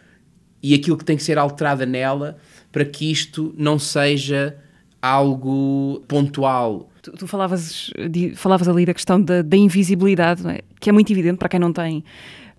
e 0.62 0.72
aquilo 0.72 0.96
que 0.96 1.04
tem 1.04 1.16
que 1.16 1.22
ser 1.24 1.36
alterada 1.36 1.84
nela 1.84 2.38
para 2.70 2.84
que 2.84 3.10
isto 3.10 3.52
não 3.58 3.76
seja 3.76 4.56
algo 5.02 6.00
pontual. 6.06 6.92
Tu, 7.02 7.10
tu 7.10 7.26
falavas, 7.26 7.90
falavas 8.36 8.68
ali 8.68 8.86
da 8.86 8.94
questão 8.94 9.20
da, 9.20 9.42
da 9.42 9.56
invisibilidade, 9.56 10.46
é? 10.46 10.60
que 10.78 10.88
é 10.88 10.92
muito 10.92 11.12
evidente 11.12 11.38
para 11.38 11.48
quem 11.48 11.58
não 11.58 11.72
tem 11.72 12.04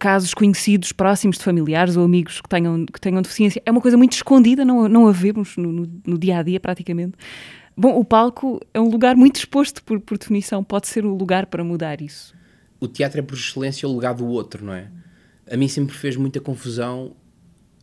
casos 0.04 0.34
conhecidos, 0.34 0.92
próximos 0.92 1.38
de 1.38 1.46
familiares 1.46 1.96
ou 1.96 2.04
amigos 2.04 2.42
que 2.42 2.50
tenham, 2.50 2.86
que 2.86 3.00
tenham 3.00 3.22
deficiência. 3.22 3.64
É 3.66 3.72
uma 3.72 3.80
coisa 3.80 3.96
muito 3.96 4.12
escondida, 4.12 4.66
não, 4.66 4.90
não 4.90 5.08
a 5.08 5.14
vemos 5.14 5.56
no, 5.56 5.72
no, 5.72 6.02
no 6.06 6.18
dia 6.18 6.40
a 6.40 6.44
dia 6.44 6.60
praticamente. 6.60 7.14
Bom, 7.76 7.98
o 7.98 8.04
palco 8.04 8.60
é 8.74 8.82
um 8.82 8.90
lugar 8.90 9.16
muito 9.16 9.38
exposto, 9.38 9.82
por, 9.82 10.02
por 10.02 10.18
definição, 10.18 10.62
pode 10.62 10.90
ser 10.90 11.06
o 11.06 11.16
lugar 11.16 11.46
para 11.46 11.64
mudar 11.64 12.02
isso. 12.02 12.36
O 12.82 12.88
teatro 12.90 13.18
é, 13.18 13.22
por 13.22 13.36
excelência, 13.36 13.88
o 13.88 13.94
lugar 13.94 14.14
do 14.14 14.28
outro, 14.28 14.66
não 14.66 14.74
é? 14.74 14.92
A 15.50 15.56
mim 15.56 15.70
sempre 15.70 15.96
fez 15.96 16.18
muita 16.18 16.42
confusão 16.42 17.16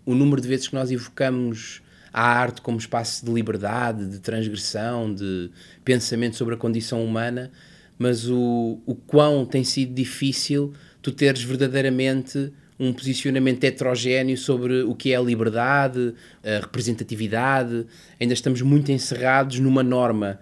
o 0.04 0.14
número 0.14 0.42
de 0.42 0.48
vezes 0.48 0.68
que 0.68 0.74
nós 0.74 0.90
evocamos 0.90 1.80
a 2.12 2.22
arte 2.22 2.60
como 2.60 2.76
espaço 2.76 3.24
de 3.24 3.32
liberdade, 3.32 4.06
de 4.06 4.18
transgressão, 4.18 5.14
de 5.14 5.50
pensamento 5.82 6.36
sobre 6.36 6.54
a 6.54 6.58
condição 6.58 7.02
humana, 7.02 7.50
mas 7.98 8.28
o, 8.28 8.78
o 8.84 8.94
quão 8.94 9.46
tem 9.46 9.64
sido 9.64 9.94
difícil 9.94 10.74
tu 11.02 11.12
teres 11.12 11.42
verdadeiramente 11.42 12.52
um 12.78 12.94
posicionamento 12.94 13.62
heterogéneo 13.62 14.38
sobre 14.38 14.82
o 14.82 14.94
que 14.94 15.12
é 15.12 15.16
a 15.16 15.20
liberdade, 15.20 16.14
a 16.42 16.60
representatividade. 16.60 17.86
Ainda 18.18 18.32
estamos 18.32 18.62
muito 18.62 18.90
encerrados 18.90 19.60
numa 19.60 19.82
norma. 19.82 20.40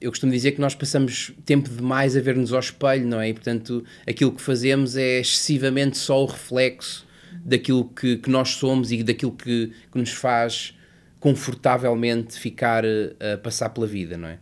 Eu 0.00 0.10
costumo 0.10 0.30
dizer 0.30 0.52
que 0.52 0.60
nós 0.60 0.76
passamos 0.76 1.32
tempo 1.44 1.68
demais 1.68 2.16
a 2.16 2.20
ver-nos 2.20 2.52
ao 2.52 2.60
espelho, 2.60 3.06
não 3.06 3.20
é? 3.20 3.30
E, 3.30 3.34
portanto, 3.34 3.84
aquilo 4.06 4.30
que 4.30 4.40
fazemos 4.40 4.96
é 4.96 5.20
excessivamente 5.20 5.98
só 5.98 6.22
o 6.22 6.26
reflexo 6.26 7.04
daquilo 7.44 7.84
que, 7.84 8.16
que 8.16 8.30
nós 8.30 8.50
somos 8.50 8.92
e 8.92 9.02
daquilo 9.02 9.32
que, 9.32 9.72
que 9.90 9.98
nos 9.98 10.10
faz 10.10 10.78
confortavelmente 11.18 12.38
ficar 12.38 12.84
a 12.84 13.38
passar 13.38 13.70
pela 13.70 13.86
vida, 13.86 14.16
não 14.16 14.28
é? 14.28 14.38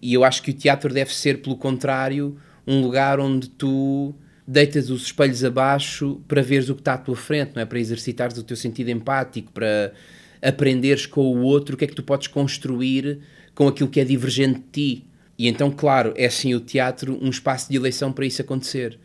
E 0.00 0.14
eu 0.14 0.22
acho 0.22 0.42
que 0.42 0.50
o 0.50 0.54
teatro 0.54 0.92
deve 0.92 1.12
ser, 1.12 1.40
pelo 1.40 1.56
contrário, 1.56 2.36
um 2.66 2.80
lugar 2.80 3.18
onde 3.18 3.48
tu 3.48 4.14
deitas 4.46 4.90
os 4.90 5.04
espelhos 5.04 5.42
abaixo 5.44 6.20
para 6.28 6.40
veres 6.40 6.68
o 6.68 6.74
que 6.74 6.80
está 6.80 6.94
à 6.94 6.98
tua 6.98 7.16
frente, 7.16 7.52
não 7.54 7.62
é? 7.62 7.64
Para 7.64 7.80
exercitares 7.80 8.38
o 8.38 8.42
teu 8.42 8.56
sentido 8.56 8.90
empático, 8.90 9.50
para 9.52 9.92
aprenderes 10.40 11.06
com 11.06 11.22
o 11.22 11.42
outro 11.42 11.74
o 11.74 11.78
que 11.78 11.84
é 11.84 11.88
que 11.88 11.94
tu 11.94 12.02
podes 12.02 12.28
construir 12.28 13.18
com 13.54 13.66
aquilo 13.66 13.88
que 13.88 13.98
é 13.98 14.04
divergente 14.04 14.60
de 14.60 14.66
ti. 14.70 15.06
E 15.38 15.48
então, 15.48 15.70
claro, 15.70 16.14
é 16.16 16.28
sim 16.28 16.54
o 16.54 16.60
teatro 16.60 17.18
um 17.20 17.28
espaço 17.28 17.68
de 17.68 17.76
eleição 17.76 18.12
para 18.12 18.24
isso 18.24 18.40
acontecer. 18.40 18.98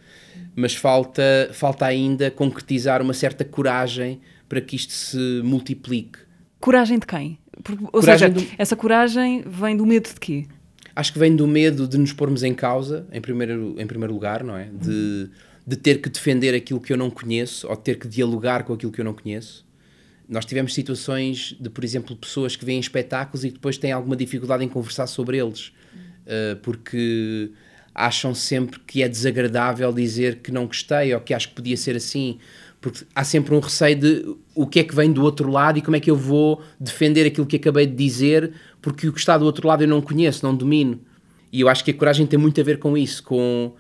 Mas 0.55 0.75
falta, 0.75 1.49
falta 1.53 1.85
ainda 1.85 2.29
concretizar 2.29 3.01
uma 3.01 3.13
certa 3.13 3.43
coragem 3.43 4.21
para 4.47 4.61
que 4.61 4.75
isto 4.75 4.93
se 4.93 5.41
multiplique. 5.43 6.19
Coragem 6.59 6.99
de 6.99 7.07
quem? 7.07 7.39
Ou 7.91 8.01
coragem 8.01 8.33
seja, 8.33 8.47
do... 8.47 8.55
essa 8.57 8.75
coragem 8.75 9.43
vem 9.47 9.75
do 9.75 9.85
medo 9.85 10.09
de 10.09 10.19
quê? 10.19 10.45
Acho 10.95 11.13
que 11.13 11.19
vem 11.19 11.35
do 11.35 11.47
medo 11.47 11.87
de 11.87 11.97
nos 11.97 12.13
pormos 12.13 12.43
em 12.43 12.53
causa, 12.53 13.05
em 13.11 13.21
primeiro, 13.21 13.75
em 13.77 13.87
primeiro 13.87 14.13
lugar, 14.13 14.43
não 14.43 14.57
é? 14.57 14.69
De, 14.71 15.29
de 15.65 15.75
ter 15.75 16.01
que 16.01 16.09
defender 16.09 16.53
aquilo 16.53 16.79
que 16.79 16.91
eu 16.91 16.97
não 16.97 17.09
conheço 17.09 17.67
ou 17.67 17.75
ter 17.75 17.97
que 17.97 18.07
dialogar 18.07 18.63
com 18.63 18.73
aquilo 18.73 18.91
que 18.91 18.99
eu 18.99 19.05
não 19.05 19.13
conheço. 19.13 19.65
Nós 20.27 20.45
tivemos 20.45 20.73
situações 20.73 21.55
de, 21.59 21.69
por 21.69 21.83
exemplo, 21.83 22.15
pessoas 22.15 22.55
que 22.55 22.63
veem 22.63 22.79
espetáculos 22.79 23.43
e 23.43 23.51
depois 23.51 23.77
têm 23.77 23.91
alguma 23.91 24.15
dificuldade 24.15 24.63
em 24.63 24.67
conversar 24.69 25.07
sobre 25.07 25.37
eles, 25.37 25.67
uh, 25.67 26.55
porque 26.61 27.51
acham 27.93 28.33
sempre 28.33 28.79
que 28.79 29.03
é 29.03 29.09
desagradável 29.09 29.91
dizer 29.91 30.37
que 30.37 30.51
não 30.51 30.65
gostei 30.65 31.13
ou 31.13 31.19
que 31.19 31.33
acho 31.33 31.49
que 31.49 31.55
podia 31.55 31.75
ser 31.75 31.97
assim, 31.97 32.39
porque 32.79 33.05
há 33.13 33.23
sempre 33.23 33.53
um 33.53 33.59
receio 33.59 33.95
de 33.95 34.35
o 34.55 34.65
que 34.65 34.79
é 34.79 34.83
que 34.83 34.95
vem 34.95 35.11
do 35.11 35.21
outro 35.21 35.49
lado 35.49 35.77
e 35.77 35.81
como 35.81 35.95
é 35.95 35.99
que 35.99 36.09
eu 36.09 36.15
vou 36.15 36.61
defender 36.79 37.27
aquilo 37.27 37.45
que 37.45 37.57
acabei 37.57 37.85
de 37.85 37.95
dizer, 37.95 38.53
porque 38.81 39.07
o 39.07 39.13
que 39.13 39.19
está 39.19 39.37
do 39.37 39.45
outro 39.45 39.67
lado 39.67 39.83
eu 39.83 39.87
não 39.87 40.01
conheço, 40.01 40.45
não 40.45 40.55
domino. 40.55 40.99
E 41.51 41.61
eu 41.61 41.69
acho 41.69 41.83
que 41.83 41.91
a 41.91 41.93
coragem 41.93 42.25
tem 42.25 42.39
muito 42.39 42.59
a 42.59 42.63
ver 42.63 42.79
com 42.79 42.97
isso, 42.97 43.23
com 43.23 43.73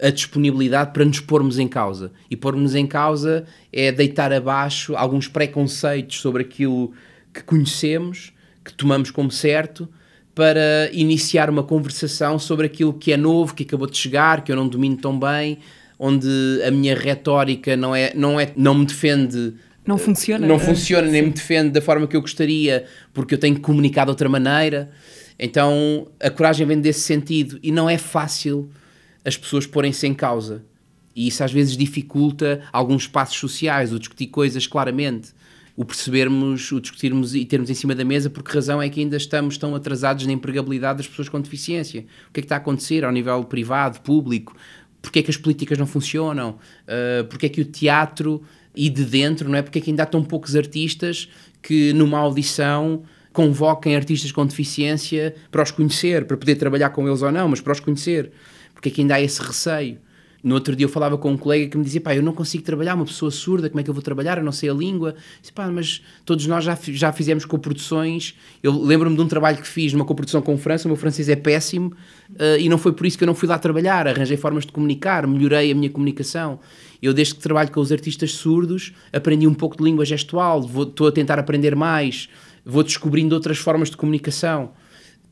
a 0.00 0.10
disponibilidade 0.10 0.92
para 0.92 1.04
nos 1.04 1.20
pormos 1.20 1.58
em 1.58 1.68
causa. 1.68 2.12
E 2.30 2.36
pormos 2.36 2.74
em 2.74 2.86
causa 2.86 3.44
é 3.72 3.92
deitar 3.92 4.32
abaixo 4.32 4.96
alguns 4.96 5.28
preconceitos 5.28 6.20
sobre 6.20 6.42
aquilo 6.42 6.92
que 7.32 7.42
conhecemos, 7.42 8.32
que 8.64 8.72
tomamos 8.72 9.10
como 9.10 9.30
certo, 9.30 9.88
para 10.34 10.88
iniciar 10.92 11.50
uma 11.50 11.62
conversação 11.62 12.38
sobre 12.38 12.66
aquilo 12.66 12.94
que 12.94 13.12
é 13.12 13.16
novo, 13.16 13.54
que 13.54 13.64
acabou 13.64 13.86
de 13.86 13.98
chegar, 13.98 14.42
que 14.42 14.50
eu 14.50 14.56
não 14.56 14.68
domino 14.68 14.96
tão 14.96 15.18
bem, 15.18 15.58
onde 15.98 16.28
a 16.66 16.70
minha 16.70 16.94
retórica 16.94 17.76
não 17.76 17.94
é 17.94 18.12
não 18.14 18.40
é 18.40 18.50
não 18.56 18.74
me 18.74 18.86
defende 18.86 19.54
não 19.90 19.98
funciona 19.98 20.46
não 20.46 20.58
funciona 20.58 21.08
nem 21.08 21.22
me 21.22 21.30
defende 21.30 21.70
da 21.70 21.82
forma 21.82 22.06
que 22.06 22.16
eu 22.16 22.20
gostaria 22.20 22.84
porque 23.12 23.34
eu 23.34 23.38
tenho 23.38 23.56
que 23.56 23.60
comunicar 23.60 24.04
de 24.04 24.10
outra 24.10 24.28
maneira 24.28 24.90
então 25.38 26.08
a 26.20 26.30
coragem 26.30 26.66
vem 26.66 26.80
desse 26.80 27.00
sentido 27.00 27.58
e 27.62 27.72
não 27.72 27.90
é 27.90 27.98
fácil 27.98 28.70
as 29.24 29.36
pessoas 29.36 29.66
porem-se 29.66 30.06
em 30.06 30.14
causa 30.14 30.64
e 31.14 31.26
isso 31.26 31.42
às 31.42 31.52
vezes 31.52 31.76
dificulta 31.76 32.62
alguns 32.72 33.06
passos 33.06 33.36
sociais 33.36 33.92
o 33.92 33.98
discutir 33.98 34.28
coisas 34.28 34.66
claramente 34.66 35.34
o 35.76 35.84
percebermos, 35.84 36.70
o 36.72 36.78
discutirmos 36.80 37.34
e 37.34 37.42
termos 37.46 37.70
em 37.70 37.74
cima 37.74 37.94
da 37.94 38.04
mesa 38.04 38.28
por 38.28 38.42
que 38.42 38.54
razão 38.54 38.82
é 38.82 38.88
que 38.90 39.00
ainda 39.00 39.16
estamos 39.16 39.56
tão 39.56 39.74
atrasados 39.74 40.26
na 40.26 40.32
empregabilidade 40.32 40.98
das 40.98 41.08
pessoas 41.08 41.30
com 41.30 41.40
deficiência. 41.40 42.04
O 42.28 42.32
que 42.34 42.40
é 42.40 42.42
que 42.42 42.44
está 42.44 42.56
a 42.56 42.58
acontecer 42.58 43.02
ao 43.02 43.10
nível 43.10 43.42
privado, 43.44 43.98
público? 44.00 44.54
Porquê 45.00 45.20
é 45.20 45.22
que 45.22 45.30
as 45.30 45.38
políticas 45.38 45.78
não 45.78 45.86
funcionam? 45.86 46.58
Uh, 46.84 47.24
Porquê 47.24 47.46
é 47.46 47.48
que 47.48 47.62
o 47.62 47.64
teatro 47.64 48.42
e 48.74 48.88
de 48.88 49.04
dentro, 49.04 49.48
não 49.48 49.56
é? 49.56 49.62
Porquê 49.62 49.78
é 49.78 49.82
que 49.82 49.90
ainda 49.90 50.02
há 50.02 50.06
tão 50.06 50.22
poucos 50.22 50.54
artistas 50.56 51.28
que 51.62 51.92
numa 51.92 52.18
audição 52.18 53.02
convoquem 53.32 53.94
artistas 53.94 54.32
com 54.32 54.44
deficiência 54.46 55.34
para 55.50 55.62
os 55.62 55.70
conhecer, 55.70 56.24
para 56.24 56.36
poder 56.36 56.56
trabalhar 56.56 56.90
com 56.90 57.06
eles 57.06 57.22
ou 57.22 57.30
não, 57.30 57.48
mas 57.48 57.60
para 57.60 57.72
os 57.72 57.80
conhecer? 57.80 58.32
Porquê 58.72 58.88
é 58.88 58.92
que 58.92 59.00
ainda 59.00 59.14
há 59.14 59.20
esse 59.20 59.40
receio? 59.42 59.98
No 60.42 60.54
outro 60.54 60.74
dia 60.74 60.84
eu 60.84 60.88
falava 60.88 61.18
com 61.18 61.30
um 61.30 61.36
colega 61.36 61.68
que 61.68 61.76
me 61.76 61.84
dizia, 61.84 62.00
pá, 62.00 62.14
eu 62.14 62.22
não 62.22 62.32
consigo 62.32 62.64
trabalhar, 62.64 62.94
uma 62.94 63.04
pessoa 63.04 63.30
surda, 63.30 63.68
como 63.68 63.80
é 63.80 63.84
que 63.84 63.90
eu 63.90 63.94
vou 63.94 64.02
trabalhar? 64.02 64.38
Eu 64.38 64.44
não 64.44 64.52
sei 64.52 64.70
a 64.70 64.74
língua. 64.74 65.14
disse, 65.40 65.52
pá, 65.52 65.68
mas 65.68 66.02
todos 66.24 66.46
nós 66.46 66.64
já, 66.64 66.78
já 66.88 67.12
fizemos 67.12 67.44
coproduções. 67.44 68.34
Eu 68.62 68.72
lembro-me 68.82 69.16
de 69.16 69.22
um 69.22 69.28
trabalho 69.28 69.58
que 69.58 69.68
fiz 69.68 69.92
numa 69.92 70.04
coprodução 70.04 70.40
com 70.40 70.56
França, 70.56 70.86
o 70.86 70.90
meu 70.90 70.96
francês 70.96 71.28
é 71.28 71.36
péssimo, 71.36 71.92
uh, 72.30 72.58
e 72.58 72.68
não 72.68 72.78
foi 72.78 72.92
por 72.92 73.06
isso 73.06 73.18
que 73.18 73.24
eu 73.24 73.26
não 73.26 73.34
fui 73.34 73.48
lá 73.48 73.58
trabalhar. 73.58 74.08
Arranjei 74.08 74.36
formas 74.36 74.64
de 74.64 74.72
comunicar, 74.72 75.26
melhorei 75.26 75.72
a 75.72 75.74
minha 75.74 75.90
comunicação. 75.90 76.58
Eu, 77.02 77.14
desde 77.14 77.34
que 77.34 77.40
trabalho 77.40 77.70
com 77.70 77.80
os 77.80 77.90
artistas 77.90 78.32
surdos, 78.32 78.92
aprendi 79.12 79.46
um 79.46 79.54
pouco 79.54 79.76
de 79.76 79.82
língua 79.82 80.04
gestual, 80.04 80.60
estou 80.60 81.08
a 81.08 81.12
tentar 81.12 81.38
aprender 81.38 81.74
mais, 81.74 82.28
vou 82.64 82.82
descobrindo 82.82 83.34
outras 83.34 83.58
formas 83.58 83.90
de 83.90 83.96
comunicação. 83.96 84.72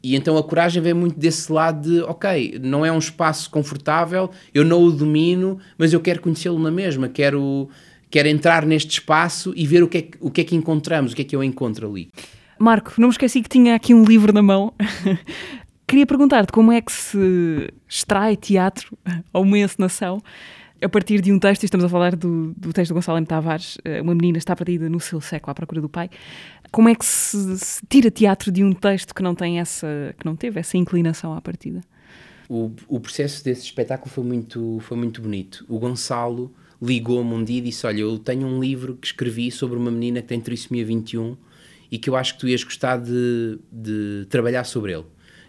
E 0.09 0.17
então 0.17 0.39
a 0.39 0.43
coragem 0.43 0.83
vem 0.83 0.95
muito 0.95 1.19
desse 1.19 1.53
lado 1.53 1.83
de, 1.83 2.01
ok, 2.01 2.59
não 2.63 2.83
é 2.85 2.91
um 2.91 2.97
espaço 2.97 3.51
confortável, 3.51 4.31
eu 4.55 4.65
não 4.65 4.83
o 4.83 4.91
domino, 4.91 5.59
mas 5.77 5.93
eu 5.93 6.01
quero 6.01 6.23
conhecê-lo 6.23 6.59
na 6.59 6.71
mesma, 6.71 7.11
quero, 7.11 7.69
quero 8.09 8.27
entrar 8.27 8.65
neste 8.65 8.93
espaço 8.93 9.53
e 9.55 9.67
ver 9.67 9.83
o 9.83 9.87
que, 9.89 9.99
é 9.99 10.09
o 10.19 10.31
que 10.31 10.41
é 10.41 10.45
que 10.45 10.57
encontramos, 10.57 11.13
o 11.13 11.15
que 11.15 11.21
é 11.21 11.25
que 11.27 11.37
eu 11.37 11.45
encontro 11.45 11.91
ali. 11.91 12.09
Marco, 12.59 12.95
não 12.97 13.09
me 13.09 13.13
esqueci 13.13 13.43
que 13.43 13.51
tinha 13.51 13.75
aqui 13.75 13.93
um 13.93 14.03
livro 14.03 14.33
na 14.33 14.41
mão. 14.41 14.73
Queria 15.87 16.07
perguntar-te 16.07 16.53
como 16.53 16.73
é 16.73 16.81
que 16.81 16.91
se 16.91 17.71
extrai 17.87 18.35
teatro 18.35 18.97
ou 19.31 19.43
uma 19.43 19.59
encenação 19.59 20.23
a 20.81 20.89
partir 20.89 21.21
de 21.21 21.33
um 21.33 21.39
texto, 21.39 21.63
e 21.63 21.67
estamos 21.67 21.85
a 21.85 21.89
falar 21.89 22.15
do, 22.15 22.55
do 22.57 22.73
texto 22.73 22.91
do 22.91 22.95
Gonçalo 22.95 23.19
M. 23.19 23.27
Tavares, 23.27 23.79
eh, 23.85 24.01
uma 24.01 24.15
menina 24.15 24.39
está 24.39 24.55
perdida 24.55 24.89
no 24.89 25.01
seu 25.01 25.21
século 25.21 25.51
à 25.51 25.55
procura 25.55 25.81
do 25.81 25.89
pai. 25.89 26.09
Como 26.71 26.89
é 26.89 26.95
que 26.95 27.05
se, 27.05 27.59
se, 27.59 27.87
tira 27.89 28.11
teatro 28.11 28.53
de 28.53 28.63
um 28.63 28.73
texto 28.73 29.15
que 29.15 29.23
não 29.23 29.35
tem 29.35 29.59
essa, 29.59 30.15
que 30.19 30.25
não 30.25 30.37
teve 30.37 30.61
essa 30.61 30.77
inclinação 30.77 31.35
à 31.35 31.41
partida? 31.41 31.81
O, 32.49 32.71
o 32.87 33.01
processo 33.01 33.45
desse 33.45 33.63
espetáculo 33.63 34.11
foi 34.11 34.25
muito, 34.25 34.79
foi 34.81 34.97
muito 34.97 35.21
bonito. 35.21 35.65
O 35.69 35.79
Gonçalo 35.79 36.55
ligou-me 36.81 37.35
um 37.35 37.43
dia 37.43 37.59
e 37.59 37.63
disse: 37.63 37.87
Olha, 37.87 38.01
eu 38.01 38.19
tenho 38.19 38.47
um 38.47 38.61
livro 38.61 38.97
que 38.97 39.09
escrevi 39.09 39.51
sobre 39.51 39.77
uma 39.77 39.91
menina 39.91 40.23
que 40.23 40.29
tem 40.29 40.41
trissomia 40.41 40.85
21 40.85 41.37
e 41.91 41.99
que 41.99 42.09
eu 42.09 42.17
acho 42.17 42.35
que 42.35 42.41
tu 42.41 42.49
ias 42.49 42.63
gostar 42.63 42.99
de, 42.99 43.59
de 43.71 44.27
trabalhar 44.31 44.65
sobre 44.65 44.93
ele. 44.93 45.05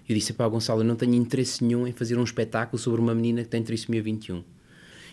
Eu 0.08 0.16
disse: 0.16 0.34
Pá, 0.34 0.48
Gonçalo, 0.48 0.82
eu 0.82 0.86
não 0.86 0.96
tenho 0.96 1.14
interesse 1.14 1.64
nenhum 1.64 1.86
em 1.86 1.92
fazer 1.92 2.18
um 2.18 2.24
espetáculo 2.24 2.80
sobre 2.80 3.00
uma 3.00 3.14
menina 3.14 3.44
que 3.44 3.50
tem 3.50 3.62
trissomia 3.62 4.02
21. 4.02 4.44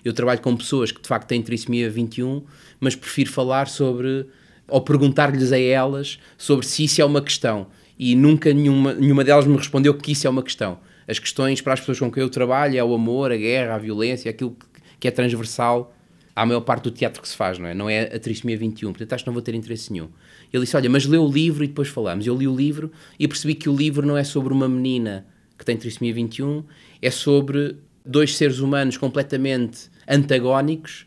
Eu 0.07 0.15
trabalho 0.15 0.41
com 0.41 0.57
pessoas 0.57 0.93
que 0.93 1.03
de 1.03 1.09
facto 1.09 1.27
têm 1.27 1.43
trissomia 1.43 1.91
21, 1.91 2.45
mas 2.79 2.95
prefiro 2.95 3.29
falar 3.29 3.67
sobre 3.67 4.27
ou 4.69 4.81
perguntar-lhes 4.81 5.51
a 5.51 5.59
elas 5.59 6.21
sobre 6.39 6.65
se 6.65 6.85
isso 6.85 7.03
é 7.03 7.05
uma 7.05 7.21
questão. 7.21 7.67
E 7.99 8.15
nunca 8.15 8.55
nenhuma, 8.55 8.95
nenhuma 8.95 9.25
delas 9.25 9.47
me 9.47 9.57
respondeu 9.57 9.93
que 9.95 10.13
isso 10.13 10.25
é 10.25 10.31
uma 10.31 10.45
questão. 10.45 10.79
As 11.09 11.19
questões 11.19 11.61
para 11.61 11.73
as 11.73 11.81
pessoas 11.81 11.99
com 11.99 12.09
quem 12.09 12.23
eu 12.23 12.31
trabalho 12.31 12.79
é 12.79 12.85
o 12.85 12.95
amor, 12.95 13.33
a 13.33 13.37
guerra, 13.37 13.75
a 13.75 13.79
violência, 13.79 14.31
aquilo 14.31 14.57
que, 15.01 15.09
é 15.09 15.11
transversal 15.11 15.93
à 16.37 16.47
maior 16.47 16.61
parte 16.61 16.85
do 16.85 16.93
teatro 16.93 17.21
que 17.21 17.29
se 17.29 17.35
faz, 17.35 17.59
não 17.59 17.67
é? 17.67 17.75
Não 17.75 17.91
é 17.91 18.03
a 18.03 18.21
trissomia 18.21 18.57
21, 18.57 18.93
portanto 18.93 19.13
acho 19.13 19.25
que 19.25 19.29
não 19.29 19.35
vou 19.35 19.43
ter 19.43 19.57
interesse 19.57 19.93
nenhum. 19.93 20.09
Ele 20.53 20.63
disse, 20.65 20.77
olha, 20.77 20.89
mas 20.89 21.05
lê 21.05 21.19
o 21.19 21.27
livro 21.27 21.65
e 21.65 21.67
depois 21.67 21.89
falamos. 21.89 22.25
Eu 22.29 22.37
li 22.37 22.47
o 22.47 22.55
livro 22.55 22.93
e 23.19 23.27
percebi 23.27 23.57
que 23.57 23.69
o 23.69 23.75
livro 23.75 24.07
não 24.07 24.17
é 24.17 24.23
sobre 24.23 24.53
uma 24.53 24.69
menina 24.69 25.27
que 25.59 25.65
tem 25.65 25.77
trissomia 25.77 26.15
21, 26.15 26.63
é 27.03 27.11
sobre 27.11 27.77
dois 28.05 28.37
seres 28.37 28.61
humanos 28.61 28.97
completamente 28.97 29.96
antagónicos 30.09 31.07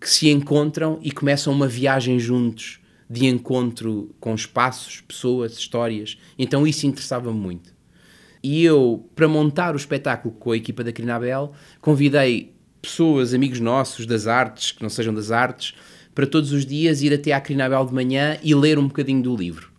que 0.00 0.08
se 0.08 0.28
encontram 0.28 0.98
e 1.02 1.12
começam 1.12 1.52
uma 1.52 1.68
viagem 1.68 2.18
juntos 2.18 2.80
de 3.08 3.26
encontro 3.26 4.14
com 4.20 4.34
espaços, 4.34 5.00
pessoas, 5.00 5.58
histórias. 5.58 6.16
Então 6.38 6.66
isso 6.66 6.86
interessava-me 6.86 7.38
muito. 7.38 7.74
E 8.42 8.64
eu, 8.64 9.04
para 9.14 9.28
montar 9.28 9.74
o 9.74 9.76
espetáculo 9.76 10.34
com 10.34 10.52
a 10.52 10.56
equipa 10.56 10.82
da 10.82 10.92
Crinabel, 10.92 11.52
convidei 11.80 12.54
pessoas, 12.80 13.34
amigos 13.34 13.60
nossos 13.60 14.06
das 14.06 14.26
artes, 14.26 14.72
que 14.72 14.82
não 14.82 14.88
sejam 14.88 15.12
das 15.12 15.30
artes, 15.30 15.74
para 16.14 16.26
todos 16.26 16.52
os 16.52 16.64
dias 16.64 17.02
ir 17.02 17.12
até 17.12 17.32
à 17.32 17.40
Crinabel 17.40 17.84
de 17.84 17.92
manhã 17.92 18.38
e 18.42 18.54
ler 18.54 18.78
um 18.78 18.86
bocadinho 18.86 19.22
do 19.22 19.36
livro. 19.36 19.70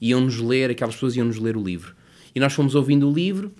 Iam-nos 0.00 0.38
ler, 0.38 0.70
aquelas 0.70 0.94
pessoas 0.94 1.16
iam-nos 1.16 1.38
ler 1.38 1.56
o 1.56 1.62
livro. 1.62 1.94
E 2.34 2.40
nós 2.40 2.52
fomos 2.52 2.74
ouvindo 2.74 3.08
o 3.08 3.12
livro. 3.12 3.52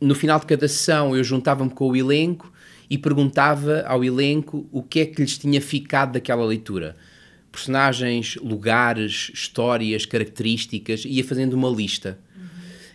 No 0.00 0.14
final 0.14 0.40
de 0.40 0.46
cada 0.46 0.66
sessão, 0.66 1.16
eu 1.16 1.22
juntava-me 1.22 1.70
com 1.70 1.90
o 1.90 1.96
elenco 1.96 2.50
e 2.90 2.98
perguntava 2.98 3.84
ao 3.86 4.04
elenco 4.04 4.66
o 4.72 4.82
que 4.82 5.00
é 5.00 5.06
que 5.06 5.22
lhes 5.22 5.38
tinha 5.38 5.60
ficado 5.60 6.12
daquela 6.12 6.44
leitura 6.44 6.96
personagens, 7.50 8.36
lugares, 8.36 9.30
histórias, 9.34 10.06
características, 10.06 11.04
ia 11.04 11.24
fazendo 11.24 11.54
uma 11.54 11.68
lista. 11.68 12.18
Uhum. 12.36 12.44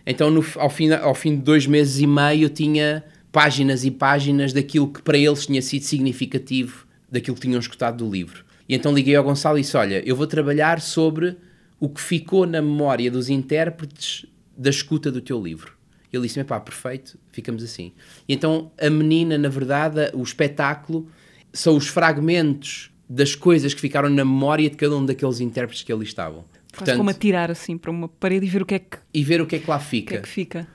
Então, 0.06 0.32
no, 0.32 0.46
ao, 0.56 0.70
fim, 0.70 0.92
ao 0.92 1.14
fim 1.14 1.36
de 1.36 1.42
dois 1.42 1.68
meses 1.68 2.00
e 2.00 2.08
meio, 2.08 2.44
eu 2.44 2.50
tinha 2.50 3.04
páginas 3.32 3.84
e 3.84 3.92
páginas 3.92 4.54
daquilo 4.54 4.88
que 4.88 5.02
para 5.02 5.18
eles 5.18 5.46
tinha 5.46 5.62
sido 5.62 5.84
significativo, 5.84 6.88
daquilo 7.12 7.36
que 7.36 7.42
tinham 7.42 7.60
escutado 7.60 8.04
do 8.04 8.10
livro. 8.10 8.46
E 8.68 8.76
então 8.76 8.94
liguei 8.94 9.16
ao 9.16 9.24
Gonçalo 9.24 9.58
e 9.58 9.62
disse: 9.62 9.78
Olha, 9.78 10.02
eu 10.06 10.16
vou 10.16 10.26
trabalhar 10.26 10.82
sobre 10.82 11.36
o 11.80 11.90
que 11.90 12.02
ficou 12.02 12.46
na 12.46 12.62
memória 12.62 13.12
dos 13.12 13.30
intérpretes 13.30 14.26
da 14.58 14.70
escuta 14.70 15.12
do 15.12 15.22
teu 15.22 15.42
livro. 15.42 15.74
Ele 16.16 16.28
disse-me: 16.28 16.46
pá, 16.46 16.60
perfeito, 16.60 17.18
ficamos 17.32 17.64
assim. 17.64 17.92
E 18.28 18.34
então 18.34 18.72
a 18.80 18.90
menina, 18.90 19.38
na 19.38 19.50
verdade, 19.50 20.12
o 20.14 20.24
espetáculo 20.24 21.08
são 21.54 21.76
os 21.76 21.88
fragmentos 21.88 22.92
das 23.10 23.36
coisas 23.36 23.74
que 23.74 23.82
ficaram 23.82 24.10
na 24.10 24.26
memória 24.26 24.70
de 24.70 24.76
cada 24.76 24.96
um 24.96 25.06
daqueles 25.06 25.40
intérpretes 25.40 25.84
que 25.84 25.94
ali 25.94 26.04
estavam. 26.04 26.44
Portanto, 26.72 26.86
Quase 26.86 26.98
como 26.98 27.10
atirar 27.10 27.52
assim 27.52 27.78
para 27.78 27.92
uma 27.92 28.08
parede 28.08 28.46
e 28.46 28.50
ver 28.50 28.62
o 28.62 28.66
que 28.66 28.76
é 28.76 28.80
que... 28.80 28.98
E 29.14 29.24
ver 29.24 29.42
o 29.42 29.46
que 29.46 29.56
é 29.56 29.60
que 29.60 29.70
lá 29.70 29.80
fica. 29.80 30.10
Que 30.10 30.18
é 30.18 30.22
que 30.22 30.28
fica. 30.28 30.68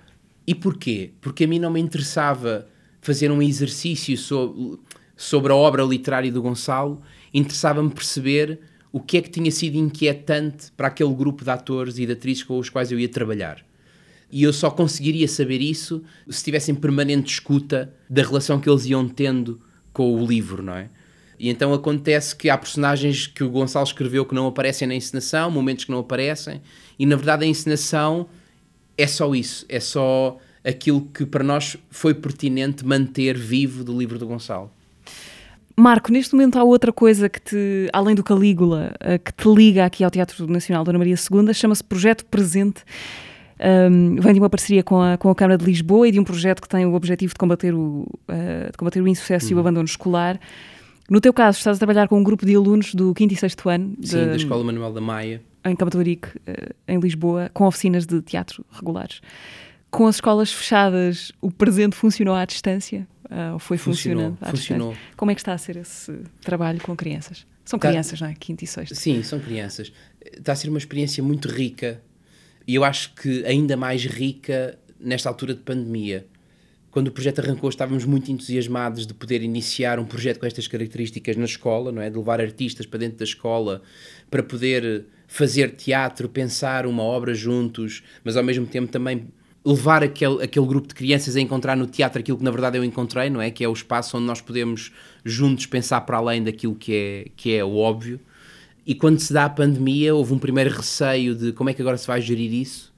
E 0.46 0.54
porquê? 0.54 1.10
Porque 1.20 1.44
a 1.44 1.46
mim 1.46 1.58
não 1.58 1.70
me 1.70 1.80
interessava 1.80 2.66
fazer 3.00 3.30
um 3.30 3.42
exercício 3.42 4.16
sobre, 4.16 4.78
sobre 5.16 5.52
a 5.52 5.56
obra 5.56 5.82
literária 5.82 6.30
do 6.32 6.40
Gonçalo, 6.40 7.02
interessava-me 7.32 7.90
perceber 7.90 8.60
o 8.92 9.00
que 9.00 9.18
é 9.18 9.22
que 9.22 9.30
tinha 9.30 9.50
sido 9.50 9.76
inquietante 9.76 10.72
para 10.76 10.88
aquele 10.88 11.14
grupo 11.14 11.44
de 11.44 11.50
atores 11.50 11.98
e 11.98 12.06
de 12.06 12.12
atrizes 12.12 12.42
com 12.42 12.58
os 12.58 12.68
quais 12.68 12.90
eu 12.90 12.98
ia 12.98 13.08
trabalhar. 13.08 13.64
E 14.30 14.42
eu 14.44 14.52
só 14.52 14.70
conseguiria 14.70 15.26
saber 15.26 15.60
isso 15.60 16.02
se 16.28 16.44
tivessem 16.44 16.74
permanente 16.74 17.32
escuta 17.32 17.92
da 18.08 18.22
relação 18.22 18.60
que 18.60 18.70
eles 18.70 18.86
iam 18.86 19.08
tendo 19.08 19.60
com 19.92 20.14
o 20.14 20.26
livro, 20.26 20.62
não 20.62 20.74
é? 20.74 20.88
E 21.38 21.48
então 21.48 21.72
acontece 21.72 22.36
que 22.36 22.50
há 22.50 22.58
personagens 22.58 23.26
que 23.26 23.42
o 23.42 23.48
Gonçalo 23.48 23.86
escreveu 23.86 24.26
que 24.26 24.34
não 24.34 24.46
aparecem 24.46 24.86
na 24.86 24.94
encenação, 24.94 25.50
momentos 25.50 25.86
que 25.86 25.90
não 25.90 26.00
aparecem, 26.00 26.60
e 26.98 27.06
na 27.06 27.16
verdade 27.16 27.44
a 27.44 27.48
encenação 27.48 28.28
é 28.96 29.06
só 29.06 29.34
isso, 29.34 29.64
é 29.68 29.80
só 29.80 30.38
aquilo 30.62 31.00
que 31.14 31.24
para 31.24 31.42
nós 31.42 31.78
foi 31.90 32.12
pertinente 32.12 32.84
manter 32.84 33.36
vivo 33.38 33.82
do 33.82 33.98
livro 33.98 34.18
do 34.18 34.26
Gonçalo. 34.26 34.70
Marco, 35.74 36.12
neste 36.12 36.34
momento 36.34 36.58
há 36.58 36.62
outra 36.62 36.92
coisa 36.92 37.26
que 37.26 37.40
te, 37.40 37.88
além 37.90 38.14
do 38.14 38.22
Calígula, 38.22 38.92
eh, 39.00 39.16
que 39.16 39.32
te 39.32 39.48
liga 39.48 39.86
aqui 39.86 40.04
ao 40.04 40.10
Teatro 40.10 40.46
Nacional 40.46 40.84
Dona 40.84 40.98
Maria 40.98 41.14
II, 41.14 41.54
chama-se 41.54 41.82
Projeto 41.82 42.26
Presente. 42.26 42.84
Um, 43.62 44.16
vem 44.16 44.32
de 44.32 44.40
uma 44.40 44.48
parceria 44.48 44.82
com 44.82 45.00
a, 45.02 45.18
com 45.18 45.28
a 45.28 45.34
Câmara 45.34 45.58
de 45.58 45.64
Lisboa 45.66 46.08
e 46.08 46.12
de 46.12 46.18
um 46.18 46.24
projeto 46.24 46.62
que 46.62 46.68
tem 46.68 46.86
o 46.86 46.94
objetivo 46.94 47.34
de 47.34 47.38
combater 47.38 47.74
o, 47.74 48.06
uh, 48.28 48.70
de 48.72 48.78
combater 48.78 49.02
o 49.02 49.06
insucesso 49.08 49.46
Uhum. 49.46 49.52
e 49.52 49.54
o 49.54 49.58
abandono 49.60 49.84
escolar. 49.84 50.40
No 51.10 51.20
teu 51.20 51.32
caso, 51.32 51.58
estás 51.58 51.76
a 51.76 51.78
trabalhar 51.78 52.08
com 52.08 52.18
um 52.18 52.22
grupo 52.22 52.46
de 52.46 52.54
alunos 52.54 52.94
do 52.94 53.12
5 53.16 53.32
e 53.32 53.36
6 53.36 53.54
ano 53.66 53.94
de- 53.98 54.08
Sim, 54.08 54.26
da 54.26 54.36
Escola 54.36 54.64
Manuel 54.64 54.92
da 54.92 55.00
Maia. 55.00 55.42
em 55.64 55.76
Campo 55.76 55.90
de 55.90 55.96
Ourique, 55.98 56.28
eh, 56.46 56.70
em 56.88 56.98
Lisboa, 56.98 57.50
com 57.52 57.66
oficinas 57.66 58.06
de 58.06 58.22
teatro 58.22 58.64
regulares. 58.72 59.20
Com 59.90 60.06
as 60.06 60.14
escolas 60.14 60.50
fechadas, 60.52 61.32
o 61.40 61.50
presente 61.50 61.96
funcionou 61.96 62.34
à 62.34 62.44
distância? 62.46 63.06
Ah, 63.28 63.50
ou 63.52 63.58
foi 63.58 63.76
Funcionou, 63.76 64.30
funcionando 64.30 64.38
à 64.40 64.50
funcionou. 64.50 64.88
distância? 64.92 65.14
Como 65.16 65.30
é 65.30 65.34
que 65.34 65.40
está 65.40 65.52
a 65.52 65.58
ser 65.58 65.76
esse 65.76 66.12
trabalho 66.42 66.80
com 66.80 66.96
crianças? 66.96 67.44
São 67.64 67.78
Tá- 67.78 67.88
crianças, 67.88 68.20
não 68.20 68.28
é? 68.28 68.34
Quinto 68.34 68.64
e 68.64 68.66
sexto. 68.66 68.94
Sim, 68.94 69.22
são 69.22 69.38
crianças. 69.38 69.92
Está 70.24 70.52
a 70.52 70.56
ser 70.56 70.68
uma 70.68 70.78
experiência 70.78 71.22
muito 71.22 71.46
rica 71.48 72.00
e 72.70 72.76
eu 72.76 72.84
acho 72.84 73.12
que 73.16 73.44
ainda 73.46 73.76
mais 73.76 74.04
rica 74.04 74.78
nesta 75.00 75.28
altura 75.28 75.54
de 75.54 75.60
pandemia. 75.60 76.24
Quando 76.88 77.08
o 77.08 77.10
projeto 77.10 77.40
arrancou, 77.40 77.68
estávamos 77.68 78.04
muito 78.04 78.30
entusiasmados 78.30 79.08
de 79.08 79.12
poder 79.12 79.42
iniciar 79.42 79.98
um 79.98 80.04
projeto 80.04 80.38
com 80.38 80.46
estas 80.46 80.68
características 80.68 81.36
na 81.36 81.46
escola, 81.46 81.90
não 81.90 82.00
é? 82.00 82.08
De 82.08 82.16
levar 82.16 82.40
artistas 82.40 82.86
para 82.86 83.00
dentro 83.00 83.18
da 83.18 83.24
escola 83.24 83.82
para 84.30 84.40
poder 84.40 85.06
fazer 85.26 85.74
teatro, 85.74 86.28
pensar 86.28 86.86
uma 86.86 87.02
obra 87.02 87.34
juntos, 87.34 88.04
mas 88.22 88.36
ao 88.36 88.44
mesmo 88.44 88.66
tempo 88.66 88.86
também 88.86 89.26
levar 89.64 90.04
aquele, 90.04 90.40
aquele 90.44 90.66
grupo 90.66 90.86
de 90.86 90.94
crianças 90.94 91.34
a 91.34 91.40
encontrar 91.40 91.76
no 91.76 91.88
teatro 91.88 92.20
aquilo 92.20 92.38
que 92.38 92.44
na 92.44 92.52
verdade 92.52 92.78
eu 92.78 92.84
encontrei, 92.84 93.28
não 93.30 93.42
é? 93.42 93.50
Que 93.50 93.64
é 93.64 93.68
o 93.68 93.72
espaço 93.72 94.16
onde 94.16 94.26
nós 94.26 94.40
podemos 94.40 94.92
juntos 95.24 95.66
pensar 95.66 96.02
para 96.02 96.18
além 96.18 96.44
daquilo 96.44 96.76
que 96.76 96.94
é, 96.94 97.30
que 97.34 97.52
é 97.52 97.64
o 97.64 97.74
óbvio. 97.74 98.20
E 98.86 98.94
quando 98.94 99.18
se 99.18 99.32
dá 99.32 99.44
a 99.44 99.50
pandemia, 99.50 100.14
houve 100.14 100.32
um 100.32 100.38
primeiro 100.38 100.70
receio 100.70 101.34
de 101.34 101.52
como 101.52 101.70
é 101.70 101.74
que 101.74 101.82
agora 101.82 101.96
se 101.96 102.06
vai 102.06 102.20
gerir 102.20 102.52
isso, 102.52 102.92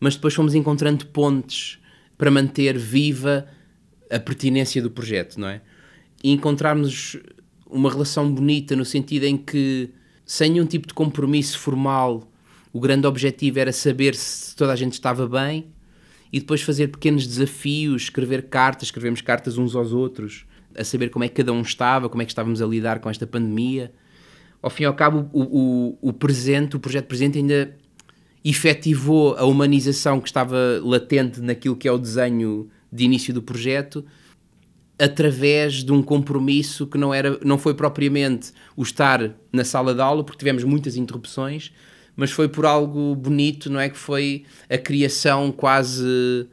mas 0.00 0.14
depois 0.14 0.34
fomos 0.34 0.54
encontrando 0.54 1.06
pontes 1.06 1.78
para 2.16 2.30
manter 2.30 2.76
viva 2.78 3.46
a 4.10 4.18
pertinência 4.18 4.82
do 4.82 4.90
projeto, 4.90 5.38
não 5.38 5.48
é? 5.48 5.60
E 6.22 6.30
encontrarmos 6.30 7.16
uma 7.66 7.90
relação 7.90 8.32
bonita 8.32 8.76
no 8.76 8.84
sentido 8.84 9.24
em 9.24 9.36
que, 9.36 9.90
sem 10.24 10.50
nenhum 10.50 10.66
tipo 10.66 10.86
de 10.86 10.94
compromisso 10.94 11.58
formal, 11.58 12.30
o 12.72 12.80
grande 12.80 13.06
objetivo 13.06 13.58
era 13.58 13.72
saber 13.72 14.14
se 14.14 14.54
toda 14.54 14.72
a 14.72 14.76
gente 14.76 14.92
estava 14.92 15.26
bem 15.28 15.66
e 16.32 16.40
depois 16.40 16.62
fazer 16.62 16.88
pequenos 16.88 17.26
desafios, 17.26 18.02
escrever 18.02 18.48
cartas, 18.48 18.84
escrevemos 18.84 19.20
cartas 19.20 19.58
uns 19.58 19.74
aos 19.74 19.92
outros, 19.92 20.46
a 20.74 20.82
saber 20.82 21.10
como 21.10 21.24
é 21.24 21.28
que 21.28 21.34
cada 21.34 21.52
um 21.52 21.60
estava, 21.60 22.08
como 22.08 22.22
é 22.22 22.24
que 22.24 22.30
estávamos 22.30 22.62
a 22.62 22.66
lidar 22.66 23.00
com 23.00 23.10
esta 23.10 23.26
pandemia. 23.26 23.92
Ao 24.62 24.70
fim 24.70 24.84
e 24.84 24.86
ao 24.86 24.94
cabo, 24.94 25.28
o, 25.32 25.42
o, 25.42 25.98
o 26.00 26.12
presente, 26.12 26.76
o 26.76 26.80
projeto 26.80 27.06
presente 27.06 27.38
ainda 27.38 27.76
efetivou 28.44 29.36
a 29.36 29.44
humanização 29.44 30.20
que 30.20 30.28
estava 30.28 30.56
latente 30.82 31.40
naquilo 31.40 31.76
que 31.76 31.88
é 31.88 31.92
o 31.92 31.98
desenho 31.98 32.68
de 32.90 33.04
início 33.04 33.34
do 33.34 33.42
projeto, 33.42 34.04
através 34.98 35.82
de 35.82 35.92
um 35.92 36.02
compromisso 36.02 36.86
que 36.86 36.96
não, 36.96 37.12
era, 37.12 37.38
não 37.44 37.58
foi 37.58 37.74
propriamente 37.74 38.52
o 38.76 38.82
estar 38.82 39.34
na 39.52 39.64
sala 39.64 39.94
de 39.94 40.00
aula, 40.00 40.22
porque 40.22 40.38
tivemos 40.38 40.62
muitas 40.62 40.96
interrupções, 40.96 41.72
mas 42.14 42.30
foi 42.30 42.48
por 42.48 42.66
algo 42.66 43.16
bonito, 43.16 43.70
não 43.70 43.80
é? 43.80 43.88
Que 43.88 43.98
foi 43.98 44.44
a 44.68 44.78
criação 44.78 45.50
quase 45.50 46.46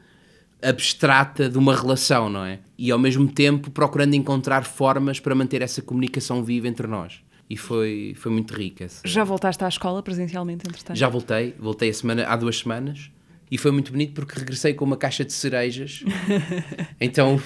abstrata 0.62 1.48
de 1.48 1.58
uma 1.58 1.76
relação, 1.76 2.28
não 2.28 2.44
é? 2.44 2.58
E 2.76 2.90
ao 2.90 2.98
mesmo 2.98 3.28
tempo 3.28 3.70
procurando 3.70 4.14
encontrar 4.14 4.64
formas 4.64 5.20
para 5.20 5.34
manter 5.34 5.62
essa 5.62 5.82
comunicação 5.82 6.42
viva 6.42 6.66
entre 6.66 6.86
nós. 6.86 7.20
E 7.50 7.56
foi, 7.56 8.14
foi 8.16 8.30
muito 8.30 8.54
rica. 8.54 8.84
essa- 8.84 9.02
Já 9.04 9.24
voltaste 9.24 9.64
à 9.64 9.68
escola 9.68 10.00
presencialmente, 10.04 10.64
entretanto? 10.68 10.96
já 10.96 11.08
voltei, 11.08 11.52
voltei 11.58 11.90
a 11.90 11.92
semana, 11.94 12.24
há 12.28 12.36
duas 12.36 12.58
semanas 12.60 13.10
e 13.50 13.58
foi 13.58 13.72
muito 13.72 13.90
bonito 13.90 14.12
porque 14.14 14.38
regressei 14.38 14.72
com 14.72 14.84
uma 14.84 14.96
caixa 14.96 15.24
de 15.24 15.32
cerejas. 15.32 16.04
então 17.00 17.42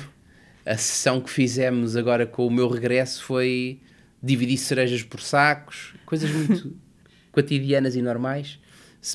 a 0.66 0.76
sessão 0.76 1.20
que 1.22 1.30
fizemos 1.30 1.96
agora 1.96 2.26
com 2.26 2.46
o 2.46 2.50
meu 2.50 2.68
regresso 2.68 3.22
foi 3.24 3.80
dividir 4.22 4.58
cerejas 4.58 5.02
por 5.02 5.20
sacos, 5.20 5.94
coisas 6.04 6.30
muito 6.30 6.76
cotidianas 7.32 7.96
e 7.96 8.02
normais, 8.02 8.58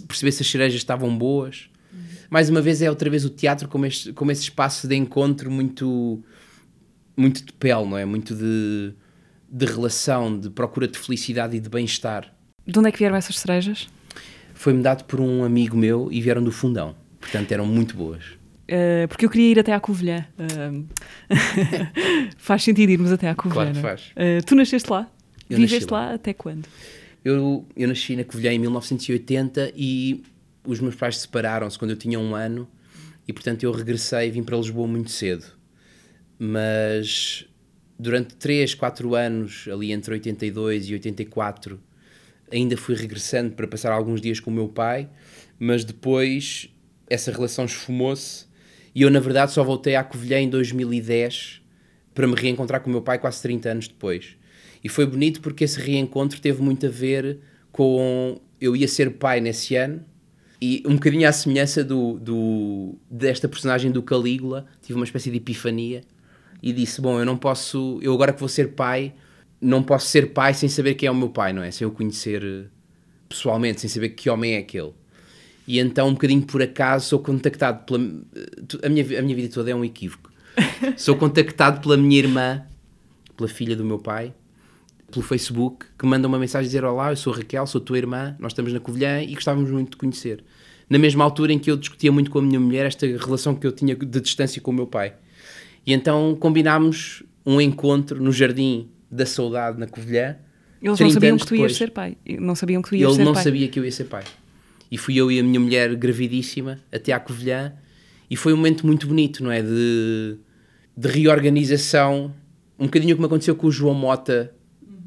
perceber 0.07 0.31
se 0.31 0.41
as 0.41 0.49
cerejas 0.49 0.77
estavam 0.79 1.15
boas. 1.15 1.69
Mais 2.31 2.49
uma 2.49 2.61
vez 2.61 2.81
é 2.81 2.89
outra 2.89 3.09
vez 3.09 3.25
o 3.25 3.29
teatro 3.29 3.67
como, 3.67 3.85
este, 3.85 4.11
como 4.13 4.31
esse 4.31 4.43
espaço 4.43 4.87
de 4.87 4.95
encontro 4.95 5.49
muito, 5.49 6.23
muito 7.17 7.43
de 7.43 7.53
pele, 7.53 7.85
não 7.87 7.97
é? 7.97 8.05
Muito 8.05 8.35
de, 8.35 8.93
de 9.51 9.65
relação, 9.65 10.37
de 10.37 10.49
procura 10.49 10.87
de 10.87 10.97
felicidade 10.97 11.57
e 11.57 11.59
de 11.59 11.69
bem-estar 11.69 12.33
De 12.65 12.77
onde 12.77 12.89
é 12.89 12.91
que 12.91 12.99
vieram 12.99 13.15
essas 13.15 13.37
cerejas? 13.39 13.87
foi-me 14.59 14.83
dado 14.83 15.05
por 15.05 15.21
um 15.21 15.45
amigo 15.45 15.77
meu 15.77 16.09
e 16.11 16.19
vieram 16.19 16.43
do 16.43 16.51
fundão. 16.51 16.93
Portanto, 17.17 17.49
eram 17.49 17.65
muito 17.65 17.95
boas. 17.95 18.25
Uh, 18.67 19.07
porque 19.07 19.25
eu 19.25 19.29
queria 19.29 19.51
ir 19.51 19.59
até 19.59 19.73
à 19.73 19.79
Covilhã. 19.79 20.27
Uh, 20.37 20.85
faz 22.37 22.63
sentido 22.63 22.89
irmos 22.89 23.09
até 23.09 23.29
à 23.29 23.35
Covilhã. 23.35 23.71
Claro 23.71 23.71
que 23.71 23.79
é? 23.79 23.81
faz. 23.81 24.01
Uh, 24.11 24.45
tu 24.45 24.55
nasceste 24.55 24.91
lá? 24.91 25.09
Eu 25.49 25.59
Viveste 25.59 25.89
lá. 25.89 26.07
lá 26.07 26.13
até 26.15 26.33
quando? 26.33 26.67
Eu, 27.23 27.65
eu 27.73 27.87
nasci 27.87 28.17
na 28.17 28.25
Covilhã 28.25 28.51
em 28.51 28.59
1980 28.59 29.71
e 29.77 30.21
os 30.67 30.81
meus 30.81 30.95
pais 30.95 31.17
separaram-se 31.19 31.79
quando 31.79 31.91
eu 31.91 31.97
tinha 31.97 32.19
um 32.19 32.35
ano 32.35 32.67
e, 33.25 33.31
portanto, 33.31 33.63
eu 33.63 33.71
regressei 33.71 34.27
e 34.27 34.31
vim 34.31 34.43
para 34.43 34.57
Lisboa 34.57 34.85
muito 34.85 35.09
cedo. 35.09 35.45
Mas 36.37 37.45
durante 37.99 38.35
3, 38.35 38.73
4 38.73 39.13
anos, 39.13 39.67
ali 39.71 39.91
entre 39.91 40.13
82 40.13 40.89
e 40.89 40.93
84, 40.93 41.79
ainda 42.51 42.77
fui 42.77 42.95
regressando 42.95 43.53
para 43.53 43.67
passar 43.67 43.91
alguns 43.91 44.21
dias 44.21 44.39
com 44.39 44.49
o 44.49 44.53
meu 44.53 44.69
pai, 44.69 45.09
mas 45.59 45.83
depois 45.83 46.69
essa 47.09 47.31
relação 47.31 47.65
esfumou-se 47.65 48.45
e 48.95 49.01
eu, 49.01 49.09
na 49.09 49.19
verdade, 49.19 49.51
só 49.51 49.63
voltei 49.63 49.95
à 49.95 50.03
Covilhã 50.03 50.39
em 50.39 50.49
2010 50.49 51.61
para 52.13 52.27
me 52.27 52.35
reencontrar 52.35 52.81
com 52.81 52.89
o 52.89 52.91
meu 52.91 53.01
pai 53.01 53.19
quase 53.19 53.41
30 53.41 53.69
anos 53.69 53.87
depois. 53.87 54.35
E 54.83 54.89
foi 54.89 55.05
bonito 55.05 55.41
porque 55.41 55.63
esse 55.63 55.79
reencontro 55.79 56.39
teve 56.39 56.61
muito 56.61 56.85
a 56.85 56.89
ver 56.89 57.39
com. 57.71 58.39
Eu 58.59 58.75
ia 58.75 58.87
ser 58.87 59.11
pai 59.11 59.39
nesse 59.39 59.75
ano 59.75 60.03
e 60.61 60.83
um 60.85 60.95
bocadinho 60.95 61.27
à 61.27 61.31
semelhança 61.31 61.83
do, 61.83 62.19
do, 62.19 62.95
desta 63.09 63.47
personagem 63.47 63.91
do 63.91 64.03
Calígula, 64.03 64.65
tive 64.81 64.99
uma 64.99 65.05
espécie 65.05 65.31
de 65.31 65.37
epifania 65.37 66.01
e 66.61 66.73
disse: 66.73 67.01
Bom, 67.01 67.19
eu 67.19 67.25
não 67.25 67.37
posso. 67.37 67.99
Eu 68.01 68.13
agora 68.13 68.33
que 68.33 68.39
vou 68.39 68.49
ser 68.49 68.69
pai, 68.73 69.13
não 69.61 69.83
posso 69.83 70.07
ser 70.07 70.33
pai 70.33 70.53
sem 70.53 70.69
saber 70.69 70.95
quem 70.95 71.07
é 71.07 71.11
o 71.11 71.15
meu 71.15 71.29
pai, 71.29 71.53
não 71.53 71.63
é? 71.63 71.71
Sem 71.71 71.85
eu 71.85 71.91
conhecer 71.91 72.43
eh, 72.43 72.65
pessoalmente, 73.27 73.81
sem 73.81 73.89
saber 73.89 74.09
que 74.09 74.29
homem 74.29 74.53
é 74.55 74.57
aquele. 74.59 74.93
E 75.67 75.79
então, 75.79 76.07
um 76.07 76.13
bocadinho 76.13 76.41
por 76.41 76.61
acaso, 76.61 77.07
sou 77.07 77.19
contactado 77.19 77.85
pela. 77.85 77.99
eh, 78.35 78.85
A 78.85 78.89
minha, 78.89 79.19
a 79.19 79.21
minha 79.21 79.35
vida 79.35 79.53
toda 79.53 79.69
é 79.71 79.75
um 79.75 79.85
equívoco. 79.85 80.31
sou 80.97 81.15
contactado 81.15 81.81
pela 81.81 81.95
minha 81.95 82.17
irmã, 82.17 82.63
pela 83.37 83.47
filha 83.47 83.75
do 83.75 83.85
meu 83.85 83.99
pai, 83.99 84.33
pelo 85.11 85.23
Facebook, 85.23 85.85
que 85.97 86.05
manda 86.05 86.27
uma 86.27 86.39
mensagem 86.39 86.67
dizer: 86.67 86.83
Olá, 86.83 87.11
eu 87.11 87.15
sou 87.15 87.33
a 87.33 87.37
Raquel, 87.37 87.65
sou 87.67 87.79
tua 87.79 87.97
irmã, 87.97 88.35
nós 88.39 88.51
estamos 88.51 88.73
na 88.73 88.79
Covilhã 88.79 89.21
e 89.21 89.33
gostávamos 89.33 89.69
muito 89.69 89.91
de 89.91 89.97
conhecer. 89.97 90.43
Na 90.89 90.97
mesma 90.97 91.23
altura 91.23 91.53
em 91.53 91.59
que 91.59 91.69
eu 91.69 91.77
discutia 91.77 92.11
muito 92.11 92.31
com 92.31 92.39
a 92.39 92.41
minha 92.41 92.59
mulher 92.59 92.87
esta 92.87 93.05
relação 93.05 93.53
que 93.53 93.67
eu 93.67 93.71
tinha 93.71 93.95
de 93.95 94.19
distância 94.19 94.59
com 94.59 94.71
o 94.71 94.73
meu 94.73 94.87
pai. 94.87 95.13
E 95.85 95.93
então 95.93 96.35
combinámos 96.39 97.23
um 97.45 97.59
encontro 97.59 98.21
no 98.21 98.31
Jardim 98.31 98.89
da 99.09 99.25
Saudade, 99.25 99.79
na 99.79 99.87
Covilhã. 99.87 100.37
Eles 100.81 100.99
não 100.99 101.07
30 101.07 101.13
sabiam 101.13 101.37
que 101.37 101.45
tu 101.45 101.55
ias 101.55 101.61
depois. 101.61 101.77
ser 101.77 101.91
pai. 101.91 102.17
Não 102.39 102.55
sabiam 102.55 102.81
que 102.81 102.89
tu 102.89 102.95
ias 102.95 103.09
Ele 103.09 103.17
ser 103.17 103.25
não 103.25 103.33
pai. 103.33 103.43
sabia 103.43 103.67
que 103.67 103.79
eu 103.79 103.85
ia 103.85 103.91
ser 103.91 104.05
pai. 104.05 104.23
E 104.91 104.97
fui 104.97 105.15
eu 105.15 105.31
e 105.31 105.39
a 105.39 105.43
minha 105.43 105.59
mulher 105.59 105.95
gravidíssima 105.95 106.79
até 106.91 107.11
à 107.11 107.19
Covilhã 107.19 107.73
e 108.29 108.35
foi 108.35 108.53
um 108.53 108.57
momento 108.57 108.85
muito 108.85 109.07
bonito, 109.07 109.43
não 109.43 109.51
é? 109.51 109.61
De, 109.61 110.37
de 110.95 111.07
reorganização, 111.07 112.33
um 112.77 112.85
bocadinho 112.85 113.15
como 113.15 113.25
aconteceu 113.25 113.55
com 113.55 113.67
o 113.67 113.71
João 113.71 113.93
Mota 113.93 114.53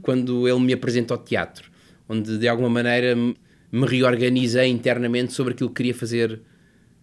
quando 0.00 0.48
ele 0.48 0.60
me 0.60 0.72
apresentou 0.72 1.16
ao 1.16 1.22
teatro, 1.22 1.70
onde 2.08 2.38
de 2.38 2.48
alguma 2.48 2.68
maneira 2.68 3.14
me 3.14 3.36
me 3.72 3.86
reorganizei 3.86 4.68
internamente 4.68 5.32
sobre 5.32 5.54
aquilo 5.54 5.70
que 5.70 5.76
queria 5.76 5.94
fazer 5.94 6.42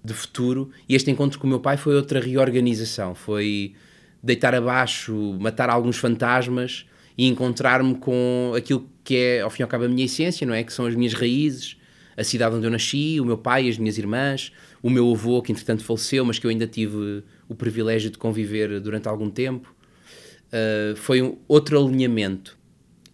de 0.03 0.13
futuro 0.13 0.69
e 0.87 0.95
este 0.95 1.11
encontro 1.11 1.39
com 1.39 1.45
o 1.45 1.49
meu 1.49 1.59
pai 1.59 1.77
foi 1.77 1.95
outra 1.95 2.19
reorganização, 2.19 3.13
foi 3.13 3.73
deitar 4.23 4.53
abaixo, 4.53 5.37
matar 5.39 5.69
alguns 5.69 5.97
fantasmas 5.97 6.85
e 7.17 7.27
encontrar-me 7.27 7.95
com 7.95 8.53
aquilo 8.55 8.89
que 9.03 9.15
é, 9.15 9.41
ao 9.41 9.49
fim 9.49 9.61
e 9.61 9.63
ao 9.63 9.69
cabo, 9.69 9.85
a 9.85 9.87
minha 9.89 10.05
essência, 10.05 10.45
não 10.45 10.53
é? 10.53 10.63
Que 10.63 10.71
são 10.71 10.85
as 10.85 10.95
minhas 10.95 11.13
raízes, 11.13 11.77
a 12.15 12.23
cidade 12.23 12.55
onde 12.55 12.65
eu 12.65 12.71
nasci, 12.71 13.19
o 13.19 13.25
meu 13.25 13.37
pai, 13.37 13.67
as 13.67 13.77
minhas 13.77 13.97
irmãs, 13.97 14.51
o 14.81 14.89
meu 14.89 15.11
avô, 15.11 15.41
que 15.41 15.51
entretanto 15.51 15.83
faleceu, 15.83 16.23
mas 16.23 16.39
que 16.39 16.45
eu 16.45 16.49
ainda 16.49 16.67
tive 16.67 17.23
o 17.47 17.55
privilégio 17.55 18.09
de 18.09 18.17
conviver 18.17 18.79
durante 18.79 19.07
algum 19.07 19.29
tempo. 19.29 19.73
Uh, 20.47 20.95
foi 20.95 21.21
um 21.21 21.37
outro 21.47 21.79
alinhamento. 21.79 22.57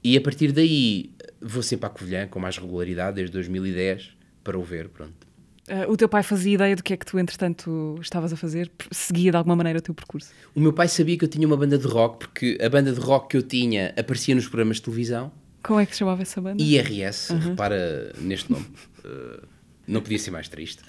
E 0.04 0.16
a 0.16 0.22
partir 0.22 0.52
daí 0.52 1.12
vou 1.42 1.62
sempre 1.62 1.86
à 1.86 1.90
Covilhã 1.90 2.28
com 2.28 2.40
mais 2.40 2.58
regularidade, 2.58 3.16
desde 3.16 3.34
2010, 3.34 4.16
para 4.44 4.58
o 4.58 4.64
ver, 4.64 4.90
pronto. 4.90 5.28
Ah, 5.68 5.86
o 5.90 5.98
teu 5.98 6.08
pai 6.08 6.22
fazia 6.22 6.54
ideia 6.54 6.76
do 6.76 6.84
que 6.84 6.94
é 6.94 6.98
que 6.98 7.06
tu, 7.06 7.18
entretanto, 7.18 7.98
estavas 8.02 8.32
a 8.32 8.38
fazer? 8.38 8.72
Seguia 8.92 9.32
de 9.32 9.38
alguma 9.38 9.56
maneira 9.56 9.80
o 9.80 9.82
teu 9.82 9.94
percurso? 9.96 10.30
O 10.54 10.60
meu 10.60 10.72
pai 10.72 10.88
sabia 10.88 11.18
que 11.18 11.26
eu 11.26 11.30
tinha 11.30 11.48
uma 11.48 11.58
banda 11.58 11.78
de 11.78 11.88
rock, 11.88 12.20
porque 12.20 12.58
a 12.62 12.70
banda 12.70 12.92
de 12.94 13.00
rock 13.00 13.30
que 13.30 13.38
eu 13.38 13.42
tinha 13.42 13.94
aparecia 13.98 14.36
nos 14.36 14.48
programas 14.48 14.78
de 14.78 14.84
televisão, 14.84 15.32
Como 15.64 15.80
é 15.80 15.86
que 15.86 15.94
se 15.94 16.00
chamava 16.00 16.22
essa 16.22 16.40
banda? 16.40 16.62
IRS, 16.62 17.34
repara 17.34 18.14
neste 18.20 18.52
nome. 18.52 18.66
Uh, 19.04 19.42
Não 19.88 20.02
podia 20.02 20.20
ser 20.20 20.32
mais 20.32 20.48
triste. 20.48 20.84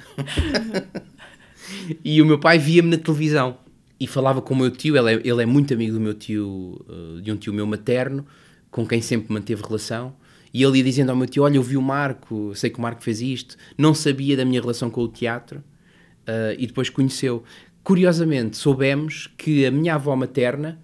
e 2.04 2.20
o 2.20 2.26
meu 2.26 2.38
pai 2.38 2.58
via-me 2.58 2.90
na 2.90 2.98
televisão 2.98 3.56
e 3.98 4.06
falava 4.06 4.42
com 4.42 4.52
o 4.54 4.56
meu 4.56 4.70
tio. 4.70 4.96
Ele 4.96 5.14
é, 5.14 5.20
ele 5.24 5.42
é 5.42 5.46
muito 5.46 5.72
amigo 5.72 5.94
do 5.94 6.00
meu 6.00 6.12
tio, 6.14 6.84
uh, 6.88 7.20
de 7.22 7.32
um 7.32 7.36
tio 7.36 7.52
meu 7.52 7.66
materno, 7.66 8.26
com 8.70 8.86
quem 8.86 9.00
sempre 9.00 9.32
manteve 9.32 9.62
relação. 9.62 10.14
E 10.56 10.62
ele 10.62 10.78
ia 10.78 10.84
dizendo 10.84 11.10
ao 11.10 11.16
meu 11.16 11.26
tio: 11.26 11.42
Olha, 11.42 11.56
eu 11.56 11.62
vi 11.62 11.76
o 11.76 11.82
Marco, 11.82 12.54
sei 12.54 12.70
que 12.70 12.78
o 12.78 12.80
Marco 12.80 13.02
fez 13.02 13.20
isto. 13.20 13.58
Não 13.76 13.92
sabia 13.92 14.34
da 14.38 14.42
minha 14.42 14.58
relação 14.58 14.88
com 14.88 15.02
o 15.02 15.08
teatro 15.08 15.58
uh, 15.58 16.56
e 16.58 16.66
depois 16.66 16.88
conheceu. 16.88 17.44
Curiosamente, 17.84 18.56
soubemos 18.56 19.30
que 19.36 19.66
a 19.66 19.70
minha 19.70 19.96
avó 19.96 20.16
materna 20.16 20.80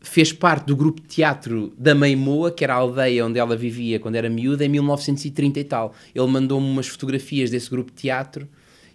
fez 0.00 0.32
parte 0.32 0.68
do 0.68 0.74
grupo 0.74 1.02
de 1.02 1.06
teatro 1.08 1.74
da 1.76 1.94
Meimoa, 1.94 2.50
que 2.50 2.64
era 2.64 2.72
a 2.72 2.76
aldeia 2.78 3.26
onde 3.26 3.38
ela 3.38 3.54
vivia 3.54 4.00
quando 4.00 4.14
era 4.14 4.30
miúda, 4.30 4.64
em 4.64 4.70
1930 4.70 5.60
e 5.60 5.64
tal. 5.64 5.94
Ele 6.14 6.26
mandou-me 6.26 6.66
umas 6.66 6.88
fotografias 6.88 7.50
desse 7.50 7.68
grupo 7.68 7.90
de 7.90 7.98
teatro 7.98 8.48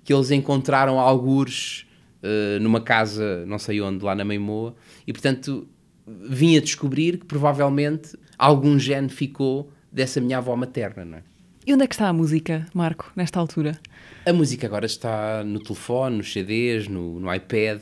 que 0.03 0.11
eles 0.11 0.31
encontraram 0.31 0.99
algures 0.99 1.85
uh, 2.23 2.59
numa 2.59 2.81
casa, 2.81 3.45
não 3.45 3.59
sei 3.59 3.79
onde, 3.79 4.03
lá 4.03 4.15
na 4.15 4.25
Meimoa, 4.25 4.73
e 5.05 5.13
portanto 5.13 5.67
vim 6.07 6.57
a 6.57 6.61
descobrir 6.61 7.19
que 7.19 7.27
provavelmente 7.27 8.17
algum 8.39 8.79
gene 8.79 9.09
ficou 9.09 9.71
dessa 9.91 10.21
minha 10.21 10.37
avó 10.37 10.55
materna, 10.55 11.05
não 11.05 11.17
é? 11.17 11.23
E 11.65 11.73
onde 11.73 11.83
é 11.83 11.87
que 11.87 11.93
está 11.93 12.07
a 12.07 12.13
música, 12.13 12.65
Marco, 12.73 13.11
nesta 13.15 13.39
altura? 13.39 13.79
A 14.25 14.33
música 14.33 14.65
agora 14.65 14.85
está 14.85 15.43
no 15.43 15.59
telefone, 15.59 16.17
nos 16.17 16.31
CDs, 16.31 16.87
no, 16.87 17.19
no 17.19 17.33
iPad. 17.33 17.81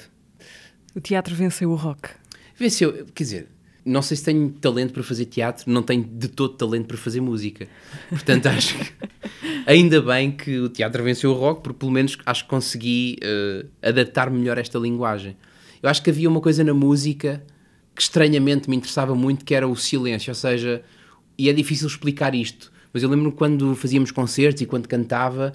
O 0.96 1.00
teatro 1.00 1.34
venceu 1.36 1.72
o 1.72 1.76
rock. 1.76 2.10
Venceu, 2.58 3.06
quer 3.14 3.24
dizer, 3.24 3.48
não 3.86 4.02
sei 4.02 4.18
se 4.18 4.24
tenho 4.26 4.50
talento 4.50 4.92
para 4.92 5.04
fazer 5.04 5.26
teatro, 5.26 5.72
não 5.72 5.82
tenho 5.82 6.04
de 6.04 6.28
todo 6.28 6.56
talento 6.56 6.88
para 6.88 6.98
fazer 6.98 7.22
música. 7.22 7.68
Portanto, 8.10 8.48
acho 8.50 8.78
que 8.78 8.94
ainda 9.66 10.02
bem 10.02 10.32
que 10.32 10.60
o 10.60 10.68
teatro 10.68 11.04
venceu 11.04 11.32
o 11.32 11.34
rock, 11.34 11.62
porque 11.62 11.80
pelo 11.80 11.92
menos 11.92 12.18
acho 12.26 12.44
que 12.44 12.50
consegui 12.50 13.18
uh, 13.24 13.68
adaptar 13.82 14.30
melhor 14.30 14.58
esta 14.58 14.78
linguagem. 14.78 15.38
Eu 15.82 15.90
acho 15.90 16.04
que 16.04 16.10
havia 16.10 16.28
uma 16.28 16.42
coisa 16.42 16.64
na 16.64 16.74
música 16.74 17.44
que 17.96 18.02
estranhamente 18.02 18.70
me 18.70 18.76
interessava 18.76 19.16
muito, 19.16 19.46
que 19.46 19.56
era 19.56 19.68
o 19.68 19.76
silêncio, 19.76 20.32
ou 20.32 20.36
seja, 20.36 20.84
e 21.38 21.50
é 21.50 21.54
difícil 21.54 21.88
explicar 21.88 22.34
isto, 22.34 22.72
mas 22.94 23.04
eu 23.04 23.10
lembro-me 23.10 23.32
quando 23.32 23.76
fazíamos 23.76 24.12
concertos 24.12 24.62
e 24.62 24.66
quando 24.66 24.88
cantava, 24.88 25.54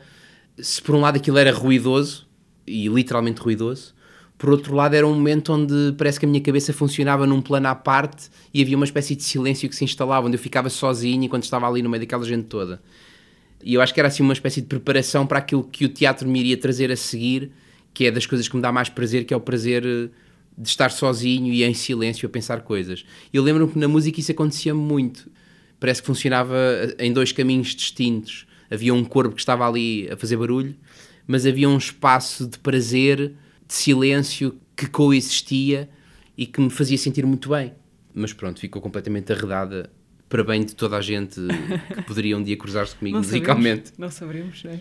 se 0.58 0.80
por 0.80 0.94
um 0.94 1.00
lado 1.00 1.16
aquilo 1.16 1.38
era 1.38 1.52
ruidoso, 1.52 2.26
e 2.66 2.88
literalmente 2.88 3.40
ruidoso, 3.40 3.94
por 4.42 4.50
outro 4.50 4.74
lado, 4.74 4.94
era 4.94 5.06
um 5.06 5.14
momento 5.14 5.52
onde 5.52 5.94
parece 5.96 6.18
que 6.18 6.26
a 6.26 6.28
minha 6.28 6.40
cabeça 6.40 6.72
funcionava 6.72 7.24
num 7.28 7.40
plano 7.40 7.68
à 7.68 7.76
parte 7.76 8.28
e 8.52 8.60
havia 8.60 8.76
uma 8.76 8.84
espécie 8.84 9.14
de 9.14 9.22
silêncio 9.22 9.68
que 9.68 9.76
se 9.76 9.84
instalava, 9.84 10.26
onde 10.26 10.36
eu 10.36 10.40
ficava 10.40 10.68
sozinho 10.68 11.22
enquanto 11.22 11.44
estava 11.44 11.68
ali 11.68 11.80
no 11.80 11.88
meio 11.88 12.00
daquela 12.00 12.24
gente 12.24 12.46
toda. 12.46 12.82
E 13.62 13.74
eu 13.74 13.80
acho 13.80 13.94
que 13.94 14.00
era 14.00 14.08
assim 14.08 14.20
uma 14.20 14.32
espécie 14.32 14.60
de 14.60 14.66
preparação 14.66 15.28
para 15.28 15.38
aquilo 15.38 15.62
que 15.62 15.84
o 15.84 15.88
teatro 15.88 16.28
me 16.28 16.40
iria 16.40 16.56
trazer 16.56 16.90
a 16.90 16.96
seguir, 16.96 17.52
que 17.94 18.06
é 18.06 18.10
das 18.10 18.26
coisas 18.26 18.48
que 18.48 18.56
me 18.56 18.62
dá 18.62 18.72
mais 18.72 18.88
prazer, 18.88 19.24
que 19.24 19.32
é 19.32 19.36
o 19.36 19.40
prazer 19.40 19.86
eh, 19.86 20.08
de 20.58 20.68
estar 20.68 20.90
sozinho 20.90 21.52
e 21.52 21.62
em 21.62 21.72
silêncio 21.72 22.26
a 22.26 22.28
pensar 22.28 22.62
coisas. 22.62 23.04
Eu 23.32 23.44
lembro-me 23.44 23.72
que 23.72 23.78
na 23.78 23.86
música 23.86 24.18
isso 24.18 24.32
acontecia 24.32 24.74
muito. 24.74 25.30
Parece 25.82 26.00
que 26.00 26.06
funcionava 26.06 26.56
em 26.96 27.12
dois 27.12 27.32
caminhos 27.32 27.74
distintos. 27.74 28.46
Havia 28.70 28.94
um 28.94 29.02
corpo 29.02 29.34
que 29.34 29.40
estava 29.40 29.66
ali 29.66 30.08
a 30.08 30.16
fazer 30.16 30.36
barulho, 30.36 30.76
mas 31.26 31.44
havia 31.44 31.68
um 31.68 31.76
espaço 31.76 32.46
de 32.46 32.56
prazer 32.56 33.34
de 33.66 33.74
silêncio 33.74 34.56
que 34.76 34.86
coexistia 34.86 35.90
e 36.38 36.46
que 36.46 36.60
me 36.60 36.70
fazia 36.70 36.96
sentir 36.96 37.26
muito 37.26 37.48
bem. 37.48 37.72
Mas 38.14 38.32
pronto, 38.32 38.60
ficou 38.60 38.80
completamente 38.80 39.32
arredada 39.32 39.90
para 40.32 40.42
bem 40.42 40.64
de 40.64 40.74
toda 40.74 40.96
a 40.96 41.00
gente 41.02 41.38
que 41.94 42.02
poderia 42.08 42.38
um 42.38 42.42
dia 42.42 42.56
cruzar-se 42.56 42.96
comigo 42.96 43.18
não 43.18 43.22
musicalmente. 43.22 43.90
Sabemos, 43.90 43.98
não 43.98 44.10
saberemos, 44.10 44.64
não 44.64 44.70
é? 44.70 44.80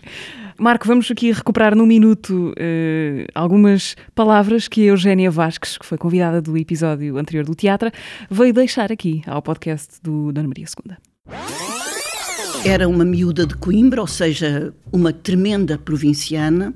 Marco, 0.56 0.88
vamos 0.88 1.10
aqui 1.10 1.30
recuperar 1.30 1.76
num 1.76 1.84
minuto 1.84 2.54
uh, 2.56 3.26
algumas 3.34 3.94
palavras 4.14 4.66
que 4.66 4.80
a 4.84 4.92
Eugénia 4.92 5.30
Vasques, 5.30 5.76
que 5.76 5.84
foi 5.84 5.98
convidada 5.98 6.40
do 6.40 6.56
episódio 6.56 7.18
anterior 7.18 7.44
do 7.44 7.54
teatro, 7.54 7.90
veio 8.30 8.54
deixar 8.54 8.90
aqui 8.90 9.22
ao 9.26 9.42
podcast 9.42 10.00
do 10.02 10.32
Dona 10.32 10.48
Maria 10.48 10.64
II. 10.64 10.96
Era 12.64 12.88
uma 12.88 13.04
miúda 13.04 13.46
de 13.46 13.54
Coimbra, 13.54 14.00
ou 14.00 14.06
seja, 14.06 14.72
uma 14.90 15.12
tremenda 15.12 15.76
provinciana 15.76 16.72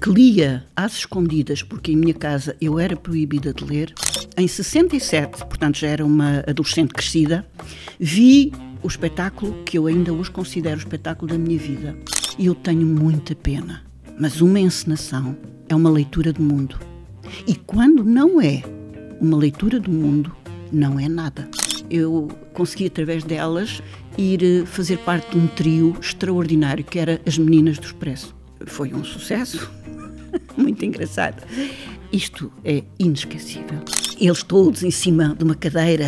que 0.00 0.10
lia 0.10 0.64
às 0.74 0.98
escondidas, 0.98 1.62
porque 1.62 1.92
em 1.92 1.96
minha 1.96 2.14
casa 2.14 2.56
eu 2.60 2.78
era 2.78 2.96
proibida 2.96 3.52
de 3.52 3.64
ler. 3.64 3.92
Em 4.36 4.46
67, 4.46 5.38
portanto 5.46 5.78
já 5.78 5.88
era 5.88 6.04
uma 6.04 6.44
adolescente 6.46 6.92
crescida, 6.92 7.46
vi 7.98 8.52
o 8.82 8.86
espetáculo 8.86 9.64
que 9.64 9.78
eu 9.78 9.86
ainda 9.86 10.12
hoje 10.12 10.30
considero 10.30 10.76
o 10.76 10.78
espetáculo 10.78 11.32
da 11.32 11.38
minha 11.38 11.58
vida. 11.58 11.96
E 12.38 12.46
eu 12.46 12.54
tenho 12.54 12.86
muita 12.86 13.34
pena. 13.34 13.82
Mas 14.18 14.40
uma 14.40 14.60
encenação 14.60 15.36
é 15.68 15.74
uma 15.74 15.90
leitura 15.90 16.32
do 16.32 16.42
mundo. 16.42 16.78
E 17.46 17.54
quando 17.54 18.04
não 18.04 18.40
é 18.40 18.62
uma 19.20 19.36
leitura 19.36 19.80
do 19.80 19.90
mundo, 19.90 20.34
não 20.72 21.00
é 21.00 21.08
nada. 21.08 21.48
Eu 21.90 22.28
consegui, 22.52 22.86
através 22.86 23.24
delas, 23.24 23.82
ir 24.16 24.42
eh, 24.42 24.66
fazer 24.66 24.98
parte 24.98 25.30
de 25.32 25.38
um 25.38 25.46
trio 25.46 25.96
extraordinário 26.00 26.84
que 26.84 26.98
era 26.98 27.20
As 27.26 27.38
Meninas 27.38 27.78
do 27.78 27.86
Expresso. 27.86 28.34
Foi 28.66 28.92
um 28.92 29.04
sucesso. 29.04 29.70
Muito 30.58 30.84
engraçado. 30.84 31.42
Isto 32.12 32.52
é 32.64 32.82
inesquecível. 32.98 33.80
Eles 34.18 34.42
todos 34.42 34.82
em 34.82 34.90
cima 34.90 35.34
de 35.36 35.44
uma 35.44 35.54
cadeira 35.54 36.06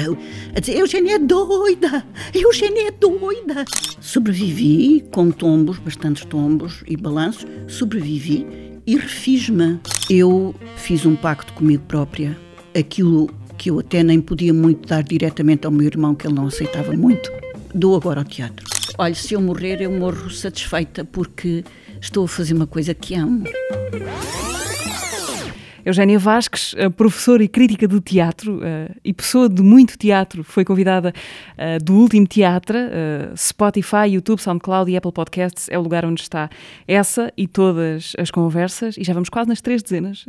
a 0.54 0.60
dizer: 0.60 0.78
Eugênia 0.78 1.16
é 1.16 1.18
doida! 1.18 2.06
Eugênia 2.34 2.88
é 2.88 2.90
doida! 2.90 3.64
Sobrevivi 4.00 5.04
com 5.12 5.30
tombos, 5.30 5.78
bastantes 5.78 6.24
tombos 6.24 6.82
e 6.86 6.96
balanços, 6.96 7.46
sobrevivi 7.66 8.46
e 8.86 8.96
refiz-me. 8.96 9.78
Eu 10.08 10.54
fiz 10.76 11.04
um 11.04 11.14
pacto 11.14 11.52
comigo 11.52 11.82
própria. 11.86 12.38
Aquilo 12.74 13.28
que 13.58 13.70
eu 13.70 13.80
até 13.80 14.02
nem 14.02 14.20
podia 14.20 14.54
muito 14.54 14.88
dar 14.88 15.02
diretamente 15.02 15.66
ao 15.66 15.72
meu 15.72 15.86
irmão, 15.86 16.14
que 16.14 16.26
ele 16.26 16.34
não 16.34 16.46
aceitava 16.46 16.92
muito, 16.92 17.30
dou 17.74 17.96
agora 17.96 18.20
ao 18.20 18.24
teatro. 18.24 18.64
Olha, 18.96 19.14
se 19.14 19.34
eu 19.34 19.40
morrer, 19.40 19.82
eu 19.82 19.90
morro 19.90 20.30
satisfeita 20.30 21.04
porque 21.04 21.64
estou 22.00 22.24
a 22.24 22.28
fazer 22.28 22.54
uma 22.54 22.66
coisa 22.66 22.94
que 22.94 23.14
amo. 23.14 23.44
Eugénia 25.84 26.18
Vasques, 26.18 26.74
professora 26.98 27.42
e 27.42 27.48
crítica 27.48 27.88
de 27.88 27.98
teatro 28.00 28.58
uh, 28.58 28.94
e 29.02 29.14
pessoa 29.14 29.48
de 29.48 29.62
muito 29.62 29.96
teatro, 29.96 30.44
foi 30.44 30.62
convidada 30.62 31.14
uh, 31.54 31.82
do 31.82 31.94
último 31.94 32.26
teatro. 32.26 32.76
Uh, 32.76 33.34
Spotify, 33.34 34.08
YouTube, 34.10 34.38
SoundCloud 34.38 34.90
e 34.90 34.96
Apple 34.98 35.12
Podcasts 35.12 35.66
é 35.70 35.78
o 35.78 35.82
lugar 35.82 36.04
onde 36.04 36.20
está 36.20 36.50
essa 36.86 37.32
e 37.38 37.46
todas 37.46 38.12
as 38.18 38.30
conversas. 38.30 38.98
E 38.98 39.04
já 39.04 39.14
vamos 39.14 39.30
quase 39.30 39.48
nas 39.48 39.62
três 39.62 39.82
dezenas 39.82 40.26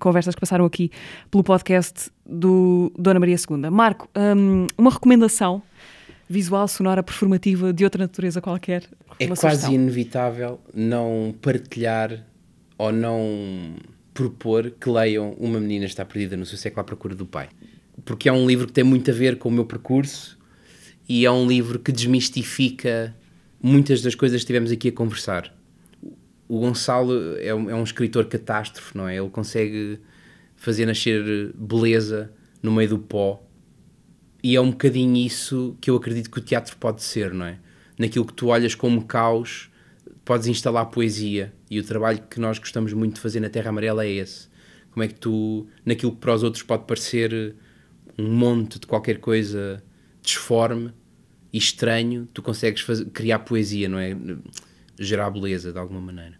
conversas 0.00 0.34
que 0.34 0.40
passaram 0.40 0.64
aqui 0.64 0.90
pelo 1.30 1.44
podcast 1.44 2.10
do 2.26 2.92
Dona 2.98 3.20
Maria 3.20 3.36
II. 3.36 3.70
Marco, 3.70 4.08
um, 4.16 4.66
uma 4.76 4.90
recomendação 4.90 5.62
visual, 6.28 6.66
sonora, 6.66 7.02
performativa 7.02 7.72
de 7.72 7.84
outra 7.84 8.02
natureza 8.02 8.40
qualquer? 8.40 8.82
É 9.18 9.26
quase 9.26 9.40
sugestão. 9.40 9.72
inevitável 9.72 10.60
não 10.74 11.34
partilhar 11.40 12.26
ou 12.76 12.92
não 12.92 13.76
propor 14.12 14.70
que 14.70 14.88
leiam 14.88 15.32
Uma 15.38 15.60
Menina 15.60 15.84
Está 15.84 16.04
Perdida 16.04 16.36
no 16.36 16.46
Seu 16.46 16.58
Século 16.58 16.80
à 16.80 16.84
Procura 16.84 17.14
do 17.14 17.26
Pai. 17.26 17.48
Porque 18.04 18.28
é 18.28 18.32
um 18.32 18.46
livro 18.46 18.66
que 18.66 18.72
tem 18.72 18.84
muito 18.84 19.10
a 19.10 19.14
ver 19.14 19.38
com 19.38 19.48
o 19.48 19.52
meu 19.52 19.64
percurso 19.64 20.38
e 21.08 21.24
é 21.24 21.30
um 21.30 21.46
livro 21.46 21.78
que 21.78 21.92
desmistifica 21.92 23.14
muitas 23.62 24.02
das 24.02 24.14
coisas 24.14 24.36
que 24.36 24.42
estivemos 24.42 24.70
aqui 24.70 24.88
a 24.88 24.92
conversar. 24.92 25.54
O 26.48 26.60
Gonçalo 26.60 27.36
é 27.38 27.54
um, 27.54 27.70
é 27.70 27.74
um 27.74 27.82
escritor 27.82 28.26
catástrofe, 28.26 28.96
não 28.96 29.08
é? 29.08 29.16
Ele 29.16 29.30
consegue 29.30 29.98
fazer 30.56 30.86
nascer 30.86 31.52
beleza 31.54 32.32
no 32.62 32.72
meio 32.72 32.90
do 32.90 32.98
pó 32.98 33.42
e 34.42 34.56
é 34.56 34.60
um 34.60 34.70
bocadinho 34.70 35.16
isso 35.16 35.76
que 35.80 35.90
eu 35.90 35.96
acredito 35.96 36.30
que 36.30 36.38
o 36.38 36.42
teatro 36.42 36.76
pode 36.76 37.02
ser, 37.02 37.32
não 37.32 37.46
é? 37.46 37.58
Naquilo 37.98 38.24
que 38.24 38.32
tu 38.32 38.48
olhas 38.48 38.74
como 38.74 39.04
caos, 39.04 39.70
podes 40.24 40.46
instalar 40.46 40.86
poesia 40.86 41.52
e 41.70 41.78
o 41.78 41.84
trabalho 41.84 42.22
que 42.28 42.40
nós 42.40 42.58
gostamos 42.58 42.92
muito 42.92 43.14
de 43.14 43.20
fazer 43.20 43.40
na 43.40 43.48
Terra 43.48 43.68
Amarela 43.68 44.04
é 44.04 44.10
esse. 44.10 44.48
Como 44.90 45.02
é 45.02 45.08
que 45.08 45.14
tu, 45.14 45.66
naquilo 45.84 46.12
que 46.12 46.18
para 46.18 46.34
os 46.34 46.42
outros 46.42 46.62
pode 46.62 46.84
parecer 46.84 47.54
um 48.18 48.32
monte 48.32 48.78
de 48.78 48.86
qualquer 48.86 49.18
coisa 49.18 49.82
disforme 50.22 50.92
e 51.52 51.58
estranho, 51.58 52.28
tu 52.32 52.42
consegues 52.42 52.82
fazer, 52.82 53.04
criar 53.06 53.40
poesia, 53.40 53.88
não 53.88 53.98
é? 53.98 54.16
Gerar 54.98 55.30
beleza 55.30 55.72
de 55.72 55.78
alguma 55.78 56.00
maneira. 56.00 56.36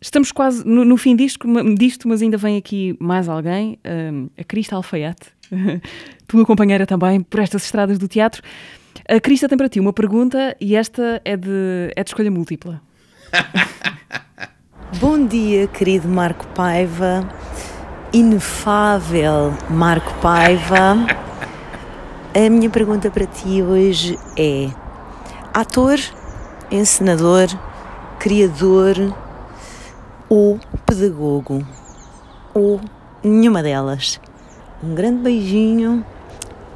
Estamos 0.00 0.32
quase 0.32 0.66
no, 0.66 0.84
no 0.84 0.96
fim 0.96 1.14
disto, 1.14 1.46
disto, 1.76 2.08
mas 2.08 2.22
ainda 2.22 2.36
vem 2.36 2.56
aqui 2.56 2.96
mais 2.98 3.28
alguém, 3.28 3.78
um, 4.12 4.28
a 4.36 4.42
Crista 4.42 4.74
Alfaiate, 4.74 5.28
tua 6.26 6.44
companheira 6.44 6.84
também 6.86 7.20
por 7.20 7.38
estas 7.38 7.64
estradas 7.64 7.98
do 7.98 8.08
teatro. 8.08 8.42
A 9.08 9.18
Crista 9.18 9.48
tem 9.48 9.58
para 9.58 9.68
ti 9.68 9.80
uma 9.80 9.92
pergunta 9.92 10.56
e 10.60 10.76
esta 10.76 11.20
é 11.24 11.36
de, 11.36 11.92
é 11.96 12.04
de 12.04 12.08
escolha 12.08 12.30
múltipla. 12.30 12.80
Bom 15.00 15.26
dia, 15.26 15.66
querido 15.66 16.06
Marco 16.06 16.46
Paiva, 16.48 17.28
inefável 18.12 19.52
Marco 19.68 20.14
Paiva. 20.20 20.98
A 22.32 22.48
minha 22.48 22.70
pergunta 22.70 23.10
para 23.10 23.26
ti 23.26 23.60
hoje 23.60 24.16
é: 24.38 24.70
ator, 25.52 25.98
encenador, 26.70 27.48
criador 28.20 28.94
ou 30.28 30.60
pedagogo 30.86 31.66
ou 32.54 32.80
nenhuma 33.24 33.64
delas. 33.64 34.20
Um 34.80 34.94
grande 34.94 35.22
beijinho 35.22 36.06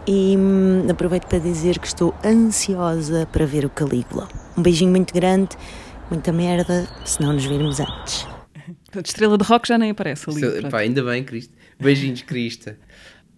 e 0.07 0.37
hum, 0.37 0.87
aproveito 0.91 1.27
para 1.27 1.39
dizer 1.39 1.79
que 1.79 1.87
estou 1.87 2.15
ansiosa 2.25 3.27
para 3.33 3.45
ver 3.45 3.65
o 3.65 3.71
Calígula. 3.71 4.29
Um 4.57 4.63
beijinho 4.63 4.91
muito 4.91 5.13
grande, 5.13 5.57
muita 6.11 6.33
merda, 6.33 6.89
se 7.05 7.21
não 7.21 7.33
nos 7.33 7.45
virmos 7.45 7.81
antes. 7.81 8.27
Portanto, 8.85 9.07
estrela 9.07 9.37
de 9.37 9.45
rock 9.45 9.69
já 9.69 9.77
nem 9.79 9.91
aparece 9.91 10.31
ali. 10.31 10.41
Se- 10.41 10.63
pá, 10.69 10.79
ainda 10.81 11.03
bem, 11.03 11.25
Cristo. 11.25 11.53
Beijinhos, 11.79 12.23
Crista. 12.23 12.79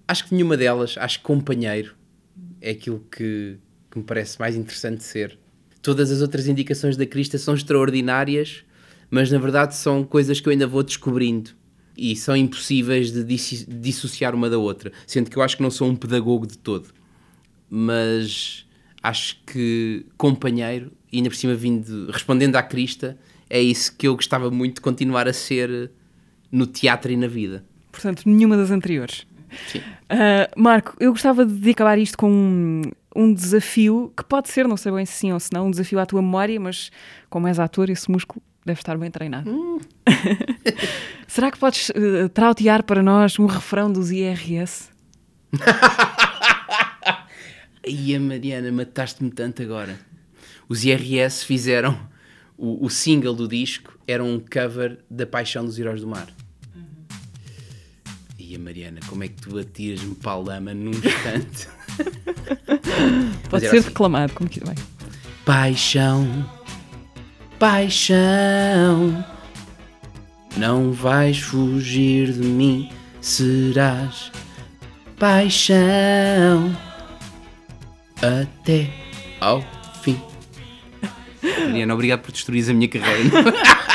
Acho 0.07 0.27
que 0.27 0.35
nenhuma 0.35 0.57
delas, 0.57 0.97
acho 0.99 1.19
que 1.19 1.25
companheiro 1.25 1.95
é 2.61 2.71
aquilo 2.71 3.05
que, 3.11 3.59
que 3.91 3.99
me 3.99 4.05
parece 4.05 4.39
mais 4.39 4.55
interessante 4.57 5.03
ser. 5.05 5.39
Todas 5.83 6.11
as 6.11 6.21
outras 6.21 6.47
indicações 6.49 6.97
da 6.97 7.07
Crista 7.07 7.39
são 7.39 7.55
extraordinárias, 7.55 8.65
mas 9.11 9.31
na 9.31 9.39
verdade 9.39 9.75
são 9.75 10.05
coisas 10.05 10.41
que 10.41 10.49
eu 10.49 10.51
ainda 10.51 10.67
vou 10.67 10.83
descobrindo 10.83 11.51
e 11.99 12.15
são 12.15 12.37
impossíveis 12.37 13.11
de 13.11 13.25
dissociar 13.25 14.35
uma 14.35 14.49
da 14.49 14.57
outra. 14.57 14.93
Sendo 15.05 15.29
que 15.29 15.37
eu 15.37 15.43
acho 15.43 15.57
que 15.57 15.63
não 15.63 15.71
sou 15.71 15.89
um 15.89 15.97
pedagogo 15.97 16.47
de 16.47 16.57
todo, 16.57 16.89
mas 17.69 18.65
acho 19.03 19.41
que 19.45 20.07
companheiro, 20.17 20.93
e 21.11 21.17
ainda 21.17 21.29
por 21.29 21.37
cima 21.37 21.55
vindo, 21.55 22.09
respondendo 22.13 22.55
à 22.55 22.63
Crista, 22.63 23.19
é 23.51 23.61
isso 23.61 23.95
que 23.97 24.07
eu 24.07 24.15
gostava 24.15 24.49
muito 24.51 24.77
de 24.77 24.81
continuar 24.81 25.27
a 25.27 25.33
ser 25.33 25.91
no 26.53 26.67
teatro 26.67 27.11
e 27.11 27.17
na 27.17 27.27
vida. 27.27 27.65
Portanto, 27.91 28.23
nenhuma 28.27 28.57
das 28.57 28.71
anteriores. 28.71 29.27
Sim. 29.67 29.81
Ah, 30.09 30.49
Marco, 30.57 30.95
eu 31.01 31.11
gostava 31.11 31.45
de 31.45 31.71
acabar 31.71 31.99
isto 31.99 32.17
com 32.17 32.31
um, 32.31 32.83
um 33.17 33.33
desafio 33.33 34.13
que 34.17 34.23
pode 34.23 34.49
ser, 34.51 34.69
não 34.69 34.77
sei 34.77 34.93
bem 34.93 35.05
se 35.05 35.15
sim 35.15 35.33
ou 35.33 35.41
se 35.41 35.53
não, 35.53 35.67
um 35.67 35.71
desafio 35.71 35.99
à 35.99 36.07
tua 36.07 36.23
memória, 36.23 36.61
mas 36.61 36.91
como 37.29 37.49
és 37.49 37.59
ator, 37.59 37.91
esse 37.91 38.11
músculo 38.11 38.43
deve 38.65 38.81
estar 38.81 38.97
bem 38.97 39.11
treinado. 39.11 39.81
Será 41.27 41.51
que 41.51 41.59
podes 41.59 41.91
uh, 41.91 42.29
trautear 42.31 42.83
para 42.83 43.03
nós 43.03 43.39
um 43.39 43.47
refrão 43.47 43.93
dos 43.93 44.11
IRS? 44.11 44.91
Ai, 47.85 48.15
a 48.17 48.21
Mariana, 48.21 48.73
mataste-me 48.73 49.31
tanto 49.31 49.63
agora. 49.63 49.99
Os 50.69 50.85
IRS 50.85 51.45
fizeram 51.45 51.99
o, 52.57 52.85
o 52.85 52.91
single 52.91 53.35
do 53.35 53.47
disco, 53.49 53.99
era 54.07 54.23
um 54.23 54.41
cover 54.41 54.99
da 55.11 55.27
Paixão 55.27 55.65
dos 55.65 55.79
Heróis 55.79 56.01
do 56.01 56.07
Mar. 56.07 56.29
E 58.39 58.57
a 58.57 58.59
Mariana, 58.59 59.01
como 59.07 59.23
é 59.25 59.29
que 59.29 59.35
tu 59.43 59.59
atiras-me 59.59 60.15
para 60.15 60.33
a 60.33 60.37
lama 60.37 60.73
num 60.73 60.91
instante? 60.97 61.69
Pode 63.51 63.69
ser 63.69 63.77
assim. 63.77 63.89
reclamado, 63.89 64.33
como 64.33 64.49
quiser. 64.49 64.75
Bem. 64.75 64.85
Paixão, 65.45 66.27
paixão, 67.59 69.25
não 70.57 70.93
vais 70.93 71.39
fugir 71.39 72.33
de 72.33 72.47
mim, 72.47 72.89
serás 73.21 74.31
paixão 75.19 76.77
até 78.17 78.89
ao 79.41 79.65
fim. 80.03 80.21
Mariana, 81.43 81.95
obrigado 81.95 82.21
por 82.21 82.31
destruir 82.31 82.71
a 82.71 82.73
minha 82.73 82.89
carreira. 82.89 83.31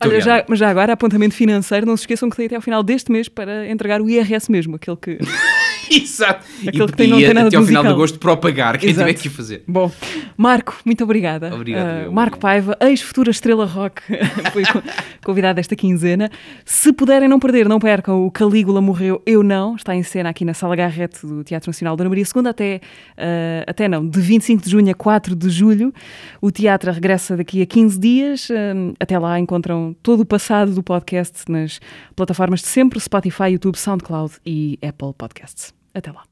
Olha, 0.00 0.20
já, 0.20 0.44
mas 0.48 0.58
já 0.58 0.68
agora, 0.68 0.92
apontamento 0.92 1.34
financeiro, 1.34 1.86
não 1.86 1.96
se 1.96 2.02
esqueçam 2.02 2.28
que 2.28 2.36
tem 2.36 2.46
até 2.46 2.56
ao 2.56 2.62
final 2.62 2.82
deste 2.82 3.10
mês 3.10 3.28
para 3.28 3.68
entregar 3.68 4.02
o 4.02 4.10
IRS 4.10 4.50
mesmo, 4.50 4.76
aquele 4.76 4.96
que. 4.96 5.18
Exato. 6.02 6.44
Aquele 6.66 6.84
e, 6.84 6.86
que 6.86 6.92
tem- 6.92 7.08
não 7.08 7.20
e 7.20 7.24
tem 7.24 7.34
nada 7.34 7.48
até 7.48 7.56
ao 7.56 7.62
final 7.64 7.82
de 7.82 7.88
agosto 7.90 8.18
para 8.18 8.32
o 8.32 8.36
pagar, 8.36 8.78
quem 8.78 8.90
Exato. 8.90 9.08
tiver 9.08 9.20
que 9.22 9.28
fazer. 9.28 9.62
Bom, 9.66 9.90
Marco, 10.36 10.76
muito 10.84 11.02
obrigada. 11.04 11.54
Obrigado, 11.54 12.04
eu, 12.04 12.12
Marco. 12.12 12.38
Paiva, 12.38 12.76
ex-futura 12.80 13.30
estrela 13.30 13.64
rock, 13.64 14.02
foi 14.52 14.62
co- 14.64 14.82
convidado 15.24 15.60
esta 15.60 15.74
quinzena. 15.76 16.30
Se 16.64 16.92
puderem 16.92 17.28
não 17.28 17.38
perder, 17.38 17.68
não 17.68 17.78
percam 17.78 18.24
o 18.26 18.30
Calígula 18.30 18.80
Morreu, 18.80 19.22
Eu 19.26 19.42
Não, 19.42 19.76
está 19.76 19.94
em 19.94 20.02
cena 20.02 20.28
aqui 20.30 20.44
na 20.44 20.54
Sala 20.54 20.74
Garrete 20.76 21.26
do 21.26 21.42
Teatro 21.44 21.68
Nacional 21.68 21.96
Dona 21.96 22.08
Maria 22.08 22.24
II 22.24 22.48
até, 22.48 22.80
ah, 23.16 23.64
até 23.66 23.88
não, 23.88 24.06
de 24.08 24.20
25 24.20 24.62
de 24.64 24.70
junho 24.70 24.90
a 24.90 24.94
4 24.94 25.34
de 25.36 25.48
julho. 25.50 25.92
O 26.40 26.50
teatro 26.50 26.90
regressa 26.92 27.36
daqui 27.36 27.62
a 27.62 27.66
15 27.66 27.98
dias. 27.98 28.48
Ah, 28.50 28.94
até 29.00 29.18
lá 29.18 29.38
encontram 29.38 29.94
todo 30.02 30.20
o 30.20 30.26
passado 30.26 30.74
do 30.74 30.82
podcast 30.82 31.50
nas 31.50 31.80
plataformas 32.16 32.60
de 32.60 32.66
sempre, 32.66 32.98
Spotify, 33.00 33.50
YouTube, 33.52 33.76
SoundCloud 33.76 34.34
e 34.44 34.78
Apple 34.82 35.12
Podcasts. 35.16 35.72
Até 35.94 36.10
lá. 36.10 36.24